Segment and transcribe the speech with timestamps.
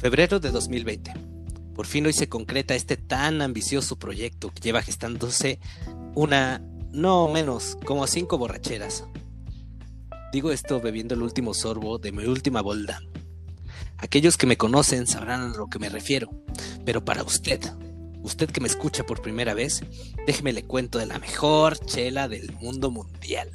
[0.00, 1.12] Febrero de 2020.
[1.74, 5.60] Por fin hoy se concreta este tan ambicioso proyecto que lleva gestándose
[6.14, 9.04] una, no menos, como cinco borracheras.
[10.32, 13.02] Digo esto bebiendo el último sorbo de mi última bolda.
[13.98, 16.30] Aquellos que me conocen sabrán a lo que me refiero,
[16.86, 17.60] pero para usted,
[18.22, 19.82] usted que me escucha por primera vez,
[20.26, 23.50] déjeme le cuento de la mejor chela del mundo mundial.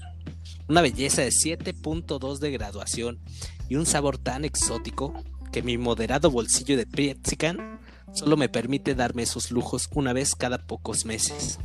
[0.70, 3.20] Una belleza de 7.2 de graduación
[3.68, 5.16] y un sabor tan exótico
[5.56, 7.80] que mi moderado bolsillo de Prietzican
[8.14, 11.60] solo me permite darme esos lujos una vez cada pocos meses.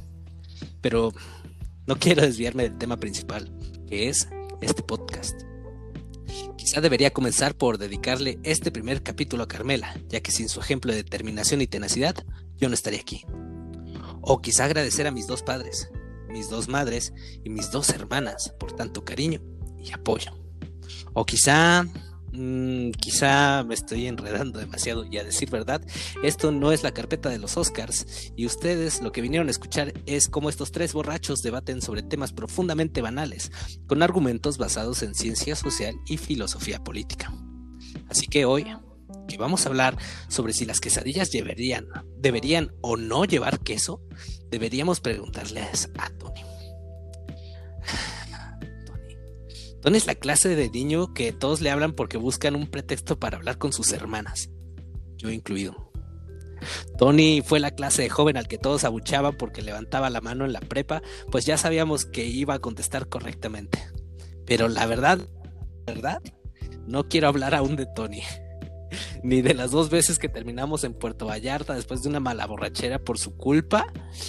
[0.81, 1.13] Pero
[1.89, 3.51] no quiero desviarme del tema principal,
[3.89, 4.29] que es
[4.61, 5.43] este podcast.
[6.57, 10.93] Quizá debería comenzar por dedicarle este primer capítulo a Carmela, ya que sin su ejemplo
[10.93, 12.15] de determinación y tenacidad,
[12.59, 13.25] yo no estaría aquí.
[14.21, 15.91] O quizá agradecer a mis dos padres,
[16.29, 19.43] mis dos madres y mis dos hermanas por tanto cariño
[19.83, 20.31] y apoyo.
[21.13, 21.89] O quizá
[22.33, 25.83] Mm, quizá me estoy enredando demasiado y a decir verdad,
[26.23, 29.93] esto no es la carpeta de los Oscars y ustedes lo que vinieron a escuchar
[30.07, 33.51] es cómo estos tres borrachos debaten sobre temas profundamente banales,
[33.89, 37.33] con argumentos basados en ciencia social y filosofía política.
[38.09, 38.67] Así que hoy,
[39.27, 39.97] que vamos a hablar
[40.29, 44.03] sobre si las quesadillas deberían, deberían o no llevar queso,
[44.51, 46.43] deberíamos preguntarles a Tony.
[49.81, 53.39] Tony es la clase de niño que todos le hablan porque buscan un pretexto para
[53.39, 54.51] hablar con sus hermanas,
[55.17, 55.91] yo incluido.
[56.99, 60.53] Tony fue la clase de joven al que todos abuchaban porque levantaba la mano en
[60.53, 63.83] la prepa, pues ya sabíamos que iba a contestar correctamente.
[64.45, 65.19] Pero la verdad,
[65.87, 66.21] ¿verdad?
[66.87, 68.23] No quiero hablar aún de Tony
[69.23, 72.99] ni de las dos veces que terminamos en Puerto Vallarta después de una mala borrachera
[72.99, 73.87] por su culpa,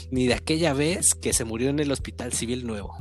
[0.09, 2.95] ni de aquella vez que se murió en el Hospital Civil Nuevo,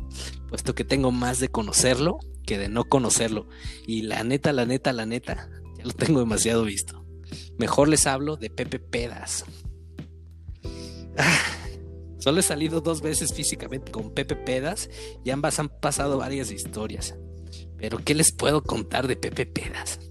[0.48, 3.46] puesto que tengo más de conocerlo que de no conocerlo.
[3.86, 7.04] Y la neta, la neta, la neta, ya lo tengo demasiado visto.
[7.58, 9.44] Mejor les hablo de Pepe Pedas.
[11.16, 11.38] Ah,
[12.18, 14.90] solo he salido dos veces físicamente con Pepe Pedas
[15.24, 17.14] y ambas han pasado varias historias.
[17.76, 20.09] Pero ¿qué les puedo contar de Pepe Pedas?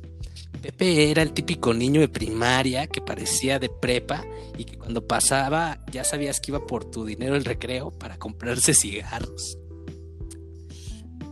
[0.61, 4.25] Pepe era el típico niño de primaria que parecía de prepa
[4.57, 8.73] y que cuando pasaba ya sabías que iba por tu dinero el recreo para comprarse
[8.73, 9.57] cigarros.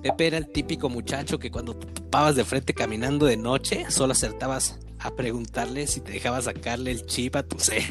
[0.01, 4.13] Pepe era el típico muchacho que cuando te topabas de frente caminando de noche solo
[4.13, 7.83] acertabas a preguntarle si te dejaba sacarle el chip a tu ser.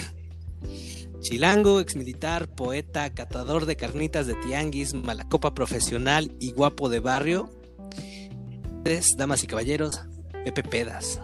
[1.20, 7.50] Chilango, exmilitar, poeta, catador de carnitas de tianguis, malacopa profesional y guapo de barrio.
[9.16, 10.00] Damas y caballeros,
[10.44, 11.20] Pepe Pedas.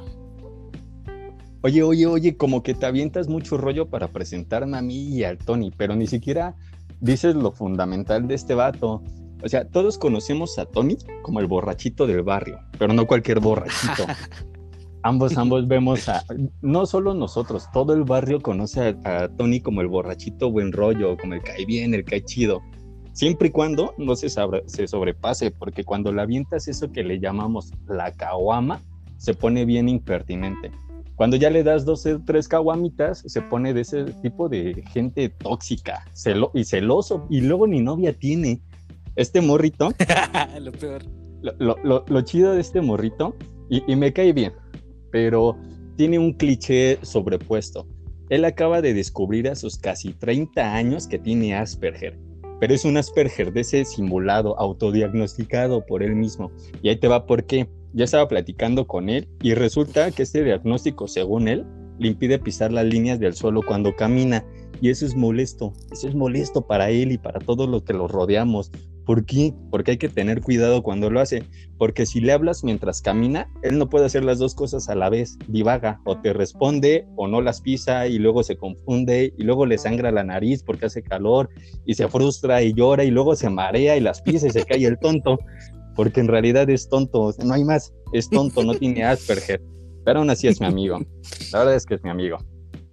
[1.64, 5.38] Oye, oye, oye, como que te avientas mucho rollo para presentarme a mí y al
[5.38, 6.56] Tony, pero ni siquiera
[7.00, 9.00] dices lo fundamental de este vato.
[9.44, 14.06] O sea, todos conocemos a Tony como el borrachito del barrio, pero no cualquier borrachito.
[15.02, 16.24] ambos, ambos vemos a,
[16.62, 21.34] no solo nosotros, todo el barrio conoce a, Tony como el borrachito buen rollo, como
[21.34, 22.60] el cae bien, el cae chido.
[23.12, 27.72] Siempre y cuando no se, se sobrepase, porque cuando la avientas eso que le llamamos
[27.86, 28.80] la caguama,
[29.16, 30.72] se pone bien impertinente.
[31.16, 35.28] Cuando ya le das dos o tres caguamitas, se pone de ese tipo de gente
[35.28, 38.60] tóxica celo y celoso, y luego ni novia tiene.
[39.14, 39.90] Este morrito.
[40.60, 41.02] lo peor.
[41.42, 43.36] Lo, chido de este morrito,
[43.68, 44.52] y, y me cae bien,
[45.10, 45.56] pero
[45.96, 47.86] tiene un cliché sobrepuesto.
[48.30, 52.18] Él acaba de descubrir a sus casi 30 años que tiene Asperger,
[52.60, 56.50] pero es un Asperger de ese simulado, autodiagnosticado por él mismo.
[56.80, 60.44] Y ahí te va por qué ya estaba platicando con él y resulta que este
[60.44, 61.66] diagnóstico, según él,
[61.98, 64.44] le impide pisar las líneas del suelo cuando camina
[64.80, 68.08] y eso es molesto, eso es molesto para él y para todos los que lo
[68.08, 68.72] rodeamos.
[69.06, 69.52] ¿Por qué?
[69.70, 71.44] Porque hay que tener cuidado cuando lo hace,
[71.76, 75.08] porque si le hablas mientras camina, él no puede hacer las dos cosas a la
[75.08, 79.66] vez, divaga, o te responde o no las pisa y luego se confunde y luego
[79.66, 81.48] le sangra la nariz porque hace calor
[81.84, 84.84] y se frustra y llora y luego se marea y las pisa y se cae
[84.84, 85.38] el tonto
[85.94, 89.62] porque en realidad es tonto, no hay más, es tonto, no tiene Asperger,
[90.05, 90.99] pero aún así es mi amigo.
[91.52, 92.38] La verdad es que es mi amigo.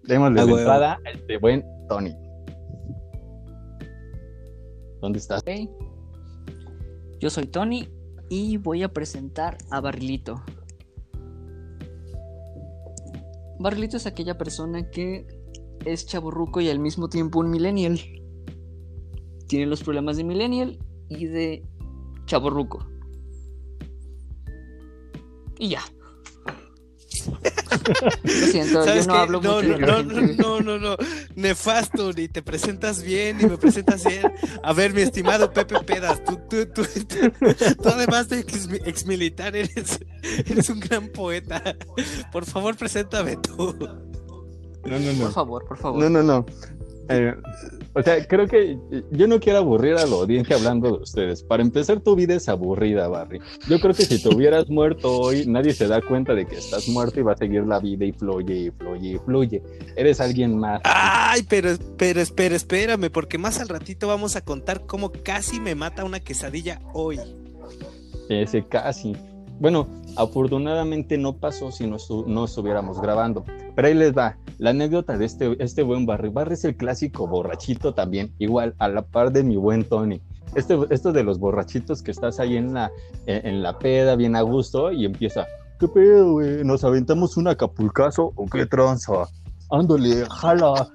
[0.04, 2.16] Démosle de entrada a este buen Tony.
[5.02, 5.44] ¿Dónde estás?
[7.20, 7.88] Yo soy Tony
[8.30, 10.42] y voy a presentar a Barrilito.
[13.60, 15.28] Barrilito es aquella persona que
[15.86, 18.00] es chaburruco y al mismo tiempo un millennial.
[19.48, 20.80] Tiene los problemas de millennial
[21.10, 21.64] y de
[22.26, 22.86] chaborruco.
[25.60, 25.82] Y ya.
[28.24, 29.20] Lo siento, yo ¿Sabes no qué?
[29.20, 30.98] hablo no, mucho no, no, no, no, no, no.
[31.36, 34.32] Nefasto, ni te presentas bien, ni me presentas bien.
[34.64, 39.56] A ver, mi estimado Pepe Pedas, tú, tú, tú, tú, tú además de ex, exmilitar,
[39.56, 40.00] eres,
[40.46, 41.62] eres un gran poeta.
[42.32, 43.76] Por favor, preséntame tú.
[44.86, 46.02] No, no, Por favor, por favor.
[46.02, 46.46] No, no, no.
[47.10, 47.36] Eh,
[47.94, 48.78] o sea, creo que
[49.12, 51.44] yo no quiero aburrir a la audiencia hablando de ustedes.
[51.44, 53.40] Para empezar, tu vida es aburrida, Barry.
[53.68, 56.88] Yo creo que si te hubieras muerto hoy, nadie se da cuenta de que estás
[56.88, 59.64] muerto y va a seguir la vida y fluye y fluye y fluye.
[59.96, 60.82] Eres alguien más.
[60.84, 65.76] Ay, pero, pero, espera, espérame, porque más al ratito vamos a contar cómo casi me
[65.76, 67.20] mata una quesadilla hoy.
[68.30, 69.16] Ese casi.
[69.60, 73.44] Bueno, afortunadamente no pasó si no estuviéramos grabando.
[73.76, 74.38] Pero ahí les va.
[74.60, 76.28] La anécdota de este, este buen Barry.
[76.28, 80.22] Barry es el clásico borrachito también, igual a la par de mi buen Tony.
[80.54, 82.92] Este, esto de los borrachitos que estás ahí en la,
[83.26, 85.48] en, en la peda, bien a gusto, y empieza,
[85.80, 86.66] ¿qué pedo, güey?
[86.66, 89.30] ¿Nos aventamos un acapulcazo o qué tranza?
[89.72, 90.90] Ándale, jala.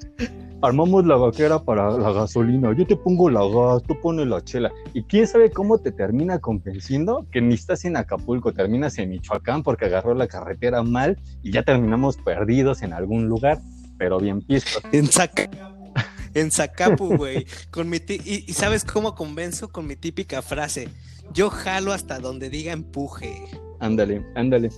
[0.63, 2.75] Armamos la vaquera para la gasolina.
[2.77, 4.73] Yo te pongo la gas, tú pones la chela.
[4.95, 9.63] Y quién sabe cómo te termina convenciendo que ni estás en Acapulco, terminas en Michoacán
[9.63, 13.59] porque agarró la carretera mal y ya terminamos perdidos en algún lugar,
[13.99, 14.83] pero bien pistos.
[14.93, 15.51] En Zaca-
[16.33, 17.47] En Zacapu, güey.
[17.71, 20.89] Con mi y, y sabes cómo convenzo con mi típica frase.
[21.33, 23.45] Yo jalo hasta donde diga empuje.
[23.81, 24.71] Ándale, ándale.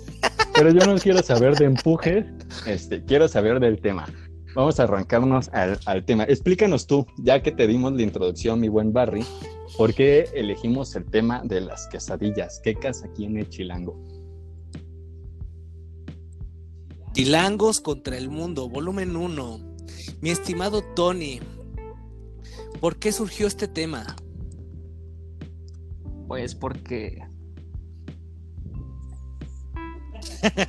[0.54, 2.24] Pero yo no quiero saber de empujes,
[2.66, 4.06] este, quiero saber del tema.
[4.56, 6.24] Vamos a arrancarnos al, al tema.
[6.24, 9.22] Explícanos tú, ya que te dimos la introducción, mi buen Barry,
[9.76, 12.58] ¿por qué elegimos el tema de las quesadillas?
[12.64, 14.00] ¿Qué casa aquí en el Chilango?
[17.12, 19.76] Chilangos contra el mundo, volumen 1.
[20.22, 21.40] Mi estimado Tony,
[22.80, 24.16] ¿por qué surgió este tema?
[26.28, 27.25] Pues porque.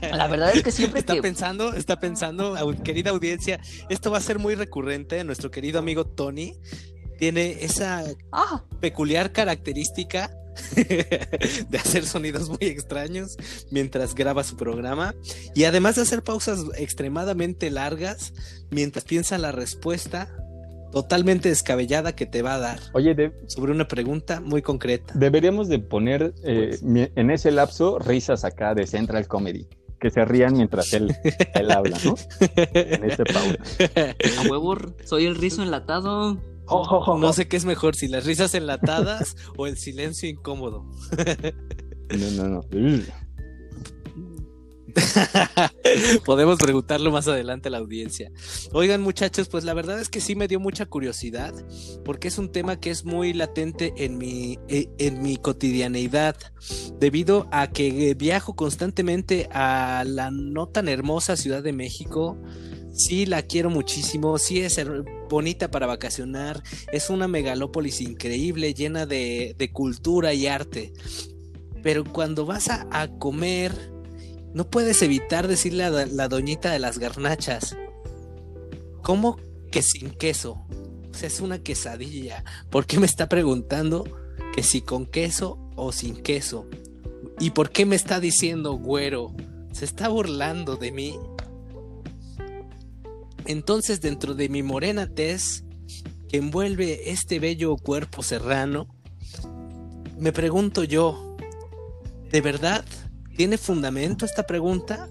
[0.02, 1.22] La verdad es que siempre Está que.
[1.22, 3.60] pensando, está pensando, querida audiencia,
[3.90, 5.24] esto va a ser muy recurrente.
[5.24, 6.54] Nuestro querido amigo Tony
[7.20, 10.32] tiene esa Ah, peculiar característica
[10.76, 13.38] de hacer sonidos muy extraños
[13.70, 15.14] mientras graba su programa
[15.54, 18.34] y además de hacer pausas extremadamente largas
[18.72, 20.36] mientras piensa la respuesta
[20.92, 25.14] totalmente descabellada que te va a dar Oye, de- sobre una pregunta muy concreta.
[25.16, 29.68] deberíamos de poner eh, mi- en ese lapso risas acá de Central Comedy,
[30.00, 31.16] que se rían mientras él,
[31.56, 32.16] él habla, ¿no?
[32.74, 33.58] En ese pausa.
[34.40, 34.76] a huevo,
[35.06, 36.40] soy el rizo enlatado.
[37.20, 40.84] No sé qué es mejor, si las risas enlatadas o el silencio incómodo.
[42.10, 42.62] No, no, no.
[46.26, 48.32] Podemos preguntarlo más adelante a la audiencia.
[48.74, 51.54] Oigan muchachos, pues la verdad es que sí me dio mucha curiosidad
[52.04, 56.36] porque es un tema que es muy latente en mi, eh, en mi cotidianeidad
[57.00, 62.38] debido a que viajo constantemente a la no tan hermosa Ciudad de México.
[62.94, 64.82] Sí, la quiero muchísimo, sí es
[65.30, 70.94] bonita para vacacionar, es una megalópolis increíble, llena de, cultura y arte.
[71.84, 73.97] Pero cuando vas a comer,
[74.58, 77.78] no puedes evitar decirle a la, doñita de las garnachas,
[79.04, 79.38] ¿cómo
[79.72, 80.66] que sin queso?
[81.12, 82.44] O sea, es una quesadilla.
[82.72, 84.04] ¿Por qué me está preguntando
[84.56, 86.68] que si con queso o sin queso?
[87.40, 89.36] ¿Y por qué me está diciendo güero?
[89.74, 91.20] ¿Se está burlando de mí?
[93.46, 95.66] Entonces, dentro de mi morena tez
[96.30, 98.88] que envuelve este bello cuerpo serrano,
[100.18, 101.38] me pregunto yo,
[102.32, 102.84] ¿de verdad
[103.38, 105.08] tiene fundamento esta pregunta?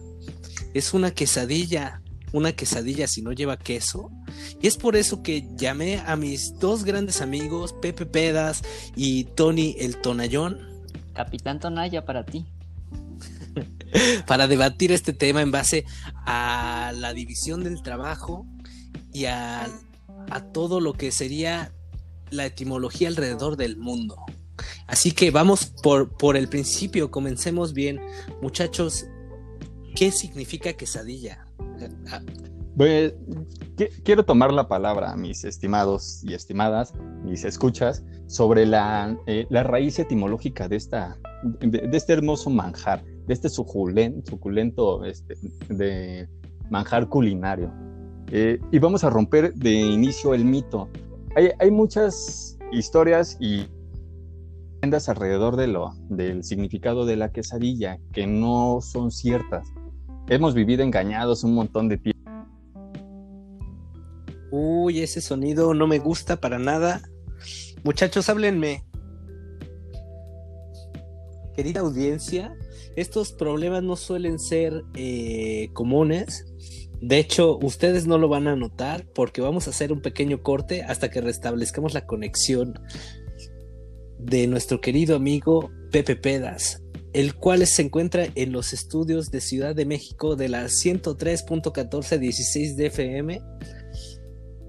[0.74, 4.10] ¿Es una quesadilla, una quesadilla si no lleva queso?
[4.60, 8.62] Y es por eso que llamé a mis dos grandes amigos, Pepe Pedas
[8.94, 10.58] y Tony el Tonayón,
[11.14, 12.44] Capitán Tonaya para ti.
[14.26, 15.86] para debatir este tema en base
[16.26, 18.46] a la división del trabajo
[19.14, 19.66] y a,
[20.30, 21.72] a todo lo que sería
[22.30, 24.16] la etimología alrededor del mundo.
[24.86, 28.00] Así que vamos por, por el principio, comencemos bien.
[28.42, 29.06] Muchachos,
[29.94, 31.46] ¿qué significa quesadilla?
[32.76, 33.14] Pues,
[33.76, 36.92] qui- quiero tomar la palabra, mis estimados y estimadas,
[37.24, 41.18] mis escuchas, sobre la, eh, la raíz etimológica de, esta,
[41.60, 45.36] de, este hermoso manjar, de este suculen- suculento este,
[45.68, 46.28] de
[46.70, 47.72] manjar culinario.
[48.30, 50.90] Eh, y vamos a romper de inicio el mito.
[51.34, 53.66] Hay, hay muchas historias y
[54.94, 59.68] alrededor de lo, del significado de la quesadilla que no son ciertas.
[60.28, 62.30] Hemos vivido engañados un montón de tiempo.
[64.50, 67.02] Uy, ese sonido no me gusta para nada.
[67.84, 68.84] Muchachos, háblenme.
[71.54, 72.54] querida audiencia,
[72.96, 76.44] estos problemas no suelen ser eh, comunes.
[77.00, 80.82] De hecho, ustedes no lo van a notar porque vamos a hacer un pequeño corte
[80.82, 82.78] hasta que restablezcamos la conexión
[84.18, 86.82] de nuestro querido amigo Pepe Pedas,
[87.12, 93.42] el cual se encuentra en los estudios de Ciudad de México de la 103.1416 de.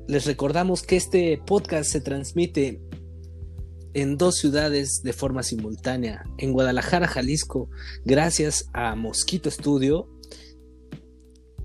[0.07, 2.81] Les recordamos que este podcast se transmite
[3.93, 7.69] en dos ciudades de forma simultánea, en Guadalajara, Jalisco,
[8.05, 10.07] gracias a Mosquito Studio,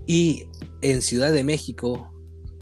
[0.05, 0.47] y
[0.81, 2.11] en Ciudad de México,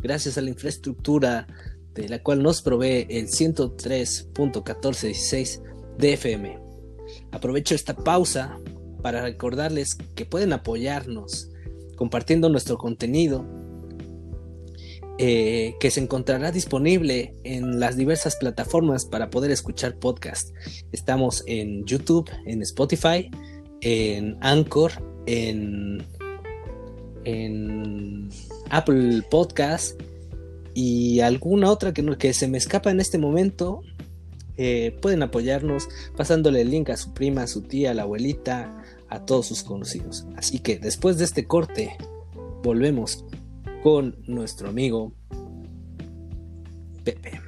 [0.02, 1.48] gracias a la infraestructura
[1.94, 5.62] de la cual nos provee el 103.1416
[5.98, 6.60] de FM.
[7.32, 8.58] Aprovecho esta pausa
[9.02, 11.50] para recordarles que pueden apoyarnos
[11.96, 13.46] compartiendo nuestro contenido
[15.18, 20.50] eh, que se encontrará disponible en las diversas plataformas para poder escuchar podcast.
[20.92, 23.30] Estamos en YouTube, en Spotify,
[23.82, 24.92] en Anchor,
[25.28, 26.04] en,
[27.26, 28.30] en
[28.72, 30.02] Apple Podcast
[30.74, 33.82] y alguna otra que, que se me escapa en este momento.
[34.58, 38.84] Eh, pueden apoyarnos pasándole el link a su prima, a su tía, a la abuelita,
[39.10, 40.26] a todos sus conocidos.
[40.36, 41.98] Así que después de este corte,
[42.64, 43.26] volvemos
[43.82, 45.14] con nuestro amigo
[47.04, 47.42] Pepe.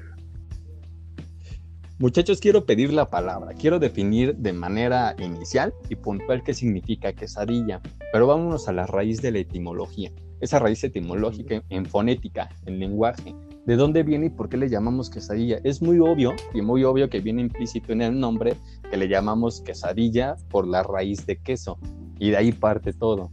[1.99, 3.53] Muchachos, quiero pedir la palabra.
[3.53, 9.21] Quiero definir de manera inicial y puntual qué significa quesadilla, pero vámonos a la raíz
[9.21, 10.11] de la etimología.
[10.43, 13.33] Esa raíz etimológica en fonética, en lenguaje.
[13.65, 15.59] ¿De dónde viene y por qué le llamamos quesadilla?
[15.63, 18.55] Es muy obvio y muy obvio que viene implícito en el nombre
[18.91, 21.79] que le llamamos quesadilla por la raíz de queso.
[22.19, 23.31] Y de ahí parte todo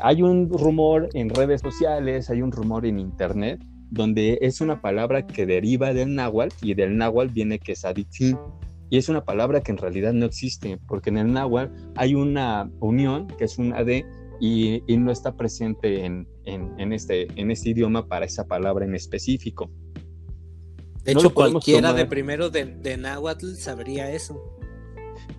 [0.00, 5.26] hay un rumor en redes sociales, hay un rumor en internet, donde es una palabra
[5.26, 8.38] que deriva del náhuatl y del náhuatl viene quesaditzin.
[8.90, 12.70] Y es una palabra que en realidad no existe, porque en el náhuatl hay una
[12.80, 14.04] unión, que es una D,
[14.40, 16.26] y, no está presente en,
[16.92, 19.70] este, en este idioma para esa palabra en específico.
[21.04, 24.40] De hecho, cualquiera de primero de, de náhuatl sabría eso.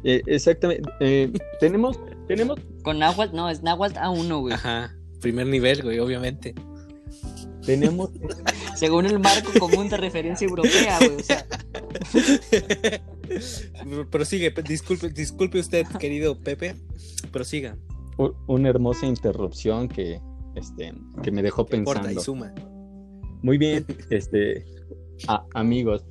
[0.04, 0.90] Eh, exactamente.
[1.00, 2.60] Eh, tenemos, tenemos.
[2.84, 4.54] Con náhuatl, no, es náhuatl A1, güey.
[4.54, 4.96] Ajá.
[5.22, 6.54] Primer nivel, güey, obviamente.
[7.66, 8.12] Tenemos.
[8.76, 11.16] Según el marco común de referencia europea, güey.
[11.16, 11.46] O sea.
[14.12, 16.76] Prosigue, disculpe, disculpe usted, querido Pepe.
[17.32, 17.76] Prosiga.
[18.48, 20.22] Una hermosa interrupción que,
[20.56, 22.10] este, que me dejó pensando.
[22.10, 22.54] y suma.
[23.42, 24.66] Muy bien, este,
[25.54, 26.06] amigos.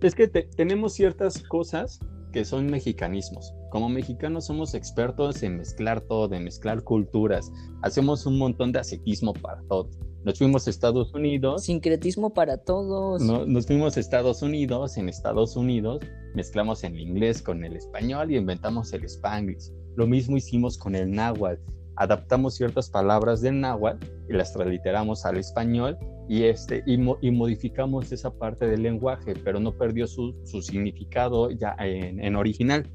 [0.00, 2.00] Es que tenemos ciertas cosas
[2.32, 3.52] que son mexicanismos.
[3.70, 7.52] Como mexicanos somos expertos en mezclar todo, en mezclar culturas.
[7.82, 9.90] Hacemos un montón de ascetismo para todo.
[10.24, 11.64] Nos fuimos a Estados Unidos.
[11.64, 13.22] Sincretismo para todos.
[13.22, 14.96] nos fuimos a Estados Unidos.
[14.96, 16.00] En Estados Unidos
[16.34, 19.70] mezclamos el inglés con el español y inventamos el spanglish.
[19.96, 21.60] Lo mismo hicimos con el náhuatl.
[21.96, 28.30] Adaptamos ciertas palabras del náhuatl y las transliteramos al español y, este, y, modificamos esa
[28.30, 32.88] parte del lenguaje, pero no perdió su, significado ya en, original.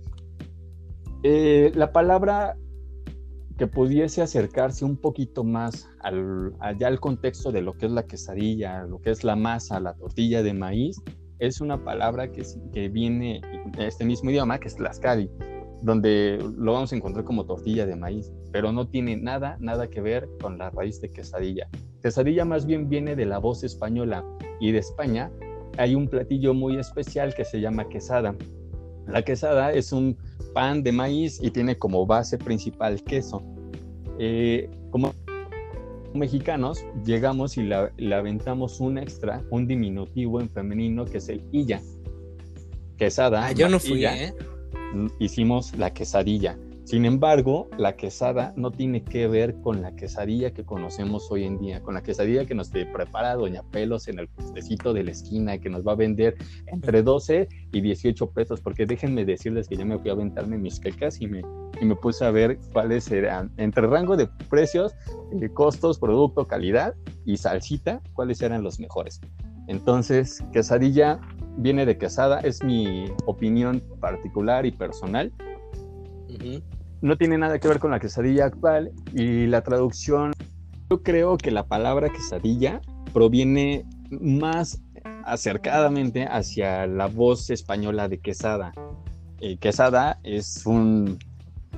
[1.24, 2.56] Eh, la palabra
[3.58, 8.06] que pudiese acercarse un poquito más al, allá al contexto de lo que es la
[8.06, 11.02] quesadilla, lo que es la masa, la tortilla de maíz,
[11.40, 12.44] es una palabra que,
[12.90, 13.42] viene
[13.78, 15.30] de este mismo idioma, que es tlaxcali,
[15.82, 20.01] donde lo vamos a encontrar como tortilla de maíz, pero no tiene nada, nada que
[20.01, 21.67] ver con la raíz de quesadilla.
[22.01, 24.24] Quesadilla más bien viene de la voz española
[24.60, 25.32] y de España
[25.77, 28.36] hay un platillo muy especial que se llama quesada.
[29.08, 30.17] La quesada es un
[30.53, 33.44] pan de maíz y tiene como base principal queso.
[34.17, 35.13] Eh, como
[36.13, 41.82] mexicanos llegamos y le aventamos un extra, un diminutivo en femenino que es el illa.
[42.98, 43.48] Quesada.
[43.48, 44.34] Ah, yo no fui, ¿eh?
[45.20, 46.58] Hicimos la quesadilla.
[46.86, 51.58] Sin embargo, la quesada no tiene que ver con la quesadilla que conocemos hoy en
[51.58, 55.58] día, con la quesadilla que nos prepara Doña Pelos en el puestecito de la esquina,
[55.58, 56.36] que nos va a vender
[56.68, 60.80] entre 12 y 18 pesos, porque déjenme decirles que ya me fui a aventarme mis
[60.80, 61.42] quecas y me,
[61.82, 64.94] y me puse a ver cuáles eran, entre rango de precios,
[65.42, 66.94] eh, costos, producto, calidad
[67.25, 69.20] y salsita, cuáles eran los mejores.
[69.67, 71.19] Entonces, quesadilla
[71.57, 75.31] viene de quesada, es mi opinión particular y personal
[77.01, 80.34] no tiene nada que ver con la quesadilla actual y la traducción,
[80.89, 82.81] yo creo que la palabra quesadilla
[83.13, 84.81] proviene más
[85.24, 88.74] acercadamente hacia la voz española de quesada.
[89.39, 91.19] Eh, quesada es un,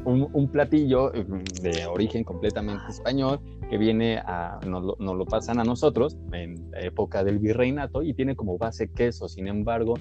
[0.05, 1.25] un, platillo eh,
[1.61, 3.39] de origen completamente español
[3.69, 8.57] que viene a, nos, lo pasan a nosotros en época del virreinato y tiene como
[8.57, 9.27] base queso.
[9.27, 9.95] Sin embargo,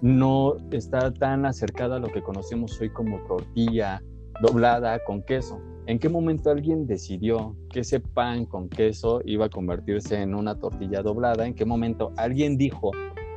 [0.00, 4.02] no está tan acercada a lo que conocemos hoy como tortilla
[4.40, 5.60] doblada con queso.
[5.86, 10.58] ¿En qué momento alguien decidió que ese pan con queso iba a convertirse en una
[10.58, 11.46] tortilla doblada?
[11.46, 12.92] ¿En qué momento alguien dijo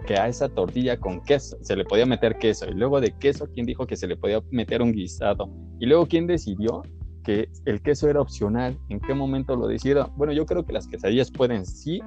[0.05, 2.67] que a esa tortilla con queso se le podía meter queso?
[2.69, 5.49] Y luego de queso, ¿quién dijo que se le podía meter un guisado?
[5.79, 6.83] Y luego, ¿quién decidió
[7.23, 8.77] que el queso era opcional?
[8.89, 10.11] ¿En qué momento lo decidieron?
[10.17, 11.99] Bueno, yo creo que las quesadillas pueden sí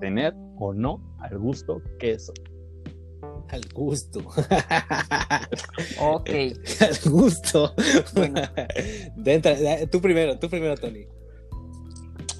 [0.00, 2.32] tener o no al gusto queso.
[3.48, 4.20] Al gusto.
[6.00, 6.30] Ok.
[6.80, 7.74] Al gusto.
[8.14, 8.40] Bueno.
[9.24, 11.06] Entra- tú primero, tú primero, Tony.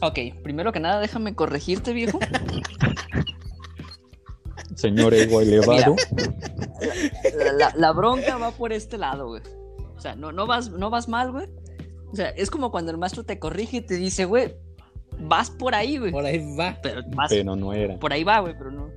[0.02, 2.18] Ok, primero que nada, déjame corregirte, viejo.
[4.74, 5.94] Señor ego elevado.
[7.38, 9.42] La, la- la bronca va por este lado, güey.
[9.96, 11.46] O sea, no, no, vas, no vas mal, güey.
[12.14, 14.54] O sea, es como cuando el maestro te corrige y te dice, güey,
[15.18, 16.12] vas por ahí, güey.
[16.12, 16.78] Por ahí va.
[16.80, 17.98] Pero vas, pero no era.
[17.98, 18.88] por ahí va, güey, pero no.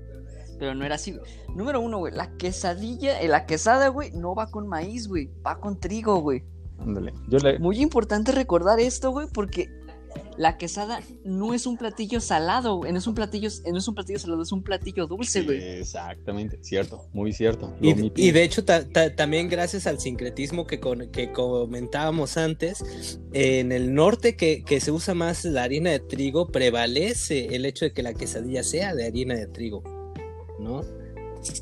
[0.60, 1.24] Pero no era así, güey.
[1.56, 5.60] Número uno, güey, la quesadilla, eh, la quesada, güey, no va con maíz, güey, va
[5.60, 6.44] con trigo, güey.
[6.78, 7.12] Ándale.
[7.28, 9.68] Yo le, Muy importante recordar esto, güey, porque
[10.38, 12.92] la quesada no es un platillo salado, güey.
[12.92, 15.58] No es un platillo, no es un platillo salado, es un platillo dulce, güey.
[15.80, 17.74] Exactamente, cierto, muy cierto.
[17.82, 23.72] Y, de hecho, ta- ta- también gracias al sincretismo que, con- que comentábamos antes, en
[23.72, 27.94] el norte que, que se usa más la harina de trigo, prevalece el hecho de
[27.94, 29.82] que la quesadilla sea de harina de trigo,
[30.60, 30.82] ¿no?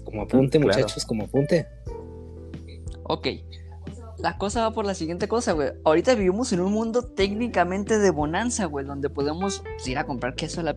[0.03, 0.79] Como apunte, Claro.
[0.79, 1.67] muchachos, como apunte.
[3.03, 3.27] Ok.
[4.25, 5.74] La cosa va por la siguiente cosa, güey.
[5.84, 10.62] Ahorita vivimos en un mundo técnicamente de bonanza, güey, donde podemos ir a comprar queso
[10.62, 10.75] a la...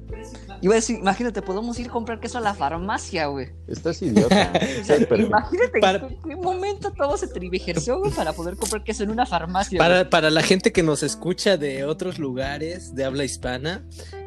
[0.61, 3.49] Iba a decir, imagínate, podemos ir a comprar queso a la farmacia, güey.
[3.67, 4.53] Estás idiota.
[4.83, 8.85] O sea, Pero- imagínate Para- en qué momento todo se trivijerció, güey, para poder comprar
[8.85, 9.79] queso en una farmacia.
[9.79, 13.83] Para, para la gente que nos escucha de otros lugares de habla hispana,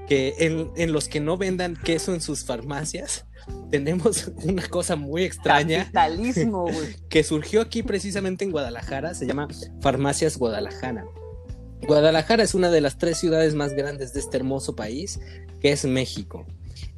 [0.07, 3.25] que en, en los que no vendan queso en sus farmacias,
[3.69, 6.95] tenemos una cosa muy extraña Capitalismo, güey.
[7.09, 9.47] que surgió aquí precisamente en Guadalajara, se llama
[9.81, 11.05] Farmacias Guadalajara.
[11.87, 15.19] Guadalajara es una de las tres ciudades más grandes de este hermoso país,
[15.59, 16.45] que es México.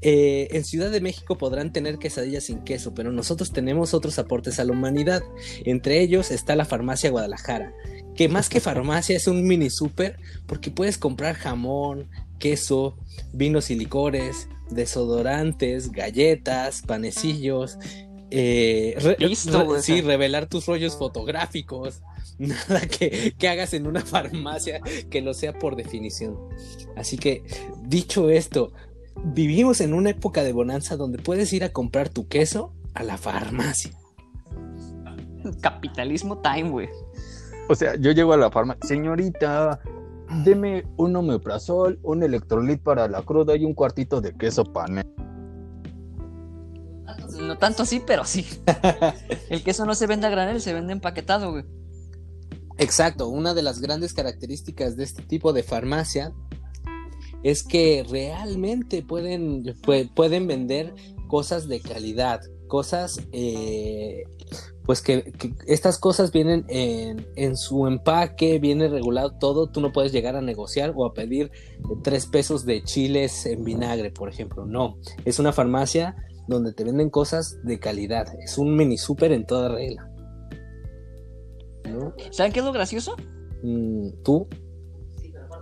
[0.02, 4.60] Eh, en Ciudad de México podrán tener quesadillas sin queso, pero nosotros tenemos otros aportes
[4.60, 5.24] a la humanidad.
[5.64, 7.74] Entre ellos está la Farmacia Guadalajara,
[8.14, 12.10] que más que farmacia es un mini super porque puedes comprar jamón,
[12.44, 12.98] queso,
[13.32, 17.78] vinos y licores, desodorantes, galletas, panecillos.
[18.32, 22.02] eh, re- Listo, re- güey, o sí, revelar tus rollos fotográficos.
[22.40, 26.36] Nada que, que hagas en una farmacia que no sea por definición.
[26.98, 27.44] Así que,
[27.84, 28.74] dicho esto,
[29.24, 33.18] vivimos en una época de bonanza donde puedes ir a comprar tu queso a la
[33.18, 33.92] farmacia.
[35.62, 36.90] Capitalismo time, güey.
[37.70, 39.80] O sea, yo llego a la farmacia, señorita,
[40.44, 45.06] deme un omeprazol, un electrolit para la cruda y un cuartito de queso panel.
[47.40, 48.46] No tanto así, pero sí.
[49.50, 51.66] El queso no se vende a granel, se vende empaquetado, güey.
[52.78, 56.34] Exacto, una de las grandes características de este tipo de farmacia
[57.44, 60.94] es que realmente pueden, pue- pueden vender
[61.28, 62.40] cosas de calidad,
[62.74, 64.24] cosas, eh,
[64.84, 69.94] pues que, que estas cosas vienen en, en su empaque, viene regulado todo, tú no
[69.94, 71.52] puedes llegar a negociar o a pedir
[72.04, 76.16] tres pesos de chiles en vinagre, por ejemplo, no, es una farmacia
[76.48, 80.10] donde te venden cosas de calidad, es un mini super en toda regla.
[81.88, 82.16] ¿No?
[82.32, 83.16] ¿Saben qué es lo gracioso?
[83.62, 84.48] Mm, ¿Tú?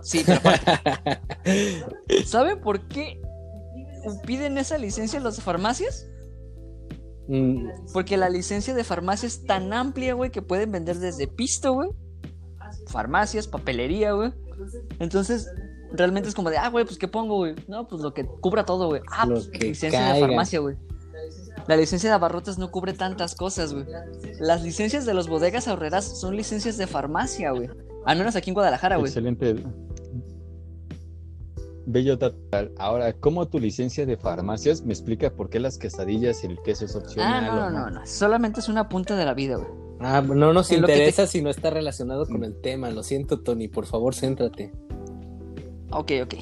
[0.00, 0.40] Sí, pero
[2.24, 3.20] ¿saben por qué
[4.24, 6.08] piden esa licencia en las farmacias?
[7.28, 11.72] Mm, Porque la licencia de farmacia es tan amplia, güey, que pueden vender desde pisto,
[11.72, 11.90] güey.
[12.88, 14.32] Farmacias, papelería, güey.
[14.98, 15.48] Entonces,
[15.92, 17.54] realmente es como de, ah, güey, pues ¿qué pongo, güey?
[17.68, 19.02] No, pues lo que cubra todo, güey.
[19.10, 20.76] Ah, pues licencia de farmacia, güey.
[21.68, 23.86] La licencia de abarrotes no cubre tantas cosas, güey.
[24.40, 27.68] Las licencias de los bodegas ahorreras son licencias de farmacia, güey.
[28.04, 29.08] Al menos aquí en Guadalajara, güey.
[29.08, 29.62] Excelente.
[31.84, 32.72] Bello total.
[32.78, 36.84] Ahora, ¿cómo tu licencia de farmacias me explica por qué las quesadillas y el queso
[36.84, 37.44] es Ah, opcional?
[37.46, 38.06] no, o no, no, no.
[38.06, 39.68] Solamente es una punta de la vida, güey.
[40.00, 42.90] Ah, no nos En te- interesa si no está relacionado con el tema.
[42.90, 43.68] Lo siento, Tony.
[43.68, 44.72] Por favor, céntrate.
[45.90, 46.34] Ok, ok.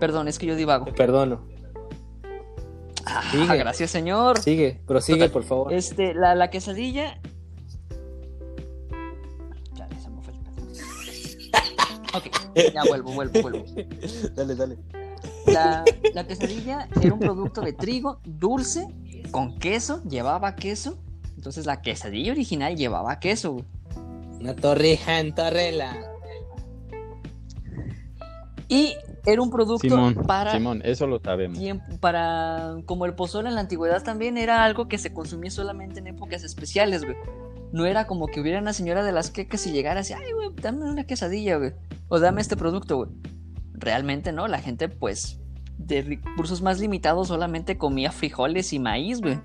[0.00, 0.84] Perdón, es que yo divago.
[0.86, 1.42] Te perdono.
[3.04, 3.56] Ah, Sigue.
[3.56, 4.38] gracias, señor.
[4.38, 5.30] Sigue, prosigue, Total.
[5.30, 5.72] por favor.
[5.72, 7.20] Este, la, la quesadilla.
[12.16, 13.64] Ok, ya vuelvo, vuelvo, vuelvo.
[14.34, 14.78] dale, dale.
[15.46, 18.86] La, la quesadilla era un producto de trigo dulce,
[19.30, 20.98] con queso, llevaba queso.
[21.36, 23.64] Entonces la quesadilla original llevaba queso, güey.
[24.40, 25.96] Una torrija en Torrela.
[28.68, 31.58] Y era un producto Simón, para Simón, eso lo sabemos.
[31.58, 36.00] tiempo, para como el pozole en la antigüedad también era algo que se consumía solamente
[36.00, 37.16] en épocas especiales, güey.
[37.76, 40.48] No era como que hubiera una señora de las quecas y llegara así, ay, güey,
[40.62, 41.74] dame una quesadilla, güey.
[42.08, 43.10] O dame este producto, güey.
[43.74, 45.42] Realmente no, la gente, pues,
[45.76, 49.38] de recursos más limitados solamente comía frijoles y maíz, güey.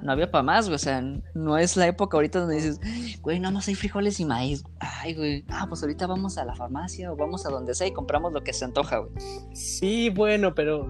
[0.00, 0.76] No había para más, güey.
[0.76, 1.02] O sea,
[1.34, 2.78] no es la época ahorita donde dices,
[3.20, 4.62] güey, nada más hay frijoles y maíz.
[4.78, 5.44] Ay, güey.
[5.48, 8.44] Ah, pues ahorita vamos a la farmacia o vamos a donde sea y compramos lo
[8.44, 9.10] que se antoja, güey.
[9.54, 10.88] Sí, bueno, pero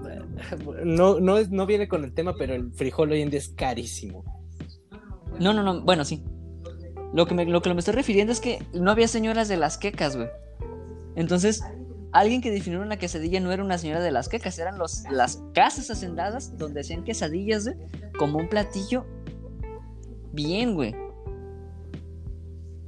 [0.83, 3.49] no, no, es, no viene con el tema, pero el frijol hoy en día es
[3.49, 4.23] carísimo.
[5.39, 5.81] No, no, no.
[5.81, 6.23] Bueno, sí.
[7.13, 9.77] Lo que, me, lo que me estoy refiriendo es que no había señoras de las
[9.77, 10.27] quecas, güey.
[11.15, 11.63] Entonces,
[12.11, 15.43] alguien que definió una quesadilla no era una señora de las quecas, eran los, las
[15.53, 17.77] casas hacendadas donde hacían quesadillas, güey,
[18.17, 19.05] como un platillo
[20.31, 20.95] bien, güey.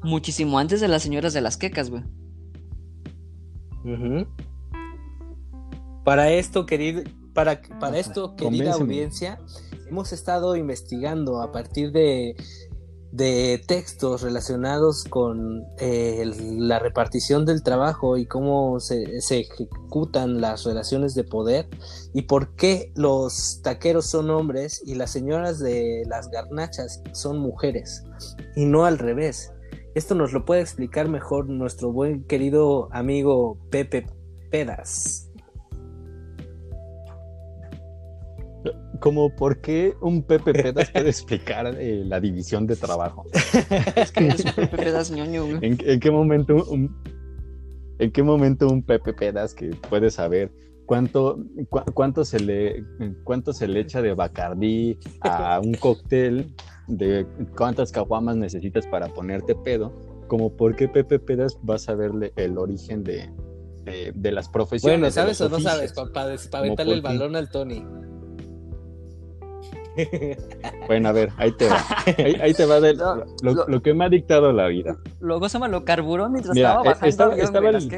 [0.03, 2.03] Muchísimo antes de las señoras de las quecas, güey.
[6.03, 7.03] Para esto, querido,
[7.33, 8.83] para, para esto, querida convénceme.
[8.83, 9.39] audiencia,
[9.89, 12.35] hemos estado investigando a partir de,
[13.11, 20.65] de textos relacionados con eh, la repartición del trabajo y cómo se, se ejecutan las
[20.65, 21.67] relaciones de poder
[22.13, 28.03] y por qué los taqueros son hombres y las señoras de las garnachas son mujeres
[28.55, 29.51] y no al revés.
[29.95, 34.05] Esto nos lo puede explicar mejor nuestro buen querido amigo Pepe
[34.51, 35.26] Pedas.
[38.99, 43.25] Como por qué un Pepe Pedas puede explicar eh, la división de trabajo.
[43.95, 45.57] Es que es un Pepe Pedas ñoño, güey.
[45.61, 46.95] ¿En, en qué momento un,
[47.99, 50.51] en qué momento un Pepe Pedas que puede saber
[50.85, 52.83] cuánto, cu- cuánto se le
[53.23, 56.53] cuánto se le echa de Bacardí a un cóctel,
[56.87, 59.91] de cuántas caguamas necesitas para ponerte pedo?
[60.27, 63.29] Como por qué Pepe Pedas va a saberle el origen de,
[63.83, 64.99] de, de las profesiones.
[64.99, 65.93] Bueno, ¿sabes o no sabes?
[65.93, 67.85] Para Como aventarle el balón al Tony.
[70.87, 71.83] Bueno, a ver, ahí te va.
[72.17, 74.97] Ahí, ahí te va de No, lo, lo- lo que me ha dictado la vida.
[75.19, 77.89] Luego se me lo carburó mientras Mira, estaba bajando el-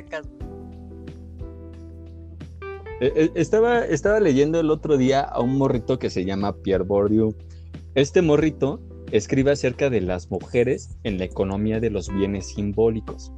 [3.02, 7.34] eh, Estaba, estaba leyendo el otro día a un morrito que se llama Pierre Bourdieu.
[7.96, 8.80] Este morrito
[9.12, 13.32] escribe acerca de las mujeres en la economía de los bienes simbólicos.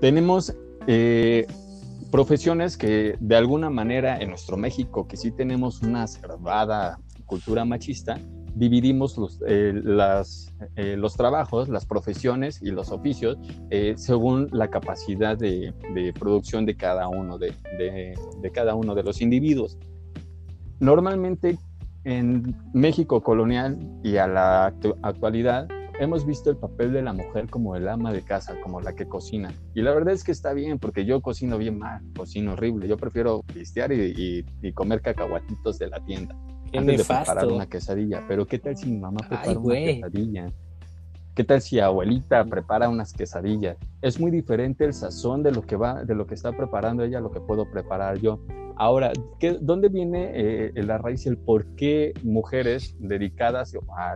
[0.00, 0.54] Tenemos
[0.86, 1.46] eh,
[2.10, 8.18] profesiones que de alguna manera en nuestro México, que sí tenemos una cerrada cultura machista,
[8.54, 9.72] dividimos los, eh,
[10.76, 13.36] eh, los trabajos, las profesiones y los oficios
[13.70, 15.72] eh, según la capacidad de,
[16.18, 19.76] producción de cada uno de, de- de cada uno de los individuos.
[20.80, 21.58] Normalmente
[22.04, 25.66] en México colonial y a la actu- actualidad
[26.00, 29.06] hemos visto el papel de la mujer como el ama de casa, como la que
[29.06, 29.52] cocina.
[29.74, 32.88] Y la verdad es que está bien, porque yo cocino bien mal, cocino horrible.
[32.88, 36.34] Yo prefiero pistear y, y- y comer cacahuatitos de la tienda
[36.72, 37.54] Qué antes de preparar nefasto.
[37.54, 38.22] una quesadilla.
[38.26, 40.52] Pero ¿qué tal si mi mamá prepara Ay, una quesadilla?
[41.34, 43.76] ¿Qué tal si abuelita prepara unas quesadillas?
[44.02, 47.18] Es muy diferente el sazón de lo que va, de lo que está preparando ella,
[47.18, 48.38] a lo que puedo preparar yo.
[48.76, 54.14] Ahora, ¿qué, ¿dónde viene eh, la raíz, el por qué mujeres dedicadas a,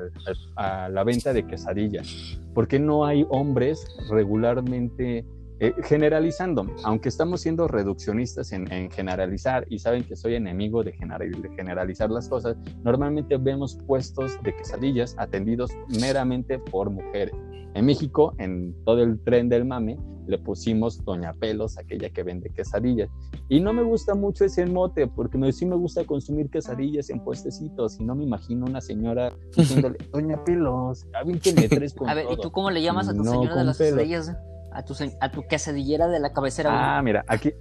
[0.55, 2.39] a la venta de quesadillas?
[2.55, 5.27] ¿Por qué no hay hombres regularmente
[5.61, 6.67] eh, generalizando?
[6.85, 11.49] Aunque estamos siendo reduccionistas en, en generalizar y saben que soy enemigo de, general- de
[11.51, 17.35] generalizar las cosas, normalmente vemos puestos de quesadillas atendidos meramente por mujeres.
[17.75, 22.51] En México, en todo el tren del mame, le pusimos Doña Pelos, aquella que vende
[22.51, 23.09] quesadillas.
[23.49, 27.21] Y no me gusta mucho ese mote, porque me, sí me gusta consumir quesadillas en
[27.25, 32.25] puestecitos, y no me imagino una señora diciéndole, Doña Pelos, avínteme tres con A ver,
[32.27, 32.41] ¿y todo".
[32.43, 33.97] tú cómo le llamas a tu No, señora de las pelo.
[33.97, 34.37] quesadillas?
[34.73, 36.83] A tu, a tu quesadillera de la cabecera, güey.
[36.83, 37.53] Ah, mira, aquí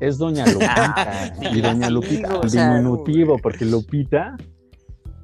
[0.00, 1.32] es Doña Lupita.
[1.52, 4.36] y Doña Lupita, o sea, diminutivo, porque Lupita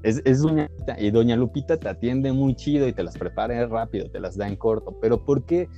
[0.03, 1.01] es, es Doña Lupita.
[1.01, 4.49] Y Doña Lupita te atiende muy chido y te las prepara rápido, te las da
[4.49, 4.97] en corto.
[5.01, 5.69] Pero ¿por qué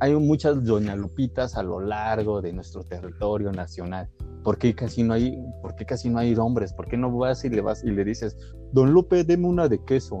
[0.00, 4.08] hay muchas Doña Lupitas a lo largo de nuestro territorio nacional?
[4.44, 6.72] ¿Por qué casi no hay, por qué casi no hay hombres?
[6.72, 8.36] ¿Por qué no vas y le vas y le dices,
[8.72, 10.18] Don Lupe, deme una de queso?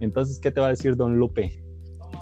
[0.00, 1.62] Entonces, ¿qué te va a decir Don Lupe?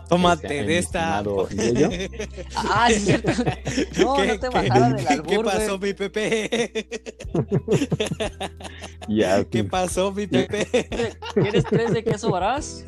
[0.08, 1.18] Tómate Este, de esta.
[2.56, 3.32] Ah, es cierto.
[3.98, 5.90] No, ¿Qué- no te qué- bajara del ¿Qué albur, pasó, güey.
[5.90, 6.88] mi Pepe?
[9.08, 11.16] Ya, ¿Qué pasó, mi Pepe?
[11.34, 12.84] ¿Quieres tres de queso varaz?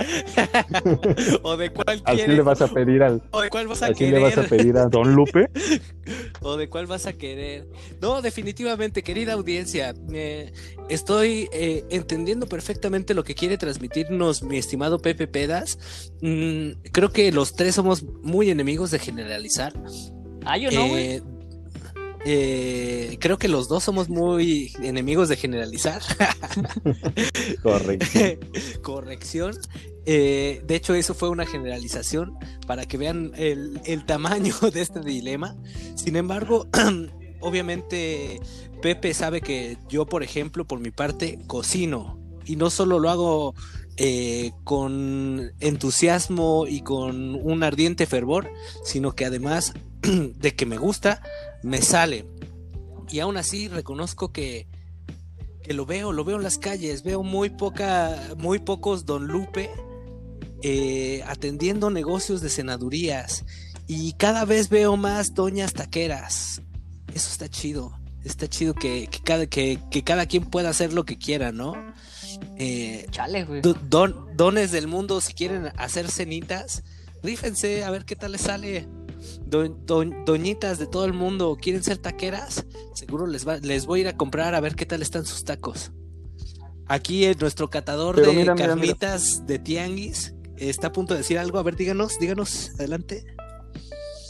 [1.42, 2.36] ¿O de cuál Así quieres?
[2.36, 4.14] le vas a pedir al, ¿O de cuál vas a así querer?
[4.14, 5.50] le vas a pedir a Don Lupe.
[6.40, 7.68] ¿O de cuál vas a querer?
[8.00, 10.52] No, definitivamente, querida audiencia, eh,
[10.88, 16.10] estoy eh, entendiendo perfectamente lo que quiere transmitirnos mi estimado Pepe Pedas.
[16.22, 19.72] Mm, creo que los tres somos muy enemigos de generalizar.
[20.44, 21.04] Ah, yo no, güey.
[21.04, 21.22] Eh,
[22.24, 26.02] eh, creo que los dos somos muy enemigos de generalizar.
[27.62, 28.06] Correcto.
[28.82, 29.58] Corrección.
[30.06, 35.56] Eh, de hecho, eso fue una generalización para que vean el, tamaño de este dilema.
[35.94, 36.66] Sin embargo,
[37.40, 38.40] obviamente
[38.82, 42.18] Pepe sabe que yo, por ejemplo, por mi parte, cocino.
[42.46, 43.54] Y no solo lo hago
[43.96, 48.50] eh, con entusiasmo y con un ardiente fervor,
[48.82, 51.22] sino que además de que me gusta,
[51.62, 52.26] me sale.
[53.10, 54.66] Y aún así reconozco que,
[55.62, 59.70] que lo veo, lo veo en las calles, veo muy poca, muy pocos Don Lupe
[60.62, 63.44] eh, atendiendo negocios de senadurías.
[63.86, 66.62] Y cada vez veo más doñas taqueras.
[67.14, 67.92] Eso está chido.
[68.24, 71.74] Está chido que, que cada, que, que cada quien pueda hacer lo que quiera, ¿no?
[72.58, 73.62] Eh, Chale, güey.
[73.62, 76.84] do- don- dones del mundo, si quieren hacer cenitas,
[77.22, 78.86] rífense a ver qué tal les sale.
[79.46, 82.66] Do- do- doñitas de todo el mundo, ¿quieren ser taqueras?
[82.94, 85.44] Seguro les, va, les voy a ir a comprar a ver qué tal están sus
[85.44, 85.90] tacos.
[86.86, 88.76] Aquí eh, nuestro catador Pero de mira, mira, mira.
[88.76, 91.58] carnitas de tianguis está a punto de decir algo.
[91.58, 93.24] A ver, díganos, díganos, adelante.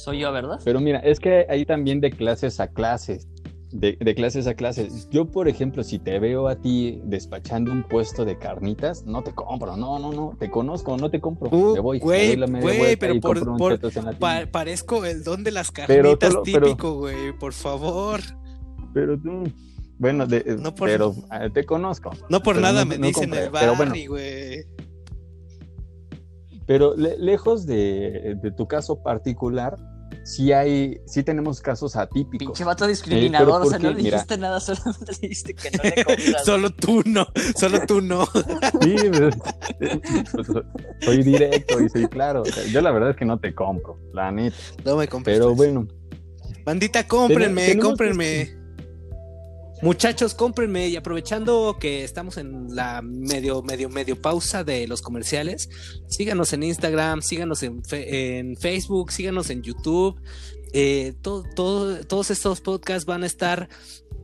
[0.04, 0.58] Soy yo, ¿verdad?
[0.64, 3.26] Pero mira, es que hay también de clases a clases.
[3.72, 5.08] De, de clases a clases.
[5.10, 9.32] Yo, por ejemplo, si te veo a ti despachando un puesto de carnitas, no te
[9.32, 9.76] compro.
[9.76, 10.36] No, no, no.
[10.40, 11.50] Te conozco, no te compro.
[11.50, 11.98] Uh, me voy.
[12.00, 13.78] güey, güey, pero por- por-
[14.18, 18.20] Pa- parezco el don de las carnitas lo- típico, güey, por favor.
[18.92, 19.44] Pero tú,
[19.98, 22.10] bueno, de- No por- pero eh, te conozco.
[22.28, 23.92] No por Pero nada no- me no dicen compré, el pero bueno.
[26.66, 29.76] Pero le- lejos de, de tu caso particular,
[30.24, 32.48] sí hay, sí tenemos casos atípicos.
[32.48, 33.94] Pinche vato discriminador, pero o sea, ¿por no?
[33.96, 34.10] Mira.
[34.16, 36.44] dijiste nada, solamente le dijiste que no le compras.
[36.44, 38.26] Solo tú no, solo tú no.
[38.82, 39.34] Sí, pues,
[41.00, 42.42] soy directo y soy claro.
[42.42, 44.56] O sea, yo la verdad es que no te compro, la neta.
[44.84, 45.38] No me compres.
[45.38, 45.86] Pero bueno,
[46.64, 48.59] Bandita, cómprenme, cómprenme.
[49.82, 55.70] Muchachos, cómprenme y aprovechando que estamos en la medio, medio, medio pausa de los comerciales,
[56.06, 60.20] síganos en Instagram, síganos en, en Facebook, síganos en YouTube.
[60.72, 63.68] Eh, todo, todo- todos estos podcasts van a estar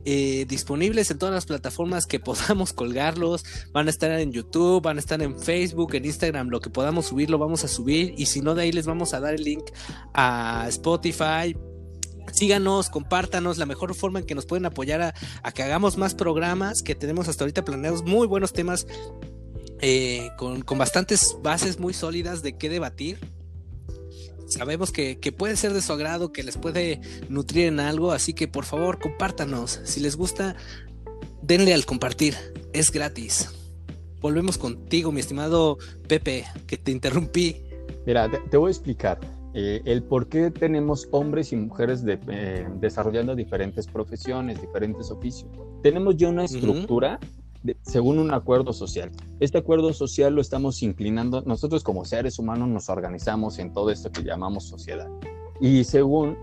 [0.05, 3.43] eh, disponibles en todas las plataformas que podamos colgarlos.
[3.73, 7.07] Van a estar en YouTube, van a estar en Facebook, en Instagram, lo que podamos
[7.07, 8.13] subir lo vamos a subir.
[8.15, 9.63] Y si no, de ahí les vamos a dar el link
[10.13, 11.57] a Spotify,
[12.31, 16.81] síganos, compártanos, la mejor forma en que nos pueden apoyar a, que hagamos más programas,
[16.81, 18.87] que tenemos hasta ahorita planeados muy buenos temas,
[19.79, 23.19] eh, con, con bastantes bases muy sólidas de qué debatir.
[24.47, 28.33] Sabemos que, que puede ser de su agrado, que les puede nutrir en algo, así
[28.33, 29.81] que por favor compártanos.
[29.83, 30.55] Si les gusta,
[31.41, 32.35] denle al compartir,
[32.71, 33.49] es gratis.
[34.21, 37.61] Volvemos contigo, mi estimado Pepe, que te interrumpí.
[38.05, 39.19] mira, te, te voy a explicar
[39.59, 45.49] eh, el por qué tenemos hombres y mujeres de- eh, desarrollando diferentes profesiones, diferentes oficios.
[45.81, 47.19] Tenemos ya una estructura
[47.63, 49.09] de- según un acuerdo social.
[49.39, 54.11] Este acuerdo social lo estamos inclinando, nosotros como seres humanos nos organizamos en todo esto
[54.11, 55.07] que llamamos sociedad.
[55.59, 56.37] Y según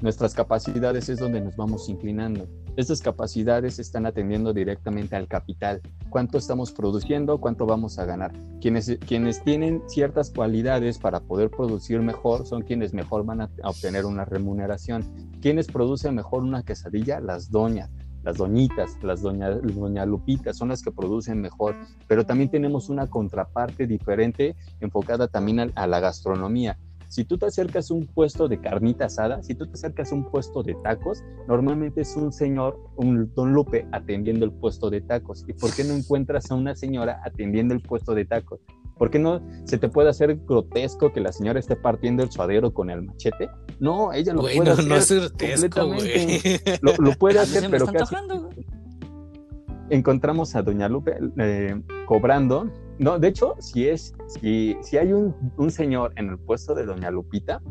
[0.00, 2.48] nuestras capacidades es donde nos vamos inclinando.
[2.76, 5.82] Estas capacidades están atendiendo directamente al capital.
[6.08, 7.38] ¿Cuánto estamos produciendo?
[7.38, 8.32] ¿Cuánto vamos a ganar?
[8.60, 14.06] Quienes, quienes tienen ciertas cualidades para poder producir mejor son quienes mejor van a, obtener
[14.06, 15.04] una remuneración.
[15.42, 17.20] ¿Quiénes producen mejor una quesadilla?
[17.20, 17.90] Las doñas
[18.22, 21.74] las doñitas, las doña, doña Lupitas son las que producen mejor,
[22.06, 26.76] pero también tenemos una contraparte diferente enfocada también a la gastronomía.
[27.10, 30.14] Si tú te acercas a un puesto de carnita asada, si tú te acercas a
[30.14, 35.00] un puesto de tacos, normalmente es un señor, un don Lupe, atendiendo el puesto de
[35.00, 35.44] tacos.
[35.48, 38.60] ¿Y por qué no encuentras a una señora atendiendo el puesto de tacos?
[38.96, 42.72] ¿Por qué no se te puede hacer grotesco que la señora esté partiendo el suadero
[42.72, 43.50] con el machete?
[43.80, 46.40] No, ella lo puede no, hacer no es grotesco, güey.
[46.80, 48.14] Lo, lo puede hacer, pero casi
[49.90, 52.70] encontramos a Doña Lupe eh, cobrando.
[53.00, 56.84] No, de hecho, si es, si, si hay un, un señor en el puesto de
[56.84, 57.62] Doña Lupita,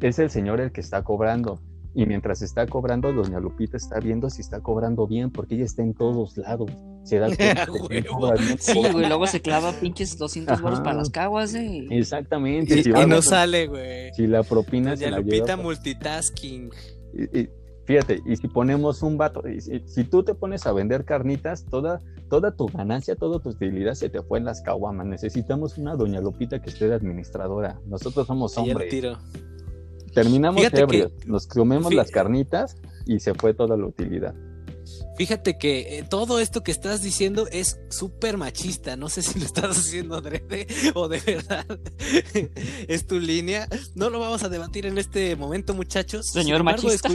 [0.00, 1.60] es el señor el que está cobrando.
[1.94, 5.82] Y mientras está cobrando, Doña Lupita está viendo si está cobrando bien, porque ella está
[5.82, 6.70] en todos lados.
[7.04, 7.28] Se da
[8.58, 10.84] Sí, güey, luego se clava pinches 200 baros Ajá.
[10.84, 11.86] para las caguas, eh.
[11.90, 12.78] Exactamente.
[12.78, 14.12] Y, si, y vamos no a- sale, güey.
[14.14, 16.70] si la propina se Doña la Lupita lleva, multitasking.
[17.14, 17.48] y- y
[17.86, 21.64] fíjate, y si ponemos un vato, y si, si tú te pones a vender carnitas,
[21.64, 25.06] toda, toda tu ganancia, toda tu utilidad se te fue en las caguamas.
[25.06, 27.80] Necesitamos una doña Lupita que esté de administradora.
[27.86, 28.90] Nosotros somos hombres.
[28.90, 29.16] tiro.
[30.12, 34.34] Terminamos Fíjate ebrios, nos comemos las carnitas y se fue toda la utilidad.
[35.16, 38.96] Fíjate que eh, todo esto que estás diciendo es súper machista.
[38.96, 41.66] No sé si lo estás haciendo adrede o de verdad
[42.88, 43.68] es tu línea.
[43.94, 46.26] No lo vamos a debatir en este momento, muchachos.
[46.32, 47.08] Señor embargo, machista.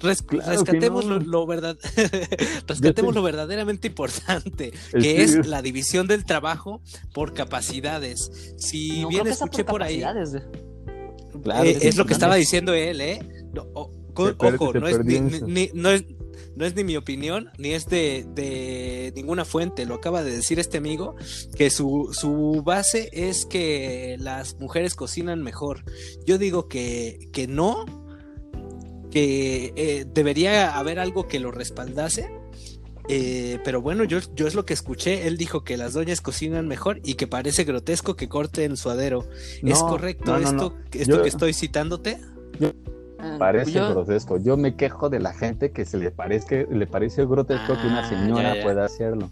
[0.00, 1.18] Res- Claro que rescatemos no.
[1.18, 1.78] lo, lo verdad-
[2.66, 6.82] rescatemos te- lo verdaderamente importante, que es la división del trabajo
[7.14, 8.30] por capacidades.
[8.58, 10.42] Si no bien escuché por ahí, güey.
[11.42, 13.20] Claro, eh, es lo que estaba diciendo él, ¿eh?
[13.54, 13.90] No, o-
[14.54, 15.04] ojo, no es,
[15.46, 16.04] ni- no, es,
[16.54, 20.58] no es ni mi opinión, ni es de, de ninguna fuente, lo acaba de decir
[20.60, 21.16] este amigo,
[21.56, 25.82] que su, su base es que las mujeres cocinan mejor.
[26.26, 27.86] Yo digo que, que no,
[29.12, 32.30] que eh, debería haber algo que lo respaldase.
[33.08, 35.26] eh, pero bueno, yo, yo es lo que escuché.
[35.26, 39.24] Él dijo que las doñas cocinan mejor y que parece grotesco que corten suadero.
[39.62, 40.74] ¿Es No, correcto no, no, esto, no.
[41.00, 42.18] esto Yo- que estoy citándote?
[43.18, 44.38] Ah, Parece yo- grotesco.
[44.38, 48.04] Yo me quejo de la gente que se le parezca, le parece grotesco que una
[48.06, 48.62] Ah, señora ya, ya.
[48.64, 49.30] pueda hacerlo.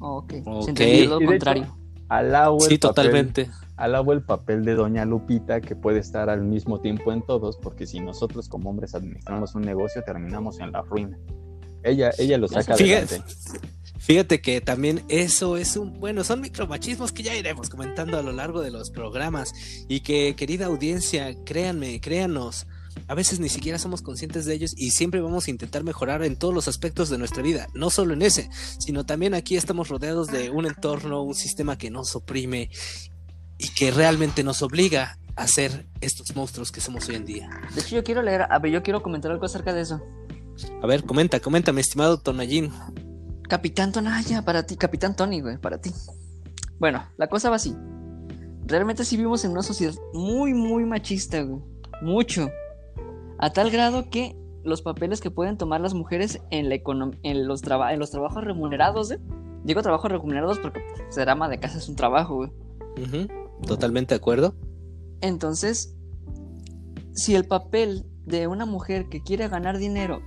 [0.00, 0.62] Ok, Ok.
[0.64, 1.76] se entendió lo Y de hecho- contrario.
[2.08, 3.50] Alabo el Sí, papel- totalmente.
[3.78, 7.86] Alabo el papel de Doña Lupita que puede estar al mismo tiempo en todos, porque
[7.86, 11.18] si nosotros como hombres administramos un negocio, terminamos en la ruina.
[11.84, 13.34] Ella, ella lo saca Fíjate, adelante.
[13.98, 18.32] fíjate que también eso es un, bueno, son micromachismos que ya iremos comentando a lo
[18.32, 19.54] largo de los programas
[19.88, 22.66] y que querida audiencia, créanme, créanos,
[23.06, 26.36] a veces ni siquiera somos conscientes de ellos y siempre vamos a intentar mejorar en
[26.36, 30.26] todos los aspectos de nuestra vida, no solo en ese, sino también aquí estamos rodeados
[30.28, 32.70] de un entorno, un sistema que nos oprime
[33.58, 37.50] y que realmente nos obliga a ser estos monstruos que somos hoy en día.
[37.74, 40.00] De hecho, yo quiero leer, a ver, yo quiero comentar algo acerca de eso.
[40.82, 42.72] A ver, comenta, comenta, mi estimado Tonallín.
[43.48, 45.90] Capitán Tonaya, para ti, Capitán Tony, güey, para ti.
[46.78, 47.74] Bueno, la cosa va así.
[48.66, 51.62] Realmente sí vivimos en una sociedad muy, muy machista, güey.
[52.02, 52.50] Mucho.
[53.38, 56.76] A tal grado que los papeles que pueden tomar las mujeres en, la
[57.22, 59.20] en, los, traba- en los trabajos remunerados, güey.
[59.64, 62.50] Digo trabajos remunerados porque pues, ser ama de casa es un trabajo, güey.
[63.00, 63.28] Ujú,
[63.66, 64.54] Totalmente de acuerdo.
[65.20, 65.94] Entonces,
[67.14, 70.20] si el papel de una mujer que quiere ganar dinero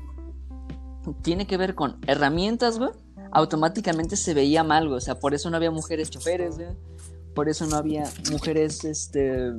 [1.21, 2.91] tiene que ver con herramientas, güey,
[3.31, 4.97] automáticamente se veía mal, güey.
[4.97, 6.69] O sea, por eso no había mujeres choferes, güey.
[7.33, 9.51] Por eso no había mujeres, este...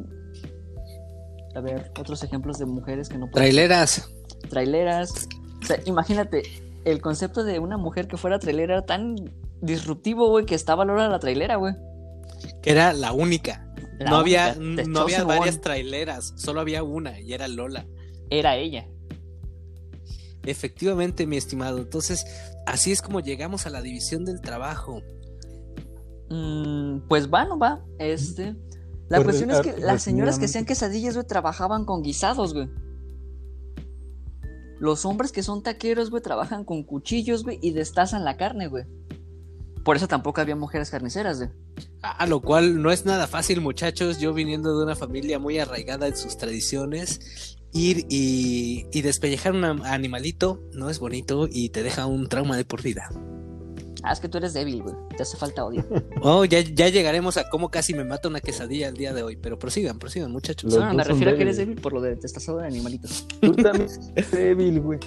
[1.55, 3.51] A ver, otros ejemplos de mujeres que no pueden...
[3.51, 4.11] Traileras.
[4.49, 5.29] Traileras.
[5.63, 6.43] O sea, imagínate,
[6.85, 9.17] el concepto de una mujer que fuera trailera era tan
[9.61, 11.75] disruptivo, güey, que estaba valorada la trailera, güey.
[12.63, 13.69] Que era la única.
[13.99, 15.63] La no había, única, no había varias one.
[15.63, 17.87] traileras, solo había una y era Lola.
[18.31, 18.89] Era ella.
[20.45, 21.79] Efectivamente, mi estimado.
[21.79, 22.25] Entonces,
[22.67, 25.01] así es como llegamos a la división del trabajo.
[26.31, 27.85] Mm, pues va, no va.
[27.99, 28.57] Este.
[29.09, 32.55] La Pues, cuestión es que re- las señoras que hacían quesadillas, güey, trabajaban con guisados,
[32.55, 32.69] güey.
[34.81, 38.85] Los hombres que son taqueros, güey, trabajan con cuchillos, güey, y destazan la carne, güey.
[39.85, 41.51] Por eso tampoco había mujeres carniceras, güey.
[42.03, 44.19] A lo cual no es nada fácil, muchachos.
[44.19, 49.65] Yo viniendo de una familia muy arraigada en sus tradiciones, ir y, y despellejar un
[49.65, 53.11] animalito no es bonito y te deja un trauma de por vida.
[54.05, 54.95] Ah, es que tú eres débil, güey.
[55.17, 55.85] Te hace falta odio.
[56.25, 59.37] Oh, ya, ya llegaremos a cómo casi me mata una quesadilla el día de hoy.
[59.37, 60.73] Pero prosigan, prosigan, muchachos.
[60.73, 63.27] Los No, me refiero a que eres débil por lo de destazado de animalitos.
[63.41, 64.99] Tú también eres débil, güey.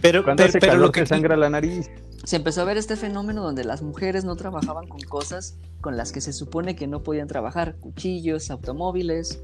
[0.00, 1.90] Pero, Cuando pero, hace pero calor lo te que sangra la nariz.
[2.24, 6.12] Se empezó a ver este fenómeno donde las mujeres no trabajaban con cosas con las
[6.12, 9.42] que se supone que no podían trabajar, cuchillos, automóviles,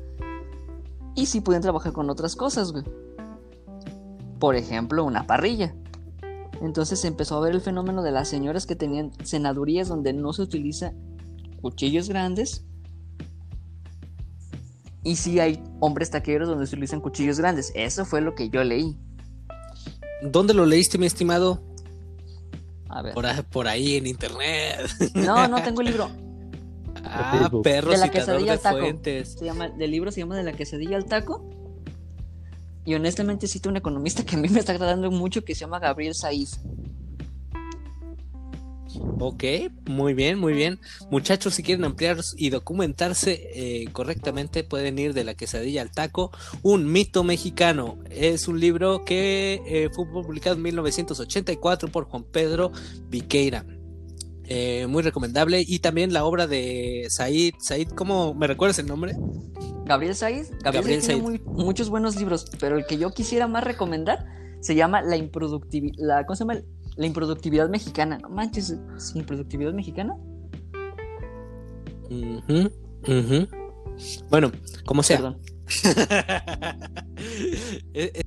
[1.17, 2.85] y sí podían trabajar con otras cosas, güey.
[4.39, 5.75] Por ejemplo, una parrilla.
[6.63, 10.33] Entonces se empezó a ver el fenómeno de las señoras que tenían cenadurías donde no
[10.33, 10.93] se utiliza
[11.61, 12.65] cuchillos grandes.
[15.03, 17.73] Y sí hay hombres taqueros donde se utilizan cuchillos grandes.
[17.75, 18.97] Eso fue lo que yo leí.
[20.23, 21.68] ¿Dónde lo leíste, mi estimado?
[22.89, 23.15] A ver.
[23.15, 24.89] Por, ahí- por ahí en internet.
[25.15, 26.11] No, no tengo el libro.
[27.05, 28.79] Ah, perro De la quesadilla al taco.
[28.79, 29.35] fuentes.
[29.39, 31.49] Se llama, el libro se llama De la quesadilla al taco.
[32.85, 35.79] Y honestamente cito un economista que a mí me está agradando mucho que se llama
[35.79, 36.59] Gabriel Saiz.
[39.21, 39.45] Ok,
[39.87, 40.79] muy bien, muy bien.
[41.11, 46.31] Muchachos, si quieren ampliar y documentarse eh, correctamente, pueden ir de la quesadilla al taco.
[46.63, 47.99] Un mito mexicano.
[48.11, 52.73] Es un libro que eh, fue publicado en 1984 por Juan Pedro
[53.11, 53.65] Viqueira.
[54.45, 55.63] Eh, muy recomendable.
[55.67, 57.55] Y también la obra de Said.
[57.61, 59.15] Said, ¿cómo me recuerdas el nombre?
[59.85, 60.51] Gabriel Saiz.
[60.63, 64.27] Gabriel, Gabriel tiene muy- muchos buenos libros, pero el que yo quisiera más recomendar
[64.61, 65.95] se llama La improductividad.
[65.99, 66.61] La, ¿Cómo se llama?
[66.99, 68.19] La improductividad mexicana.
[68.19, 70.17] No manches, ¿sí, improductividad mexicana?
[74.29, 74.53] Bueno,
[74.85, 75.17] como sea.
[75.17, 75.39] Perdón.
[77.93, 78.23] Eh, eh,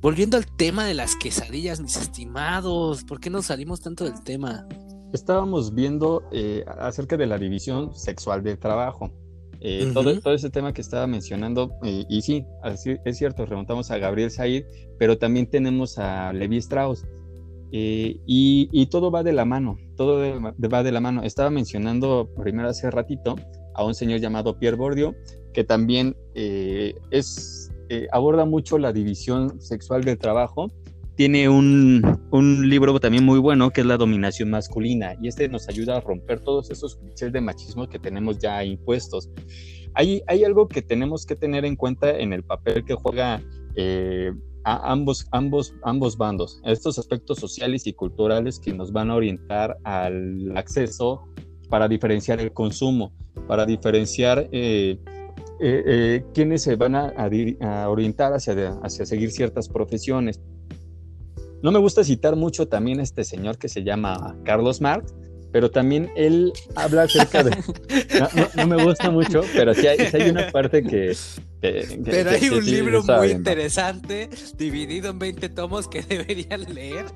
[0.00, 4.66] volviendo al tema de las quesadillas, mis estimados, ¿por qué no salimos tanto del tema?
[5.12, 9.12] Estábamos viendo eh, acerca de la división sexual del trabajo.
[9.60, 13.92] Eh, todo, todo, ese tema que estaba mencionando, eh, y sí, así, es cierto, remontamos
[13.92, 14.64] a Gabriel Said,
[14.98, 17.06] pero también tenemos a Levi Strauss.
[17.72, 21.22] Y, y, todo va de la mano, todo va de la mano.
[21.22, 23.36] Estaba mencionando primero hace ratito
[23.74, 25.14] a un señor llamado Pierre Bourdieu,
[25.54, 27.72] que también es,
[28.12, 30.68] aborda mucho la división sexual del trabajo
[31.14, 32.02] tiene un,
[32.68, 36.40] libro también muy bueno que es La dominación masculina y este nos ayuda a romper
[36.40, 39.30] todos esos clichés de machismo que tenemos ya impuestos.
[39.94, 43.42] Hay, algo que tenemos que tener en cuenta en el papel que juega
[43.76, 44.32] eh,
[44.64, 49.76] a ambos, ambos, ambos bandos, estos aspectos sociales y culturales que nos van a orientar
[49.84, 51.22] al acceso
[51.68, 53.12] para diferenciar el consumo,
[53.46, 54.98] para diferenciar eh,
[55.60, 57.12] eh, quiénes se van a,
[57.60, 60.40] a orientar hacia, hacia seguir ciertas profesiones.
[61.62, 65.14] No me gusta citar mucho también a este señor que se llama Carlos Marx,
[65.52, 67.50] pero también él habla acerca de...
[68.56, 71.14] No, me gusta mucho, pero sí hay, una parte que...
[72.04, 77.06] pero hay un libro muy interesante, dividido en 20 tomos que deberían leer.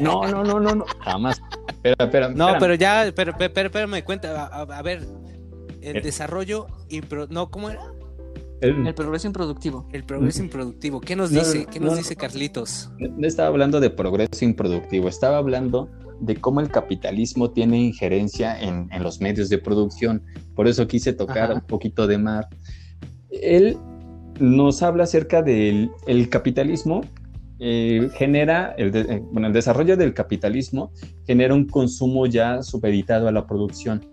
[0.00, 1.40] No, no, no, no, no jamás.
[1.82, 5.06] Pero, pero, no, pero ya, pero, pero, pero, me cuenta, a, ver,
[5.80, 7.02] el desarrollo y...
[7.28, 7.82] No, ¿cómo era?
[8.60, 9.86] El, progreso improductivo.
[9.92, 11.00] El progreso improductivo.
[11.00, 11.66] ¿Qué nos dice?
[11.66, 12.90] ¿Qué nos dice Carlitos?
[12.98, 15.90] No estaba hablando de progreso improductivo, estaba hablando
[16.20, 20.22] de cómo el capitalismo tiene injerencia en, los medios de producción.
[20.54, 22.48] Por eso quise tocar un poquito de Mar.
[23.42, 23.76] Él
[24.40, 25.90] nos habla acerca del
[26.30, 27.02] capitalismo.
[27.60, 30.90] Eh, genera, el, eh, bueno, el desarrollo del capitalismo
[31.24, 34.04] genera un consumo ya supeditado a la producción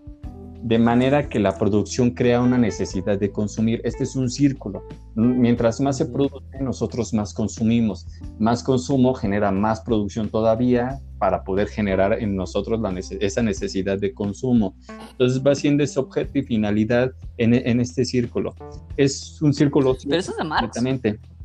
[0.62, 3.80] de manera que la producción crea una necesidad de consumir.
[3.84, 4.86] Este es un círculo.
[5.16, 8.06] Mientras más se produce, nosotros más consumimos.
[8.38, 14.14] Más consumo genera más producción todavía para poder generar en nosotros la esa necesidad de
[14.14, 14.76] consumo.
[15.10, 18.54] Entonces va siendo ese objeto y finalidad en, este círculo.
[18.96, 19.96] Es un círculo.
[20.04, 20.80] Pero eso es de Marx.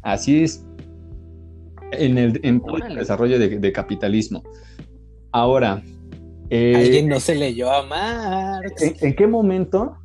[0.03, 0.63] Así es
[1.91, 4.43] en el, en el desarrollo de capitalismo.
[5.31, 5.81] Ahora,
[6.49, 8.81] eh, Alguien no se leyó a Marx.
[9.01, 9.97] ¿En, qué momento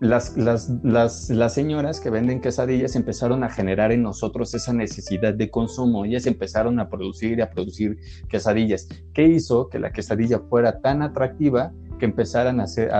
[0.00, 5.34] las, las, las, las, señoras que venden quesadillas empezaron a generar en nosotros esa necesidad
[5.34, 6.04] de consumo?
[6.04, 8.88] Ellas empezaron a producir y a producir quesadillas.
[9.12, 12.90] ¿Qué hizo que la quesadilla fuera tan atractiva que empezaran a, hacer,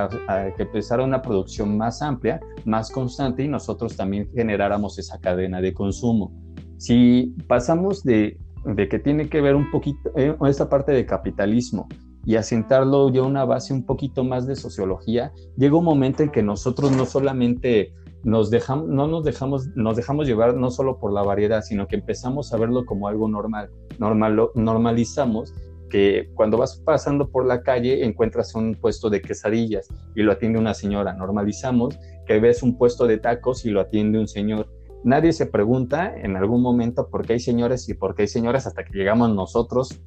[0.57, 5.73] que empezara una producción más amplia, más constante y nosotros también generáramos esa cadena de
[5.73, 6.31] consumo?
[6.77, 11.89] Si pasamos de, de que tiene que ver un poquito eh, esta parte de capitalismo
[12.25, 16.43] y asentarlo ya una base un poquito más de sociología, llega un momento en que
[16.43, 17.93] nosotros no solamente
[18.25, 21.97] nos dejamos, no nos dejamos, nos dejamos llevar no solo por la variedad, sino que
[21.97, 23.71] empezamos a verlo como algo normal.
[23.99, 25.53] normal normalizamos
[25.91, 30.59] que cuando vas pasando por la calle encuentras un puesto de quesadillas y lo atiende
[30.59, 31.13] una señora.
[31.13, 34.69] Normalizamos que ves un puesto de tacos y lo atiende un señor.
[35.05, 38.67] Nadie se pregunta en algún momento por qué hay señores y por qué hay señoras
[38.67, 40.01] hasta que llegamos nosotros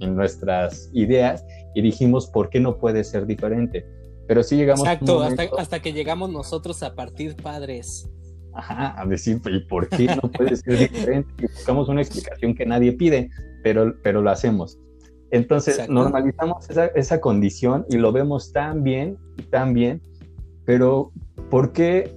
[0.00, 1.44] en nuestras ideas
[1.74, 3.86] y dijimos, ¿por qué no puede ser diferente?
[4.26, 4.80] Pero sí llegamos...
[4.80, 5.22] Exacto,
[5.58, 8.08] hasta, que llegamos nosotros a partir padres.
[8.52, 11.32] Ajá, a decir, ¿y por qué no puede ser diferente?
[11.38, 13.30] Y buscamos una explicación que nadie pide,
[13.62, 14.78] pero, pero lo hacemos.
[15.30, 19.16] Entonces, normalizamos esa, esa, condición y lo vemos tan bien,
[19.50, 20.02] tan bien,
[20.64, 21.12] pero
[21.50, 22.12] ¿por qué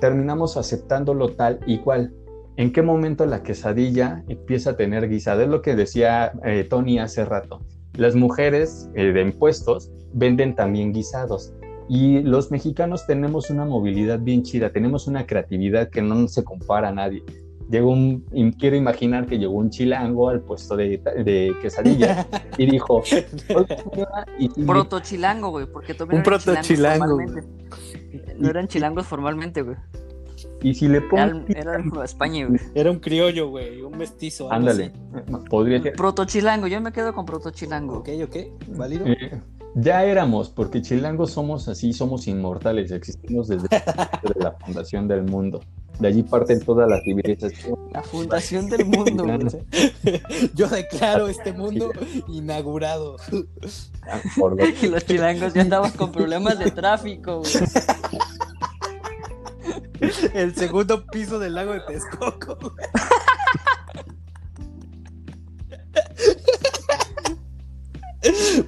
[0.00, 2.12] terminamos aceptándolo tal y cual?
[2.56, 5.42] ¿En qué momento la quesadilla empieza a tener guisado?
[5.42, 7.60] Es lo que decía eh, Tony hace rato.
[7.96, 11.52] Las mujeres eh, de impuestos venden también guisados.
[11.88, 16.88] Y los mexicanos tenemos una movilidad bien chida, tenemos una creatividad que no se compara
[16.88, 17.22] a nadie.
[17.70, 18.24] Llegó un,
[18.58, 22.26] quiero imaginar que llegó un chilango al puesto de, de quesadilla
[22.58, 23.02] y dijo,
[24.66, 27.18] proto chilango, güey, porque un proto chilango.
[28.36, 29.76] No eran chilangos formalmente, güey.
[30.66, 31.44] Y si le pongo.
[31.46, 32.58] Era, España, güey.
[32.74, 33.82] Era un criollo, güey.
[33.82, 34.50] Un mestizo.
[34.50, 34.90] Ándale.
[35.48, 35.92] Podría ser.
[35.92, 36.66] Proto-chilango.
[36.66, 37.98] Yo me quedo con proto-chilango.
[37.98, 38.36] Ok, ok.
[38.70, 39.06] ¿Válido?
[39.06, 39.40] Eh,
[39.76, 42.90] ya éramos, porque chilangos somos así, somos inmortales.
[42.90, 43.68] Existimos desde
[44.40, 45.60] la fundación del mundo.
[46.00, 47.78] De allí parten todas las civilizaciones.
[47.92, 49.24] La fundación del mundo,
[50.54, 51.92] Yo declaro este mundo
[52.26, 53.18] inaugurado.
[54.02, 54.20] Ah,
[54.82, 57.52] y los chilangos ya andamos con problemas de tráfico, güey.
[60.34, 62.58] El segundo piso del lago de Texcoco.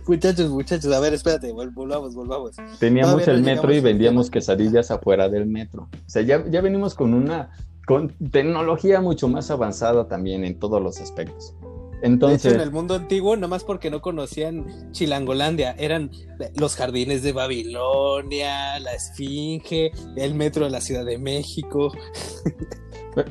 [0.07, 2.57] muchachos, muchachos, a ver, espérate, volvamos, volvamos.
[2.78, 5.88] Teníamos el metro y vendíamos quesadillas afuera del metro.
[5.92, 7.51] O sea, ya, ya venimos con una
[7.86, 11.55] con tecnología mucho más avanzada también en todos los aspectos.
[12.03, 16.11] Entonces, de hecho, en el mundo antiguo, más porque no conocían Chilangolandia, eran
[16.55, 21.92] los jardines de Babilonia, la Esfinge, el metro de la Ciudad de México.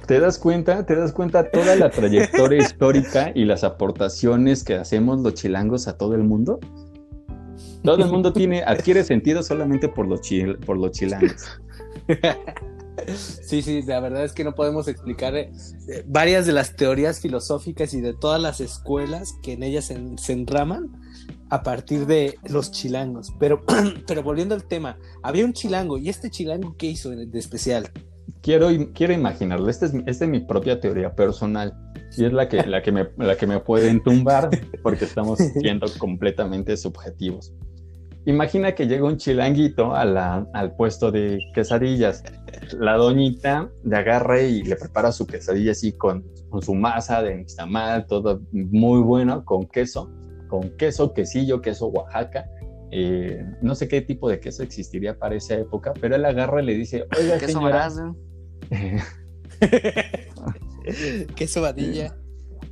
[0.05, 0.85] ¿Te das cuenta?
[0.85, 5.97] ¿Te das cuenta toda la trayectoria histórica y las aportaciones que hacemos los chilangos a
[5.97, 6.59] todo el mundo?
[7.83, 10.19] Todo el mundo tiene, adquiere sentido solamente por los,
[10.65, 11.61] por los chilangos.
[13.15, 15.51] Sí, sí, la verdad es que no podemos explicar eh,
[16.05, 20.91] varias de las teorías filosóficas y de todas las escuelas que en ellas se, enraman
[21.49, 23.33] a partir de los chilangos.
[23.39, 23.63] Pero,
[24.07, 27.91] pero volviendo al tema, había un chilango y este chilango, ¿qué hizo de especial?
[28.41, 31.73] Quiero, quiero imaginarlo, esta es, esta es mi propia teoría personal
[32.15, 34.49] y es la que, la que, me, la que me pueden tumbar
[34.83, 37.53] porque estamos siendo completamente subjetivos.
[38.27, 42.25] Imagina que llega un chilanguito al puesto de quesadillas.
[42.77, 46.25] La doñita le agarra y le prepara su quesadilla así con,
[46.61, 50.11] su masa de nixtamal, todo muy bueno, con queso,
[50.49, 52.49] con queso, quesillo, queso Oaxaca.
[52.91, 56.65] Eh, no sé qué tipo de queso existiría para esa época, pero él agarra y
[56.65, 57.89] le dice, oiga, queso señora...
[61.37, 62.13] queso vadilla.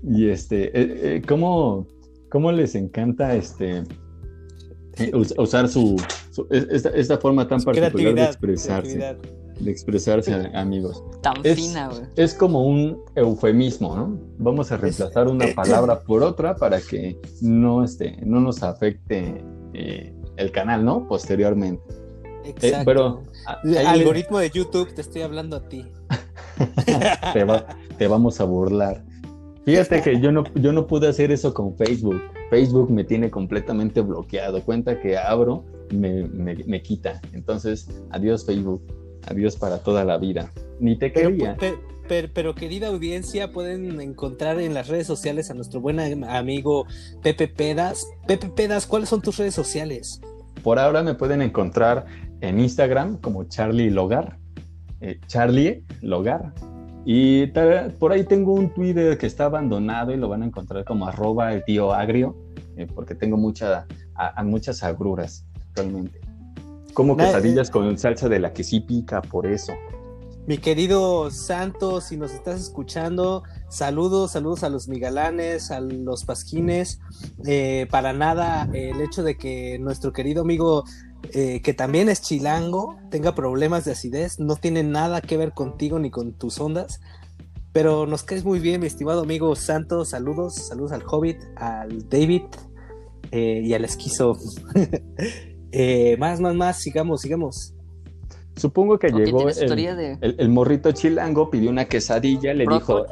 [0.04, 1.88] Y este, eh, eh, ¿cómo,
[2.30, 3.84] ¿cómo les encanta este
[5.14, 5.96] usar su,
[6.50, 9.18] esta, forma tan particular de expresarse.
[9.60, 11.02] De expresarse, amigos.
[11.22, 12.02] Tan es, fina, güey.
[12.18, 14.20] Es como un eufemismo, ¿no?
[14.38, 19.42] Vamos a reemplazar una palabra por otra para que no, este, no nos afecte
[19.74, 21.08] eh, el canal, ¿no?
[21.08, 21.84] Posteriormente.
[22.44, 22.86] Eh, Exacto.
[22.86, 23.24] pero,
[23.64, 25.86] el algoritmo de YouTube, te estoy hablando a ti.
[27.34, 27.46] te,
[27.98, 29.04] te vamos a burlar.
[29.66, 32.22] Fíjate que yo no, yo no pude hacer eso con Facebook.
[32.52, 34.62] Facebook me tiene completamente bloqueado.
[34.64, 37.20] Cuenta que abro, me, me, quita.
[37.34, 38.84] Entonces, adiós Facebook.
[39.28, 40.52] Adiós para toda la vida.
[40.80, 41.58] Ni te quería.
[42.08, 46.86] Pero, pero, querida audiencia, pueden encontrar en las redes sociales a nuestro buen amigo
[47.24, 48.08] Pepe Pedas.
[48.28, 50.22] Pepe Pedas, ¿cuáles son tus redes sociales?
[50.62, 52.06] Por ahora me pueden encontrar
[52.42, 54.38] en Instagram como Charlie Logar.
[55.02, 56.54] Eh, Charlie Logar.
[57.06, 57.48] Y
[58.00, 61.54] por ahí tengo un Twitter que está abandonado y lo van a encontrar como arroba
[61.54, 62.36] el tío agrio,
[62.78, 63.86] eh, porque tengo mucha,
[64.16, 65.46] a, muchas agruras
[65.76, 66.20] realmente.
[66.96, 69.74] Como quesadillas con salsa de la que sí pica, por eso.
[70.48, 77.00] Mi querido Santos, si nos estás escuchando, saludos, saludos a los migalanes, a los pasquines.
[77.46, 80.86] Eh, para nada el hecho de que nuestro querido amigo
[81.34, 86.00] eh, que también es chilango, tenga problemas de acidez, no tiene nada que ver contigo
[86.00, 87.02] ni con tus ondas,
[87.72, 92.44] pero nos caes muy bien, mi estimado amigo Santos, saludos, saludos al Hobbit, al David
[93.32, 94.38] eh, y al Esquizo.
[95.78, 97.74] Eh, más, más, más, sigamos, sigamos.
[98.56, 103.06] Supongo que llegó el, morrito chilango, pidió una quesadilla, le dijo,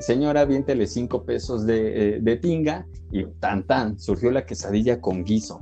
[0.00, 5.60] señora, viéntele cinco pesos de, de tinga y tan tan, surgió la quesadilla con guiso.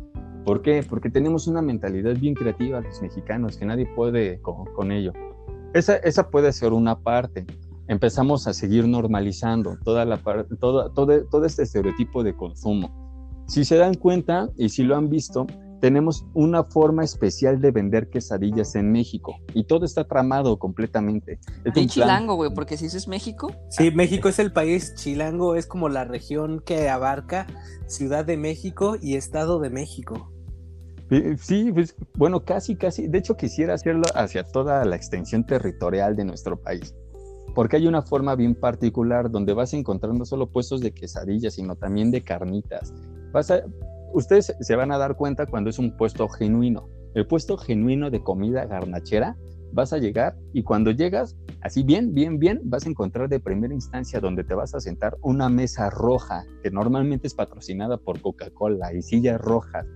[0.50, 0.82] ¿Por qué?
[0.82, 5.12] Porque tenemos una mentalidad bien creativa los mexicanos, que nadie puede con, ello.
[5.74, 7.46] Esa, esa, puede ser una parte.
[7.86, 10.20] Empezamos a seguir normalizando toda la
[10.58, 13.44] todo, todo este estereotipo de consumo.
[13.46, 15.46] Si se dan cuenta y si lo han visto,
[15.80, 21.38] tenemos una forma especial de vender quesadillas en México y todo está tramado completamente.
[21.64, 23.52] Es chilango, güey, porque si eso es México.
[23.68, 27.46] Sí, México es el país chilango, es como la región que abarca
[27.86, 30.32] Ciudad de México y Estado de México.
[31.38, 33.08] Sí, pues bueno, casi, casi.
[33.08, 36.94] De hecho, quisiera hacerlo hacia toda la extensión territorial de nuestro país.
[37.54, 42.12] Porque hay una forma bien particular donde vas encontrando solo puestos de quesadillas, sino también
[42.12, 42.94] de carnitas.
[43.32, 43.64] Vas a,
[44.12, 46.88] ustedes se van a dar cuenta cuando es un puesto genuino.
[47.14, 49.36] El puesto genuino de comida garnachera,
[49.72, 53.74] vas a llegar y cuando llegas, así bien, bien, bien, vas a encontrar de primera
[53.74, 58.94] instancia donde te vas a sentar una mesa roja, que normalmente es patrocinada por Coca-Cola
[58.94, 59.86] y sillas rojas.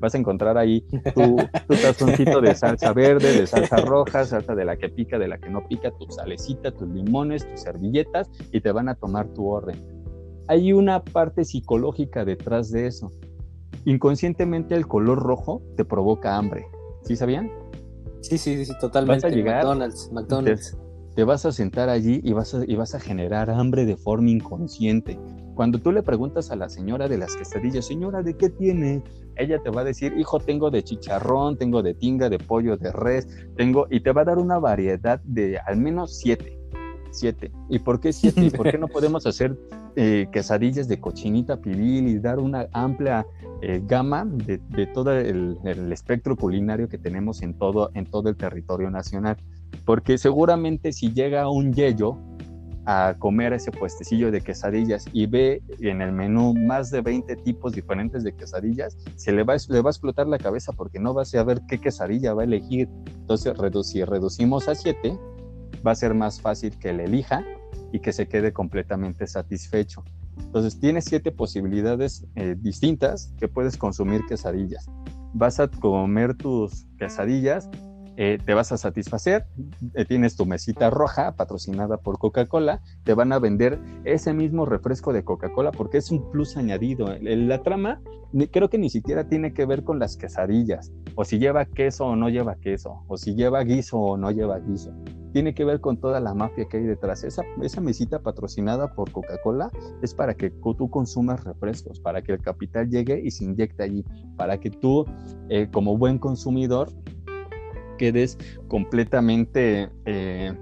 [0.00, 0.80] Vas a encontrar ahí
[1.14, 1.36] tu,
[1.68, 5.38] tu tazoncito de salsa verde, de salsa roja, salsa de la que pica, de la
[5.38, 9.46] que no pica, tu salecita, tus limones, tus servilletas y te van a tomar tu
[9.46, 9.76] orden.
[10.46, 13.10] Hay una parte psicológica detrás de eso
[13.84, 16.66] inconscientemente el color rojo te provoca hambre.
[17.02, 17.50] ¿Sí sabían?
[18.20, 19.26] Sí, sí, sí, totalmente.
[19.26, 20.76] Vas a llegar, McDonald's, McDonald's.
[21.14, 24.30] Te, vas a sentar allí y vas a, y vas a generar hambre de forma
[24.30, 25.18] inconsciente.
[25.58, 29.02] Cuando tú le preguntas a la señora de las quesadillas, señora, ¿de qué tiene?
[29.34, 32.92] Ella te va a decir, hijo, tengo de chicharrón, tengo de tinga, de pollo, de
[32.92, 36.56] res, tengo, y te va a dar una variedad de al menos siete.
[37.10, 37.50] Siete.
[37.68, 38.44] ¿Y por qué siete?
[38.44, 39.58] ¿Y por qué no podemos hacer
[39.96, 43.26] eh, quesadillas de cochinita pibil y dar una amplia
[43.60, 45.58] eh, gama de, todo el,
[45.90, 49.36] espectro culinario que tenemos en todo, en todo el territorio nacional.
[49.84, 52.16] Porque seguramente si llega un yello
[52.90, 57.74] a comer ese puestecillo de quesadillas y ve en el menú más de 20 tipos
[57.74, 61.20] diferentes de quesadillas, se le va, le va a explotar la cabeza porque no va
[61.20, 62.88] a saber qué quesadilla va a elegir.
[63.14, 65.18] Entonces, si reducimos a 7,
[65.86, 67.44] va a ser más fácil que le elija
[67.92, 70.02] y que se quede completamente satisfecho.
[70.38, 74.86] Entonces, tienes siete posibilidades eh, distintas que puedes consumir quesadillas.
[75.34, 77.68] Vas a comer tus quesadillas
[78.20, 79.46] eh, te vas a satisfacer,
[79.94, 85.12] eh, tienes tu mesita roja patrocinada por Coca-Cola, te van a vender ese mismo refresco
[85.12, 87.06] de Coca-Cola porque es un plus añadido.
[87.20, 88.00] La trama
[88.50, 92.16] creo que ni siquiera tiene que ver con las quesadillas, o si lleva queso o
[92.16, 94.92] no lleva queso, o si lleva guiso o no lleva guiso.
[95.32, 97.22] Tiene que ver con toda la mafia que hay detrás.
[97.22, 99.70] Esa, esa mesita patrocinada por Coca-Cola
[100.02, 104.04] es para que tú consumas refrescos, para que el capital llegue y se inyecte allí,
[104.36, 105.04] para que tú,
[105.50, 106.90] eh, como buen consumidor,
[107.98, 108.38] quedes
[108.68, 110.54] completamente eh,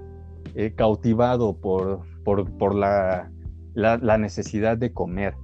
[0.55, 3.31] eh, cautivado por, por, la,
[3.73, 5.35] la, necesidad de comer.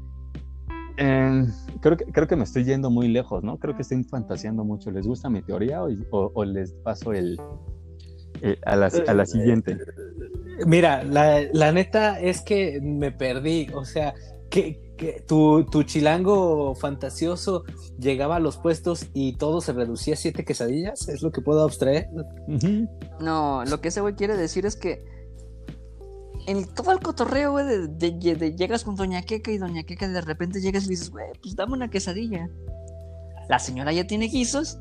[0.97, 3.57] creo, que, creo que me estoy yendo muy lejos, ¿no?
[3.57, 4.91] Creo que estoy fantaseando mucho.
[4.91, 5.81] ¿Les gusta mi teoría
[6.11, 7.39] o, les paso el,
[8.41, 9.77] eh, a, la, a, la, siguiente?
[10.67, 13.69] Mira, la, la neta es que me perdí.
[13.73, 14.13] O sea,
[14.49, 14.92] ¿qué,
[15.27, 17.63] tu, chilango fantasioso
[17.99, 21.63] llegaba a los puestos y todo se reducía a siete quesadillas, es lo que puedo
[21.63, 22.09] abstraer.
[23.19, 25.05] No, lo que ese güey quiere decir es que
[26.47, 30.61] en todo el cotorreo, güey, de, llegas con Doña Queca y Doña Queca de repente
[30.61, 32.49] llegas y dices, güey, pues dame una quesadilla.
[33.49, 34.77] La señora ya tiene guisos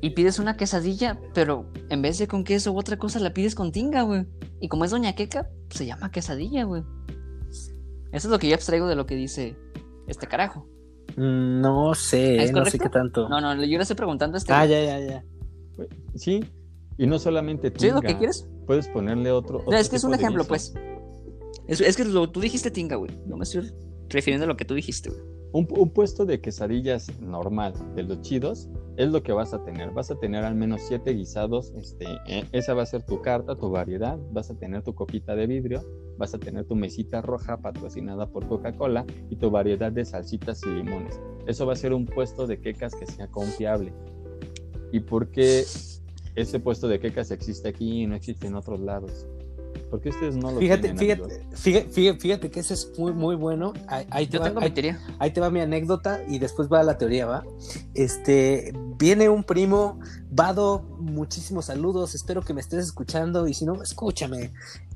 [0.00, 3.54] y pides una quesadilla, pero en vez de con queso u otra cosa la pides
[3.54, 4.26] con tinga, güey.
[4.60, 6.82] Y como es Doña Queca, se llama quesadilla, güey.
[8.12, 9.56] Eso es lo que yo abstraigo de lo que dice
[10.06, 10.66] este carajo.
[11.16, 13.28] Mm, no sé, no sé qué tanto.
[13.28, 14.52] No, no, yo le estoy preguntando a este.
[14.52, 15.24] Ah, ya, ya, ya.
[16.14, 16.44] Sí,
[16.98, 17.80] y no solamente tinga.
[17.80, 18.48] ¿Sí lo que quieres?
[18.66, 19.64] Puedes ponerle otro.
[19.66, 20.74] no, es que es un ejemplo, pues.
[21.66, 23.16] Es, que tú dijiste tinga, güey.
[23.26, 23.72] No me estoy
[24.08, 25.22] refiriendo a lo que tú dijiste, güey.
[25.52, 29.90] Un, puesto de quesadillas normal, de los chidos, es lo que vas a tener.
[29.90, 31.72] Vas a tener al menos siete guisados.
[31.76, 34.16] Este, e, esa va a ser tu carta, tu variedad.
[34.30, 35.82] Vas a tener tu copita de vidrio.
[36.18, 40.68] Vas a tener tu mesita roja patrocinada por Coca-Cola y tu variedad de salsitas y
[40.68, 41.20] limones.
[41.46, 43.92] Eso va a ser un puesto de quecas que sea confiable.
[44.92, 45.64] ¿Y por qué
[46.36, 49.26] ese puesto de quecas existe aquí y no existe en otros lados?
[49.90, 53.72] Porque ustedes no lo fíjate, fíjate, fíjate, fíjate, que ese es muy, muy bueno.
[53.88, 55.00] Ahí, te Yo va, tengo mi teoría.
[55.18, 57.44] Ahí te va mi anécdota y después va la teoría, ¿va?
[57.94, 59.98] Este, viene un primo,
[60.32, 64.52] Vado, muchísimos saludos, espero que me estés escuchando y si no, escúchame.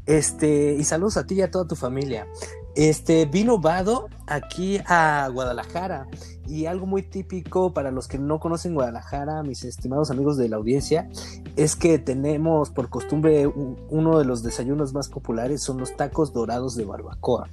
[0.06, 2.28] Este, y saludos a ti y a toda tu familia.
[2.74, 6.08] Este, vino Vado aquí a Guadalajara
[6.46, 10.56] y algo muy típico para los que no conocen Guadalajara, mis estimados amigos de la
[10.56, 11.08] audiencia,
[11.56, 16.74] es que tenemos por costumbre uno de los desayunos más populares son los tacos dorados
[16.74, 17.48] de barbacoa.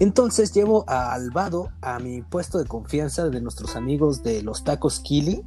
[0.00, 5.00] Entonces llevo a Albado a mi puesto de confianza de nuestros amigos de los tacos
[5.00, 5.42] Kili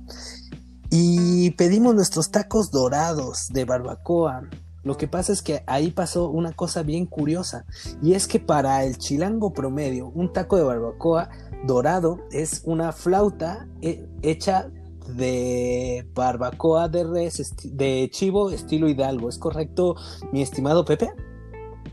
[0.89, 4.43] y pedimos nuestros tacos dorados de barbacoa.
[4.87, 7.65] Lo que pasa es que ahí pasó una cosa bien curiosa
[8.01, 11.29] y es que para el chilango promedio un taco de barbacoa
[11.65, 14.71] dorado es una flauta eh, hecha
[15.09, 19.27] de barbacoa de res, de chivo estilo Hidalgo.
[19.27, 19.97] ¿Es correcto,
[20.31, 21.11] mi estimado Pepe?